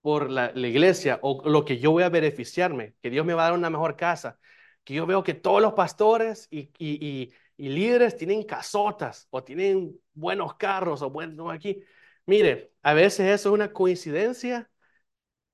por 0.00 0.30
la, 0.30 0.52
iglesia 0.54 1.18
o 1.22 1.48
lo 1.48 1.64
que 1.64 1.78
yo 1.78 1.92
voy 1.92 2.02
a 2.04 2.08
beneficiarme, 2.08 2.94
que 3.02 3.10
Dios 3.10 3.26
me 3.26 3.34
va 3.34 3.42
a 3.42 3.50
dar 3.50 3.58
una 3.58 3.70
mejor 3.70 3.96
casa, 3.96 4.38
que 4.84 4.94
yo 4.94 5.06
veo 5.06 5.22
que 5.22 5.34
todos 5.34 5.60
los 5.62 5.74
pastores 5.74 6.48
y, 6.50 6.70
y, 6.78 7.32
y, 7.56 7.68
líderes 7.68 8.16
tienen 8.16 8.44
casotas 8.44 9.28
o 9.30 9.44
tienen 9.44 9.98
buenos 10.14 10.54
carros 10.56 11.02
o 11.02 11.10
buenos 11.10 11.52
aquí. 11.52 11.82
Mire, 12.26 12.72
a 12.82 12.94
veces 12.94 13.26
eso 13.28 13.50
es 13.50 13.54
una 13.54 13.72
coincidencia 13.72 14.70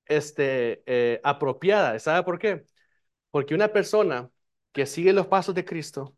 este, 0.09 0.83
eh, 0.85 1.21
apropiada. 1.23 1.97
¿Sabe 1.99 2.23
por 2.23 2.39
qué? 2.39 2.65
Porque 3.31 3.55
una 3.55 3.69
persona 3.69 4.31
que 4.71 4.85
sigue 4.85 5.13
los 5.13 5.27
pasos 5.27 5.55
de 5.55 5.65
Cristo 5.65 6.17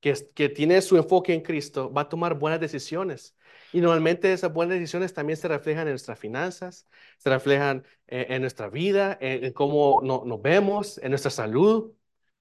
que, 0.00 0.14
que 0.34 0.48
tiene 0.48 0.80
su 0.82 0.96
enfoque 0.96 1.34
en 1.34 1.42
Cristo 1.42 1.92
va 1.92 2.02
a 2.02 2.08
tomar 2.08 2.34
buenas 2.38 2.60
decisiones. 2.60 3.36
Y 3.72 3.80
normalmente 3.80 4.32
esas 4.32 4.52
buenas 4.52 4.78
decisiones 4.78 5.14
también 5.14 5.36
se 5.36 5.48
reflejan 5.48 5.86
en 5.86 5.92
nuestras 5.92 6.18
finanzas, 6.18 6.88
se 7.18 7.30
reflejan 7.30 7.84
en, 8.06 8.32
en 8.32 8.40
nuestra 8.42 8.68
vida, 8.68 9.16
en, 9.20 9.44
en 9.44 9.52
cómo 9.52 10.00
no, 10.02 10.24
nos 10.26 10.42
vemos, 10.42 10.98
en 10.98 11.10
nuestra 11.10 11.30
salud, 11.30 11.92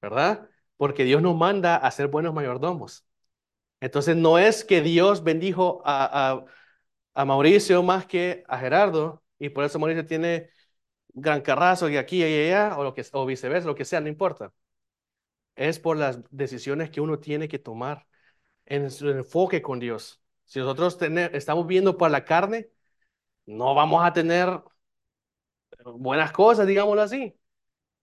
¿verdad? 0.02 0.50
Porque 0.78 1.04
Dios 1.04 1.22
nos 1.22 1.36
manda 1.36 1.76
a 1.76 1.92
ser 1.92 2.08
buenos 2.08 2.34
mayordomos. 2.34 3.06
Entonces 3.82 4.16
no 4.16 4.40
es 4.40 4.64
que 4.66 4.82
Dios 4.82 5.24
bendijo 5.24 5.82
a, 5.86 6.32
a, 6.34 6.46
a 7.14 7.26
Mauricio 7.26 7.84
más 7.84 8.06
que 8.06 8.44
a 8.48 8.58
Gerardo 8.60 9.24
y 9.40 9.50
por 9.50 9.64
eso 9.64 9.80
Mauricio 9.80 10.06
tiene 10.06 10.50
gran 11.10 11.42
carrazo 11.42 11.90
y 11.90 11.98
aquí 11.98 12.20
y 12.24 12.24
allá 12.24 12.78
o, 12.78 12.84
lo 12.84 12.94
que, 12.94 13.06
o 13.14 13.26
viceversa, 13.26 13.68
lo 13.68 13.76
que 13.76 13.86
sea, 13.86 14.02
no 14.02 14.10
importa. 14.10 14.54
Es 15.56 15.80
por 15.80 15.98
las 15.98 16.22
decisiones 16.32 16.90
que 16.90 17.02
uno 17.02 17.20
tiene 17.20 17.48
que 17.48 17.60
tomar 17.60 18.08
en 18.66 18.92
su 18.92 19.10
enfoque 19.10 19.62
con 19.62 19.80
Dios. 19.80 20.22
Si 20.46 20.60
nosotros 20.60 20.98
tener, 20.98 21.36
estamos 21.36 21.68
viendo 21.68 21.98
por 21.98 22.12
la 22.12 22.26
carne, 22.26 22.70
no 23.46 23.76
vamos 23.76 24.06
a 24.06 24.14
tener 24.14 24.62
buenas 25.86 26.32
cosas, 26.32 26.68
digámoslo 26.68 27.02
así. 27.02 27.36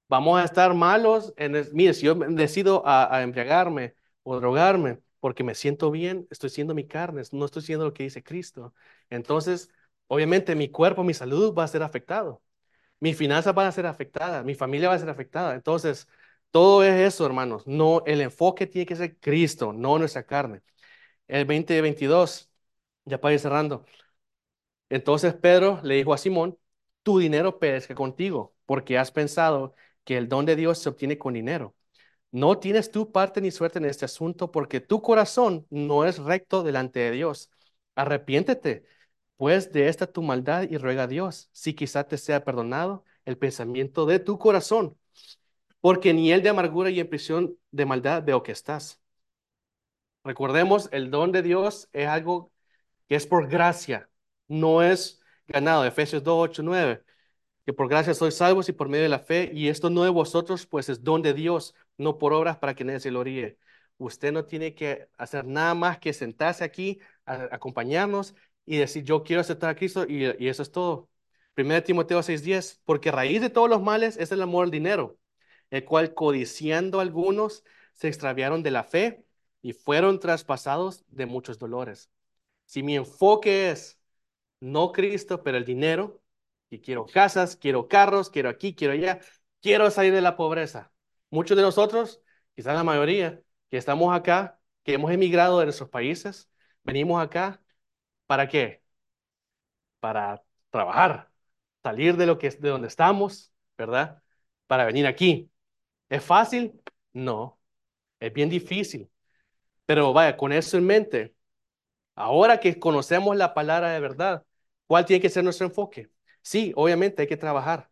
Vamos 0.09 0.41
a 0.41 0.45
estar 0.45 0.75
malos. 0.75 1.35
En 1.37 1.55
mire, 1.75 1.95
si 1.95 2.07
yo 2.07 2.15
decido 2.15 2.87
a, 2.87 3.15
a 3.17 3.23
embriagarme 3.23 3.97
o 4.23 4.37
drogarme 4.41 5.01
porque 5.21 5.45
me 5.45 5.55
siento 5.55 5.91
bien, 5.91 6.27
estoy 6.31 6.51
siendo 6.51 6.75
mi 6.75 6.87
carne, 6.87 7.23
no 7.33 7.45
estoy 7.47 7.63
siendo 7.63 7.87
lo 7.87 7.95
que 7.95 8.05
dice 8.05 8.23
Cristo. 8.23 8.75
Entonces, 9.11 9.71
obviamente 10.09 10.55
mi 10.55 10.69
cuerpo, 10.71 11.05
mi 11.05 11.15
salud 11.15 11.55
va 11.55 11.65
a 11.65 11.69
ser 11.69 11.83
afectado. 11.83 12.43
Mis 13.01 13.17
finanzas 13.17 13.55
van 13.55 13.67
a 13.67 13.73
ser 13.73 13.87
afectadas, 13.87 14.45
mi 14.45 14.55
familia 14.55 14.89
va 14.89 14.95
a 14.97 14.99
ser 14.99 15.11
afectada. 15.11 15.55
Entonces, 15.55 16.09
todo 16.51 16.85
es 16.85 16.95
eso, 17.15 17.27
hermanos. 17.27 17.67
No, 17.67 18.03
el 18.07 18.21
enfoque 18.23 18.67
tiene 18.67 18.87
que 18.87 18.97
ser 18.97 19.19
Cristo, 19.21 19.73
no 19.73 19.99
nuestra 19.99 20.25
carne. 20.27 20.63
El 21.29 21.47
2022, 21.47 22.51
ya 23.07 23.21
para 23.21 23.35
ir 23.35 23.41
cerrando. 23.41 23.87
Entonces 24.89 25.35
Pedro 25.35 25.81
le 25.83 25.95
dijo 25.97 26.13
a 26.15 26.19
Simón, 26.19 26.59
tu 27.03 27.19
dinero 27.19 27.59
perezca 27.59 27.95
contigo, 27.95 28.55
porque 28.67 28.99
has 28.99 29.11
pensado 29.11 29.75
que 30.05 30.17
el 30.17 30.29
don 30.29 30.47
de 30.47 30.57
Dios 30.57 30.79
se 30.79 30.89
obtiene 30.89 31.19
con 31.19 31.35
dinero. 31.35 31.75
No 32.33 32.59
tienes 32.59 32.91
tu 32.93 33.13
parte 33.13 33.41
ni 33.41 33.51
suerte 33.53 33.79
en 33.79 33.87
este 33.87 34.05
asunto, 34.05 34.53
porque 34.53 34.81
tu 34.81 35.03
corazón 35.03 35.67
no 35.71 36.05
es 36.07 36.19
recto 36.19 36.63
delante 36.63 37.01
de 37.01 37.13
Dios. 37.13 37.51
Arrepiéntete, 37.97 38.85
pues, 39.37 39.73
de 39.73 39.89
esta 39.89 40.07
tu 40.07 40.23
maldad 40.23 40.65
y 40.69 40.79
ruega 40.79 41.05
a 41.05 41.07
Dios, 41.07 41.49
si 41.53 41.75
quizá 41.75 42.05
te 42.05 42.19
sea 42.19 42.45
perdonado 42.45 43.05
el 43.25 43.39
pensamiento 43.39 44.07
de 44.07 44.19
tu 44.21 44.39
corazón, 44.39 44.97
porque 45.81 46.15
ni 46.15 46.33
el 46.33 46.43
de 46.43 46.51
amargura 46.51 46.91
y 46.91 47.01
en 47.01 47.09
prisión 47.09 47.57
de 47.71 47.87
maldad 47.87 48.23
veo 48.25 48.43
que 48.43 48.53
estás. 48.53 49.01
Recordemos, 50.25 50.89
el 50.93 51.11
don 51.11 51.33
de 51.33 51.43
Dios 51.43 51.89
es 51.93 52.09
algo 52.09 52.53
que 53.09 53.17
es 53.17 53.27
por 53.27 53.49
gracia, 53.49 54.11
no 54.49 54.83
es 54.83 55.21
ganado. 55.47 55.85
Efesios 55.85 56.23
2, 56.23 56.51
8, 56.51 56.63
9. 56.63 57.05
Que 57.65 57.73
por 57.73 57.89
gracia 57.89 58.15
sois 58.15 58.37
salvos 58.37 58.69
y 58.69 58.73
por 58.73 58.89
medio 58.89 59.05
de 59.05 59.09
la 59.09 59.19
fe, 59.21 59.51
y 59.55 59.69
esto 59.69 59.91
no 59.91 60.05
de 60.05 60.11
vosotros, 60.11 60.67
pues 60.67 60.89
es 60.89 61.03
don 61.05 61.23
de 61.23 61.35
Dios, 61.35 61.75
no 61.99 62.19
por 62.19 62.33
obras 62.33 62.59
para 62.59 62.75
que 62.75 62.85
nadie 62.85 63.01
se 63.01 63.11
gloríe. 63.11 63.59
Usted 63.99 64.33
no 64.33 64.45
tiene 64.45 64.75
que 64.75 65.09
hacer 65.17 65.45
nada 65.47 65.75
más 65.75 65.99
que 65.99 66.13
sentarse 66.13 66.65
aquí, 66.65 67.01
a, 67.25 67.49
acompañarnos 67.53 68.35
y 68.67 68.79
decir, 68.79 69.05
yo 69.05 69.23
quiero 69.23 69.41
aceptar 69.41 69.71
a 69.71 69.77
Cristo, 69.77 70.05
y, 70.09 70.25
eso 70.49 70.63
es 70.63 70.73
todo. 70.73 71.09
1 71.57 71.85
Timoteo 71.85 72.23
6:10, 72.23 72.81
porque 72.85 73.11
raíz 73.11 73.41
de 73.41 73.51
todos 73.51 73.71
los 73.71 73.83
males 73.83 74.17
es 74.19 74.33
el 74.33 74.43
amor 74.43 74.65
al 74.67 74.71
dinero, 74.71 75.19
el 75.71 75.85
cual 75.85 76.15
codiciando 76.15 77.01
algunos 77.01 77.65
se 77.95 78.09
extraviaron 78.09 78.63
de 78.63 78.71
la 78.73 78.85
fe 78.85 79.25
y 79.63 79.73
fueron 79.73 80.21
traspasados 80.21 81.05
de 81.09 81.27
muchos 81.27 81.59
dolores. 81.59 82.11
Si 82.67 82.83
mi 82.83 82.97
enfoque 82.97 83.71
es 83.71 83.99
no 84.61 84.93
Cristo, 84.93 85.43
pero 85.43 85.57
el 85.59 85.65
dinero, 85.65 86.23
y 86.71 86.81
quiero 86.81 87.07
casas, 87.07 87.57
quiero 87.57 87.89
carros, 87.89 88.31
quiero 88.31 88.49
aquí, 88.49 88.75
quiero 88.75 88.93
allá, 88.95 89.21
quiero 89.63 89.91
salir 89.91 90.13
de 90.13 90.21
la 90.21 90.37
pobreza. 90.37 90.93
Muchos 91.31 91.57
de 91.57 91.63
nosotros, 91.63 92.23
quizás 92.55 92.75
la 92.75 92.85
mayoría, 92.85 93.43
que 93.71 93.77
estamos 93.77 94.15
acá, 94.15 94.61
que 94.83 94.95
hemos 94.95 95.11
emigrado 95.13 95.59
de 95.59 95.67
nuestros 95.67 95.91
países, 95.91 96.51
venimos 96.85 97.23
acá, 97.23 97.63
¿para 98.27 98.49
qué? 98.49 98.83
Para 100.01 100.43
trabajar, 100.71 101.31
salir 101.83 102.17
de 102.17 102.27
lo 102.27 102.39
que 102.39 102.51
de 102.51 102.69
donde 102.69 102.89
estamos, 102.89 103.53
¿verdad? 103.79 104.23
Para 104.67 104.85
venir 104.85 105.07
aquí. 105.07 105.51
¿Es 106.09 106.25
fácil? 106.25 106.81
No, 107.13 107.61
es 108.21 108.33
bien 108.35 108.51
difícil. 108.51 109.11
Pero 109.87 110.13
vaya, 110.15 110.37
con 110.37 110.53
eso 110.53 110.79
en 110.79 110.87
mente, 110.87 111.37
ahora 112.17 112.61
que 112.61 112.79
conocemos 112.81 113.37
la 113.37 113.55
palabra 113.55 113.91
de 113.93 114.01
verdad, 114.01 114.45
¿cuál 114.87 115.07
tiene 115.07 115.23
que 115.23 115.31
ser 115.31 115.45
nuestro 115.45 115.67
enfoque? 115.69 116.11
Sí, 116.43 116.73
obviamente 116.77 117.23
hay 117.23 117.29
que 117.29 117.37
trabajar, 117.39 117.91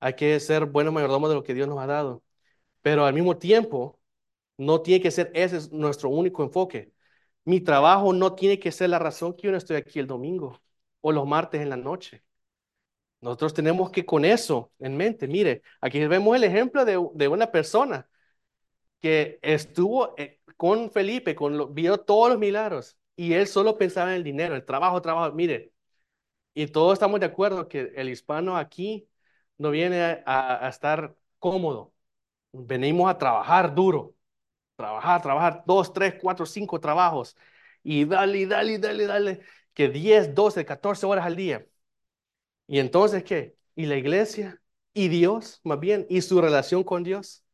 hay 0.00 0.14
que 0.14 0.40
ser 0.40 0.66
buenos 0.66 0.94
mayordomos 0.94 1.30
de 1.30 1.36
lo 1.36 1.44
que 1.44 1.54
Dios 1.54 1.68
nos 1.68 1.78
ha 1.80 1.86
dado, 1.86 2.24
pero 2.82 3.06
al 3.06 3.14
mismo 3.14 3.38
tiempo, 3.38 4.00
no 4.58 4.82
tiene 4.82 5.02
que 5.02 5.10
ser 5.12 5.30
ese 5.34 5.70
nuestro 5.76 6.10
único 6.10 6.42
enfoque. 6.44 6.91
Mi 7.44 7.60
trabajo 7.60 8.12
no 8.12 8.34
tiene 8.34 8.58
que 8.58 8.72
ser 8.72 8.90
la 8.90 8.98
razón 8.98 9.34
que 9.34 9.42
yo 9.44 9.50
no 9.50 9.56
estoy 9.58 9.76
aquí 9.76 9.98
el 9.98 10.06
domingo 10.06 10.60
o 11.00 11.12
los 11.12 11.26
martes 11.26 11.60
en 11.60 11.70
la 11.70 11.76
noche. 11.76 12.22
Nosotros 13.20 13.54
tenemos 13.54 13.90
que 13.90 14.04
con 14.06 14.24
eso 14.24 14.72
en 14.80 14.96
mente, 14.96 15.28
mire, 15.28 15.62
aquí 15.80 16.04
vemos 16.06 16.36
el 16.36 16.44
ejemplo 16.44 16.84
de, 16.84 17.00
de 17.14 17.28
una 17.28 17.50
persona 17.52 18.08
que 19.00 19.38
estuvo 19.42 20.14
eh, 20.18 20.40
con 20.56 20.90
Felipe, 20.90 21.34
con 21.34 21.56
lo, 21.58 21.68
vio 21.68 21.98
todos 22.00 22.30
los 22.30 22.38
milagros 22.38 22.98
y 23.16 23.34
él 23.34 23.46
solo 23.48 23.78
pensaba 23.78 24.10
en 24.10 24.16
el 24.18 24.24
dinero, 24.24 24.54
el 24.56 24.64
trabajo, 24.64 25.02
trabajo. 25.02 25.34
Mire, 25.34 25.72
y 26.54 26.66
todos 26.68 26.94
estamos 26.94 27.20
de 27.20 27.26
acuerdo 27.26 27.68
que 27.68 27.92
el 27.96 28.08
hispano 28.10 28.56
aquí 28.56 29.08
no 29.58 29.70
viene 29.70 30.22
a, 30.26 30.66
a 30.66 30.68
estar 30.68 31.16
cómodo. 31.38 31.94
Venimos 32.52 33.10
a 33.10 33.18
trabajar 33.18 33.74
duro, 33.74 34.14
trabajar, 34.82 35.22
trabajar 35.22 35.62
dos, 35.66 35.92
tres, 35.92 36.14
cuatro, 36.20 36.46
cinco 36.46 36.80
trabajos 36.80 37.36
y 37.82 38.04
dale, 38.04 38.46
dale, 38.46 38.78
dale, 38.78 39.06
dale, 39.06 39.40
que 39.74 39.88
10, 39.88 40.34
12, 40.34 40.64
14 40.64 41.06
horas 41.06 41.26
al 41.26 41.36
día. 41.36 41.66
¿Y 42.66 42.78
entonces 42.78 43.24
qué? 43.24 43.56
¿Y 43.74 43.86
la 43.86 43.96
iglesia? 43.96 44.60
¿Y 44.94 45.08
Dios, 45.08 45.60
más 45.64 45.80
bien? 45.80 46.06
¿Y 46.08 46.22
su 46.22 46.40
relación 46.40 46.84
con 46.84 47.02
Dios? 47.02 47.44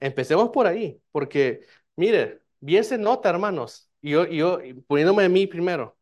Empecemos 0.00 0.50
por 0.50 0.66
ahí, 0.66 1.02
porque, 1.12 1.66
mire, 1.96 2.42
bien 2.60 2.84
se 2.84 2.98
nota, 2.98 3.30
hermanos, 3.30 3.90
y 4.02 4.10
yo, 4.12 4.26
yo 4.26 4.60
poniéndome 4.88 5.24
a 5.24 5.28
mí 5.28 5.46
primero, 5.46 5.98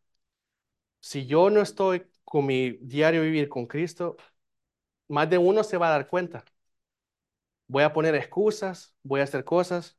si 1.01 1.27
yo 1.27 1.51
no 1.51 1.61
estoy 1.63 2.07
con 2.25 2.47
mi 2.47 2.73
diario 2.81 3.23
vivir 3.23 3.49
con 3.49 3.67
Cristo, 3.67 4.17
más 5.09 5.31
de 5.31 5.39
uno 5.39 5.65
se 5.65 5.79
va 5.79 5.89
a 5.89 5.93
dar 5.93 6.09
cuenta. 6.09 6.45
Voy 7.67 7.83
a 7.83 7.93
poner 7.93 8.15
excusas, 8.15 8.95
voy 9.03 9.21
a 9.21 9.25
hacer 9.25 9.45
cosas, 9.45 9.98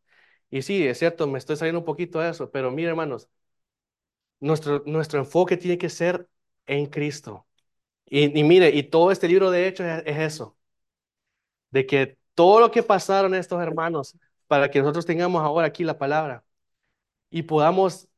y 0.51 0.61
sí, 0.63 0.85
es 0.87 0.99
cierto, 0.99 1.27
me 1.27 1.37
estoy 1.39 1.57
saliendo 1.57 1.79
un 1.79 1.85
poquito 1.85 2.19
de 2.19 2.29
eso, 2.29 2.51
pero 2.51 2.71
mire, 2.71 2.89
hermanos, 2.89 3.29
nuestro, 4.39 4.83
nuestro 4.85 5.19
enfoque 5.19 5.57
tiene 5.57 5.77
que 5.77 5.89
ser 5.89 6.27
en 6.65 6.85
Cristo. 6.87 7.45
Y, 8.05 8.43
mire, 8.43 8.69
y 8.71 8.83
todo 8.83 9.11
este 9.11 9.27
libro 9.27 9.51
de 9.51 9.67
Hechos 9.67 9.85
es, 9.87 10.03
es 10.05 10.17
eso, 10.19 10.57
de 11.71 11.85
que 11.85 12.17
todo 12.35 12.59
lo 12.59 12.71
que 12.71 12.83
pasaron 12.83 13.35
estos 13.35 13.61
hermanos 13.61 14.15
para 14.47 14.69
que 14.71 14.79
nosotros 14.79 15.05
tengamos 15.05 15.41
ahora 15.43 15.67
aquí 15.67 15.83
la 15.83 15.97
palabra 15.97 16.43
y 17.29 17.43
podamos 17.43 18.09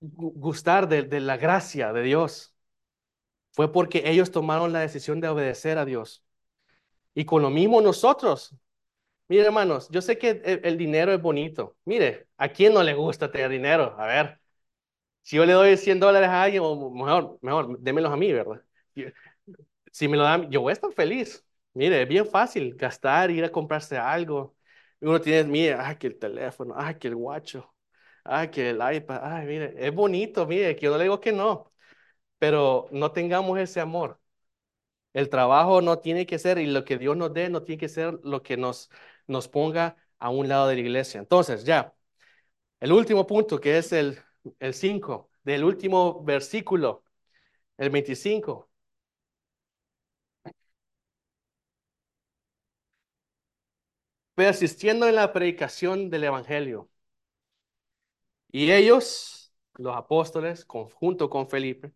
gustar 0.00 0.88
de, 0.88 1.02
de, 1.04 1.20
la 1.20 1.36
gracia 1.36 1.92
de 1.92 2.02
Dios. 2.02 2.54
Fue 3.52 3.72
porque 3.72 4.02
ellos 4.06 4.30
tomaron 4.30 4.72
la 4.72 4.80
decisión 4.80 5.20
de 5.20 5.28
obedecer 5.28 5.78
a 5.78 5.84
Dios. 5.84 6.24
Y 7.14 7.24
con 7.24 7.42
lo 7.42 7.50
mismo 7.50 7.80
nosotros. 7.80 8.54
Mire, 9.28 9.44
hermanos, 9.46 9.88
yo 9.90 10.02
sé 10.02 10.18
que 10.18 10.30
el, 10.44 10.60
el 10.64 10.78
dinero 10.78 11.12
es 11.12 11.20
bonito. 11.22 11.76
Mire, 11.84 12.28
¿a 12.36 12.48
quién 12.50 12.74
no 12.74 12.82
le 12.82 12.94
gusta 12.94 13.30
tener 13.30 13.50
dinero? 13.50 13.94
A 13.98 14.06
ver, 14.06 14.40
si 15.22 15.36
yo 15.36 15.46
le 15.46 15.52
doy 15.54 15.76
100 15.78 16.00
dólares 16.00 16.28
a 16.30 16.42
alguien, 16.44 16.62
mejor, 16.94 17.38
mejor, 17.42 17.78
démelos 17.80 18.12
a 18.12 18.16
mí, 18.16 18.32
¿verdad? 18.32 18.62
Si 19.92 20.08
me 20.08 20.16
lo 20.16 20.24
dan, 20.24 20.50
yo 20.50 20.60
voy 20.62 20.70
a 20.70 20.74
estar 20.74 20.92
feliz. 20.92 21.44
Mire, 21.74 22.02
es 22.02 22.08
bien 22.08 22.26
fácil 22.26 22.74
gastar, 22.76 23.30
ir 23.30 23.44
a 23.44 23.50
comprarse 23.52 23.96
algo. 23.98 24.56
Uno 25.00 25.20
tiene, 25.20 25.44
mire, 25.44 25.74
ay, 25.74 25.96
que 25.96 26.06
el 26.08 26.18
teléfono, 26.18 26.74
ay, 26.76 26.96
que 26.98 27.08
el 27.08 27.16
guacho, 27.16 27.74
ay, 28.24 28.50
que 28.50 28.70
el 28.70 28.76
iPad, 28.96 29.20
ay, 29.22 29.46
mire, 29.46 29.74
es 29.78 29.94
bonito, 29.94 30.46
mire, 30.46 30.74
que 30.76 30.82
yo 30.86 30.92
no 30.92 30.98
le 30.98 31.04
digo 31.04 31.20
que 31.20 31.32
no, 31.32 31.72
pero 32.38 32.88
no 32.92 33.12
tengamos 33.12 33.58
ese 33.60 33.80
amor. 33.80 34.20
El 35.14 35.30
trabajo 35.30 35.80
no 35.82 36.00
tiene 36.00 36.26
que 36.26 36.38
ser, 36.38 36.58
y 36.58 36.66
lo 36.66 36.84
que 36.84 36.98
Dios 36.98 37.16
nos 37.16 37.32
dé, 37.32 37.48
no 37.50 37.62
tiene 37.62 37.80
que 37.80 37.88
ser 37.88 38.20
lo 38.24 38.42
que 38.42 38.56
nos, 38.58 38.90
nos 39.26 39.48
ponga 39.48 39.96
a 40.18 40.30
un 40.30 40.48
lado 40.48 40.68
de 40.68 40.74
la 40.76 40.80
iglesia. 40.82 41.20
Entonces, 41.20 41.64
ya, 41.64 41.94
el 42.80 42.92
último 42.92 43.26
punto, 43.26 43.60
que 43.60 43.78
es 43.78 43.92
el 43.92 44.18
5, 44.74 45.30
del 45.44 45.64
último 45.64 46.24
versículo, 46.24 47.04
el 47.78 47.90
25. 47.90 48.70
persistiendo 54.36 55.08
en 55.08 55.16
la 55.16 55.32
predicación 55.32 56.08
del 56.10 56.24
Evangelio. 56.24 56.88
Y 58.50 58.70
ellos, 58.72 59.52
los 59.74 59.96
apóstoles, 59.96 60.64
junto 60.66 61.28
con 61.30 61.48
Felipe, 61.48 61.92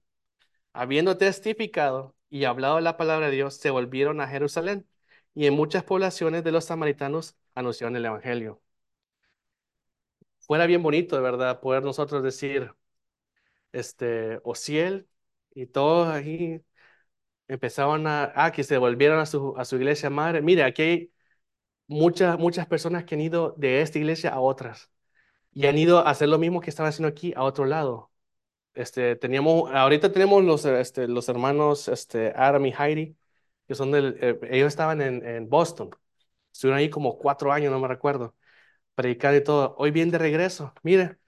habiendo 0.74 1.18
testificado 1.18 2.16
y 2.30 2.44
hablado 2.44 2.80
la 2.80 2.96
palabra 2.96 3.26
de 3.26 3.36
Dios, 3.36 3.56
se 3.56 3.70
volvieron 3.70 4.20
a 4.20 4.28
Jerusalén 4.28 4.86
y 5.34 5.46
en 5.46 5.54
muchas 5.54 5.84
poblaciones 5.84 6.44
de 6.44 6.52
los 6.52 6.66
samaritanos 6.66 7.36
anunciaron 7.54 7.96
el 7.96 8.06
Evangelio. 8.06 8.62
Fuera 10.40 10.66
bien 10.66 10.82
bonito, 10.82 11.14
de 11.16 11.22
verdad, 11.22 11.60
poder 11.60 11.82
nosotros 11.84 12.22
decir, 12.22 12.72
este, 13.72 14.40
Ociel 14.44 15.08
y 15.54 15.66
todos 15.66 16.08
ahí 16.08 16.62
empezaban 17.48 18.06
a, 18.06 18.32
ah, 18.36 18.52
que 18.52 18.64
se 18.64 18.78
volvieron 18.78 19.20
a 19.20 19.26
su, 19.26 19.54
a 19.58 19.64
su 19.64 19.76
iglesia 19.76 20.10
madre. 20.10 20.42
Mire, 20.42 20.64
aquí 20.64 20.82
hay 20.82 21.12
muchas, 21.88 22.38
muchas 22.38 22.66
personas 22.66 23.04
que 23.04 23.14
han 23.16 23.22
ido 23.22 23.54
de 23.58 23.82
esta 23.82 23.98
iglesia 23.98 24.30
a 24.32 24.40
otras 24.40 24.90
y 25.52 25.66
han 25.66 25.78
ido 25.78 26.00
a 26.00 26.10
hacer 26.10 26.28
lo 26.30 26.38
mismo 26.38 26.60
que 26.60 26.70
están 26.70 26.86
haciendo 26.86 27.08
aquí 27.08 27.34
a 27.36 27.44
otro 27.44 27.66
lado. 27.66 28.12
Este, 28.78 29.16
teníamos, 29.16 29.70
ahorita 29.72 30.12
tenemos 30.12 30.44
los, 30.44 30.64
este, 30.64 31.08
los 31.08 31.28
hermanos 31.28 31.88
este, 31.88 32.32
Adam 32.36 32.64
y 32.66 32.72
Heidi, 32.72 33.16
que 33.66 33.74
son 33.74 33.90
del, 33.90 34.16
eh, 34.20 34.38
ellos 34.50 34.68
estaban 34.68 35.00
en, 35.00 35.26
en 35.26 35.48
Boston. 35.48 35.90
Estuvieron 36.52 36.78
ahí 36.78 36.90
como 36.90 37.18
cuatro 37.18 37.52
años, 37.52 37.72
no 37.72 37.80
me 37.80 37.88
recuerdo, 37.88 38.36
predicando 38.94 39.38
y 39.38 39.44
todo. 39.44 39.74
Hoy 39.78 39.90
vienen 39.90 40.12
de 40.12 40.18
regreso. 40.18 40.72
Mire, 40.82 41.18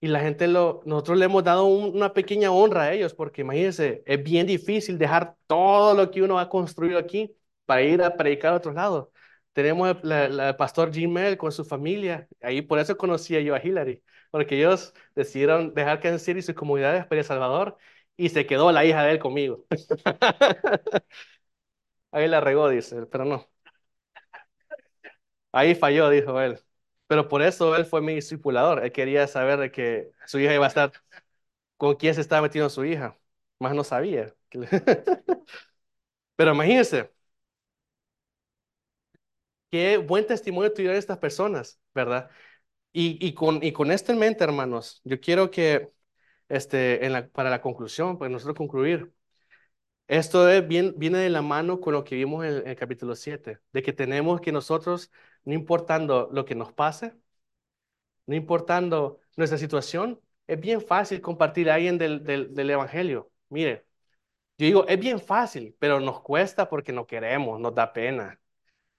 y 0.00 0.08
la 0.08 0.20
gente 0.20 0.48
lo, 0.48 0.82
nosotros 0.86 1.18
le 1.18 1.26
hemos 1.26 1.44
dado 1.44 1.66
una 1.66 2.12
pequeña 2.14 2.52
honra 2.52 2.84
a 2.84 2.92
ellos, 2.92 3.14
porque 3.14 3.42
imagínense, 3.42 4.02
es 4.06 4.22
bien 4.22 4.46
difícil 4.46 4.98
dejar 4.98 5.36
todo 5.46 5.94
lo 5.94 6.10
que 6.10 6.22
uno 6.22 6.38
ha 6.38 6.48
construido 6.48 6.98
aquí 6.98 7.36
para 7.66 7.82
ir 7.82 8.02
a 8.02 8.16
predicar 8.16 8.52
a 8.54 8.56
otros 8.56 8.74
lados. 8.74 9.08
Tenemos 9.52 9.96
el 10.04 10.56
pastor 10.56 10.92
Jim 10.92 11.12
Mel 11.12 11.36
con 11.38 11.52
su 11.52 11.64
familia, 11.64 12.28
ahí 12.42 12.62
por 12.62 12.78
eso 12.78 12.96
conocía 12.96 13.40
yo 13.40 13.54
a 13.54 13.64
Hillary, 13.64 14.02
porque 14.34 14.56
ellos 14.58 14.94
decidieron 15.14 15.74
dejar 15.74 16.00
Kansas 16.00 16.22
City 16.22 16.40
y 16.40 16.42
sus 16.42 16.54
comunidades 16.56 17.06
para 17.06 17.20
El 17.20 17.26
Salvador, 17.26 17.78
y 18.16 18.30
se 18.30 18.46
quedó 18.46 18.72
la 18.72 18.84
hija 18.84 19.02
de 19.04 19.12
él 19.12 19.18
conmigo. 19.20 19.66
Ahí 22.12 22.28
la 22.28 22.40
regó, 22.40 22.68
dice, 22.68 23.04
pero 23.06 23.24
no. 23.26 23.48
Ahí 25.52 25.74
falló, 25.74 26.08
dijo 26.10 26.40
él. 26.40 26.60
Pero 27.06 27.28
por 27.28 27.42
eso 27.42 27.76
él 27.76 27.84
fue 27.86 28.00
mi 28.02 28.14
discipulador. 28.14 28.82
Él 28.84 28.92
quería 28.92 29.26
saber 29.26 29.58
de 29.58 29.70
que 29.70 30.10
su 30.26 30.38
hija 30.38 30.54
iba 30.54 30.64
a 30.64 30.68
estar 30.68 30.92
con 31.78 31.96
quién 31.96 32.14
se 32.14 32.22
estaba 32.22 32.42
metiendo 32.42 32.70
su 32.70 32.84
hija. 32.84 33.18
Más 33.60 33.74
no 33.74 33.84
sabía. 33.84 34.34
Pero 36.36 36.52
imagínense, 36.52 37.10
qué 39.70 39.96
buen 39.98 40.26
testimonio 40.26 40.72
tuvieron 40.72 40.96
estas 40.96 41.18
personas, 41.18 41.80
¿verdad? 41.94 42.30
Y, 42.96 43.34
con, 43.34 43.62
y 43.64 43.72
con 43.72 43.90
esto 43.90 44.12
en 44.12 44.18
mente, 44.20 44.44
hermanos, 44.44 45.00
yo 45.04 45.20
quiero 45.20 45.50
que 45.50 45.90
este, 46.48 47.00
para 47.32 47.50
la 47.50 47.60
conclusión, 47.60 48.18
para 48.18 48.30
nosotros 48.30 48.56
concluir, 48.56 49.12
esto 50.08 50.48
es, 50.48 50.66
viene 50.68 51.18
de 51.18 51.30
la 51.30 51.42
mano 51.42 51.80
con 51.80 51.94
lo 51.94 52.04
que 52.04 52.16
vimos 52.16 52.44
en, 52.44 52.66
el 52.68 52.76
capítulo 52.76 53.16
7, 53.16 53.58
de 53.72 53.82
que 53.82 53.92
tenemos 53.92 54.40
que 54.40 54.52
nosotros, 54.52 55.10
no 55.44 55.54
importando 55.54 56.28
lo 56.32 56.44
que 56.44 56.54
nos 56.54 56.72
pase, 56.72 57.14
no 58.26 58.34
importando 58.34 59.20
nuestra 59.36 59.58
situación, 59.58 60.20
es 60.46 60.60
bien 60.60 60.80
fácil 60.80 61.20
compartir 61.20 61.70
a 61.70 61.74
alguien 61.74 61.98
del, 61.98 62.70
Evangelio. 62.70 63.30
Mire, 63.48 63.86
yo 64.58 64.66
digo, 64.66 64.88
es 64.88 65.00
bien 65.00 65.20
fácil, 65.20 65.76
pero 65.78 66.00
nos 66.00 66.22
cuesta 66.22 66.68
porque 66.68 66.92
no 66.92 67.06
queremos, 67.06 67.60
nos 67.60 67.74
da 67.74 67.92
pena. 67.92 68.40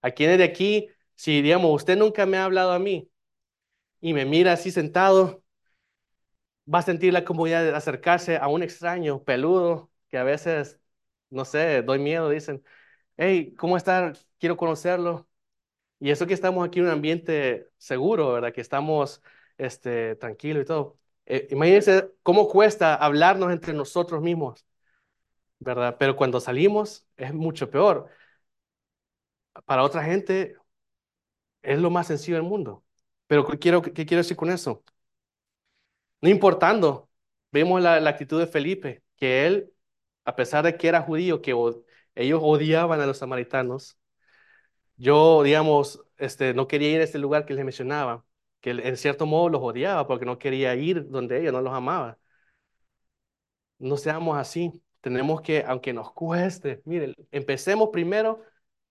¿A 0.02 0.12
quienes 0.12 0.39
de 0.39 0.46
aquí, 0.46 0.89
si 1.16 1.41
digamos, 1.41 1.74
usted 1.74 1.98
nunca 1.98 2.26
me 2.26 2.38
ha 2.38 2.46
hablado 2.46 2.74
a 2.74 2.80
mí 2.80 3.10
y 4.02 4.14
me 4.14 4.26
mira 4.26 4.54
así 4.54 4.72
sentado, 4.72 5.43
va 6.74 6.80
a 6.80 6.82
sentir 6.82 7.14
la 7.14 7.26
comodidad 7.26 7.64
de 7.64 7.76
acercarse 7.76 8.38
a 8.38 8.48
un 8.48 8.64
extraño 8.64 9.24
peludo 9.24 9.91
que 10.10 10.18
a 10.18 10.24
veces, 10.24 10.80
no 11.30 11.46
sé, 11.46 11.82
doy 11.84 12.00
miedo, 12.00 12.30
dicen, 12.30 12.64
hey, 13.18 13.56
¿cómo 13.58 13.78
está? 13.78 14.14
Quiero 14.39 14.58
conocerlo. 14.58 15.28
Y 16.00 16.12
eso 16.12 16.28
que 16.28 16.36
estamos 16.36 16.68
aquí 16.68 16.80
en 16.80 16.86
un 16.88 16.91
ambiente 16.91 17.70
seguro, 17.78 18.34
¿verdad? 18.34 18.54
Que 18.54 18.62
estamos 18.62 19.24
este, 19.58 20.16
tranquilos 20.18 20.64
y 20.64 20.68
todo. 20.68 21.00
Eh, 21.28 21.48
imagínense 21.52 22.12
cómo 22.24 22.50
cuesta 22.50 22.96
hablarnos 22.96 23.52
entre 23.52 23.74
nosotros 23.74 24.22
mismos, 24.22 24.66
¿verdad? 25.60 25.98
Pero 26.00 26.16
cuando 26.16 26.39
salimos 26.41 27.08
es 27.18 27.34
mucho 27.34 27.70
peor. 27.72 28.10
Para 29.66 29.84
otra 29.84 30.04
gente 30.04 30.56
es 31.64 31.80
lo 31.80 31.89
más 31.89 32.08
sencillo 32.08 32.38
del 32.38 32.46
mundo. 32.46 32.84
Pero 33.28 33.45
¿qué 33.47 33.57
quiero, 33.59 33.82
qué 33.82 34.05
quiero 34.05 34.19
decir 34.21 34.38
con 34.38 34.49
eso? 34.51 34.84
No 36.21 36.30
importando, 36.30 37.09
vemos 37.51 37.82
la, 37.82 37.95
actitud 38.09 38.39
de 38.39 38.47
Felipe, 38.47 39.03
que 39.17 39.45
él, 39.47 39.73
a 40.26 40.36
pesar 40.36 40.65
de 40.65 40.78
que 40.78 40.88
era 40.88 41.01
judío, 41.01 41.41
que 41.41 41.51
ellos 42.15 42.39
odiaban 42.43 43.01
a 43.01 43.05
los 43.05 43.19
samaritanos, 43.19 43.97
yo, 44.97 45.43
digamos, 45.43 46.01
este, 46.17 46.53
no 46.53 46.67
quería 46.67 46.91
ir 46.91 47.01
a 47.01 47.03
este 47.03 47.19
lugar 47.19 47.45
que 47.45 47.53
les 47.53 47.65
mencionaba, 47.65 48.26
que 48.61 48.71
en 48.71 48.97
cierto 48.97 49.26
modo 49.26 49.49
los 49.49 49.61
odiaba 49.61 50.07
porque 50.07 50.26
no 50.26 50.39
quería 50.39 50.76
ir 50.76 51.09
donde 51.09 51.39
ellos, 51.39 51.53
no 51.53 51.61
los 51.61 51.73
amaba. 51.73 52.17
No 53.78 53.97
seamos 53.97 54.38
así. 54.38 54.71
Tenemos 55.01 55.41
que, 55.41 55.63
aunque 55.67 55.93
nos 55.93 56.11
cueste, 56.13 56.82
miren, 56.86 57.13
empecemos 57.32 57.89
primero 57.91 58.41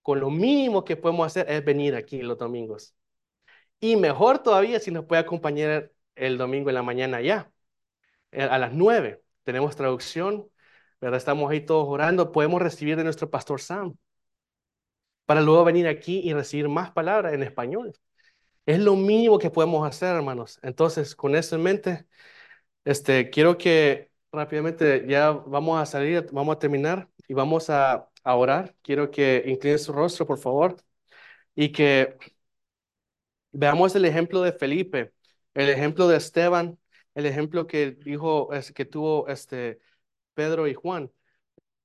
con 0.01 0.19
lo 0.19 0.29
mínimo 0.29 0.85
que 0.85 0.95
podemos 0.97 1.27
hacer 1.27 1.49
es 1.49 1.65
venir 1.65 1.95
aquí 1.95 2.21
los 2.21 2.37
domingos. 2.37 2.95
Y 3.79 3.95
mejor 3.95 4.39
todavía 4.39 4.79
si 4.79 4.91
nos 4.91 5.05
puede 5.05 5.21
acompañar 5.21 5.91
el 6.15 6.37
domingo 6.37 6.69
en 6.69 6.75
la 6.75 6.83
mañana 6.83 7.21
ya, 7.21 7.51
eh, 8.31 8.43
a 8.43 8.57
las 8.59 8.73
nueve. 8.73 9.23
Tenemos 9.43 9.75
traducción, 9.75 10.49
¿verdad? 11.01 11.17
Estamos 11.17 11.51
ahí 11.51 11.61
todos 11.61 11.87
orando. 11.87 12.31
Podemos 12.31 12.61
recibir 12.61 12.97
de 12.97 13.03
nuestro 13.03 13.29
pastor 13.29 13.61
Sam 13.61 13.95
para 15.25 15.41
luego 15.41 15.63
venir 15.63 15.87
aquí 15.87 16.19
y 16.23 16.33
recibir 16.33 16.69
más 16.69 16.91
palabras 16.91 17.33
en 17.33 17.43
español. 17.43 17.93
Es 18.65 18.79
lo 18.79 18.95
mínimo 18.95 19.39
que 19.39 19.51
podemos 19.51 19.87
hacer, 19.87 20.15
hermanos. 20.15 20.59
Entonces, 20.63 21.15
con 21.15 21.35
eso 21.35 21.55
en 21.55 21.63
mente, 21.63 22.07
este, 22.85 23.29
quiero 23.29 23.57
que 23.57 24.11
rápidamente 24.31 25.05
ya 25.07 25.31
vamos 25.31 25.81
a 25.81 25.85
salir, 25.85 26.27
vamos 26.31 26.55
a 26.55 26.59
terminar 26.59 27.09
y 27.27 27.33
vamos 27.33 27.69
a, 27.69 28.09
a 28.23 28.35
orar. 28.35 28.75
Quiero 28.83 29.11
que 29.11 29.43
incline 29.47 29.77
su 29.79 29.93
rostro, 29.93 30.25
por 30.27 30.39
favor, 30.39 30.77
y 31.55 31.71
que 31.71 32.17
veamos 33.55 33.95
el 33.95 34.05
ejemplo 34.05 34.41
de 34.41 34.53
Felipe, 34.53 35.13
el 35.53 35.69
ejemplo 35.69 36.07
de 36.07 36.17
Esteban, 36.17 36.77
el 37.15 37.25
ejemplo 37.25 37.67
que 37.67 37.91
dijo, 37.91 38.49
que 38.73 38.85
tuvo 38.85 39.27
este 39.27 39.79
Pedro 40.33 40.67
y 40.67 40.73
Juan, 40.73 41.11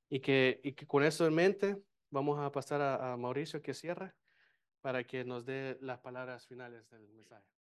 y 0.09 0.21
que, 0.21 0.61
con 0.87 1.05
eso 1.05 1.27
en 1.27 1.35
mente 1.35 1.77
Vamos 2.13 2.41
a 2.41 2.51
pasar 2.51 2.81
a, 2.81 3.13
a 3.13 3.17
Mauricio 3.17 3.63
que 3.63 3.73
cierra 3.73 4.17
para 4.81 5.05
que 5.05 5.25
nos 5.25 5.47
dé 5.47 5.79
las 5.81 6.01
palabras 6.01 6.45
finales 6.45 6.91
del 6.91 7.09
mensaje. 7.13 7.60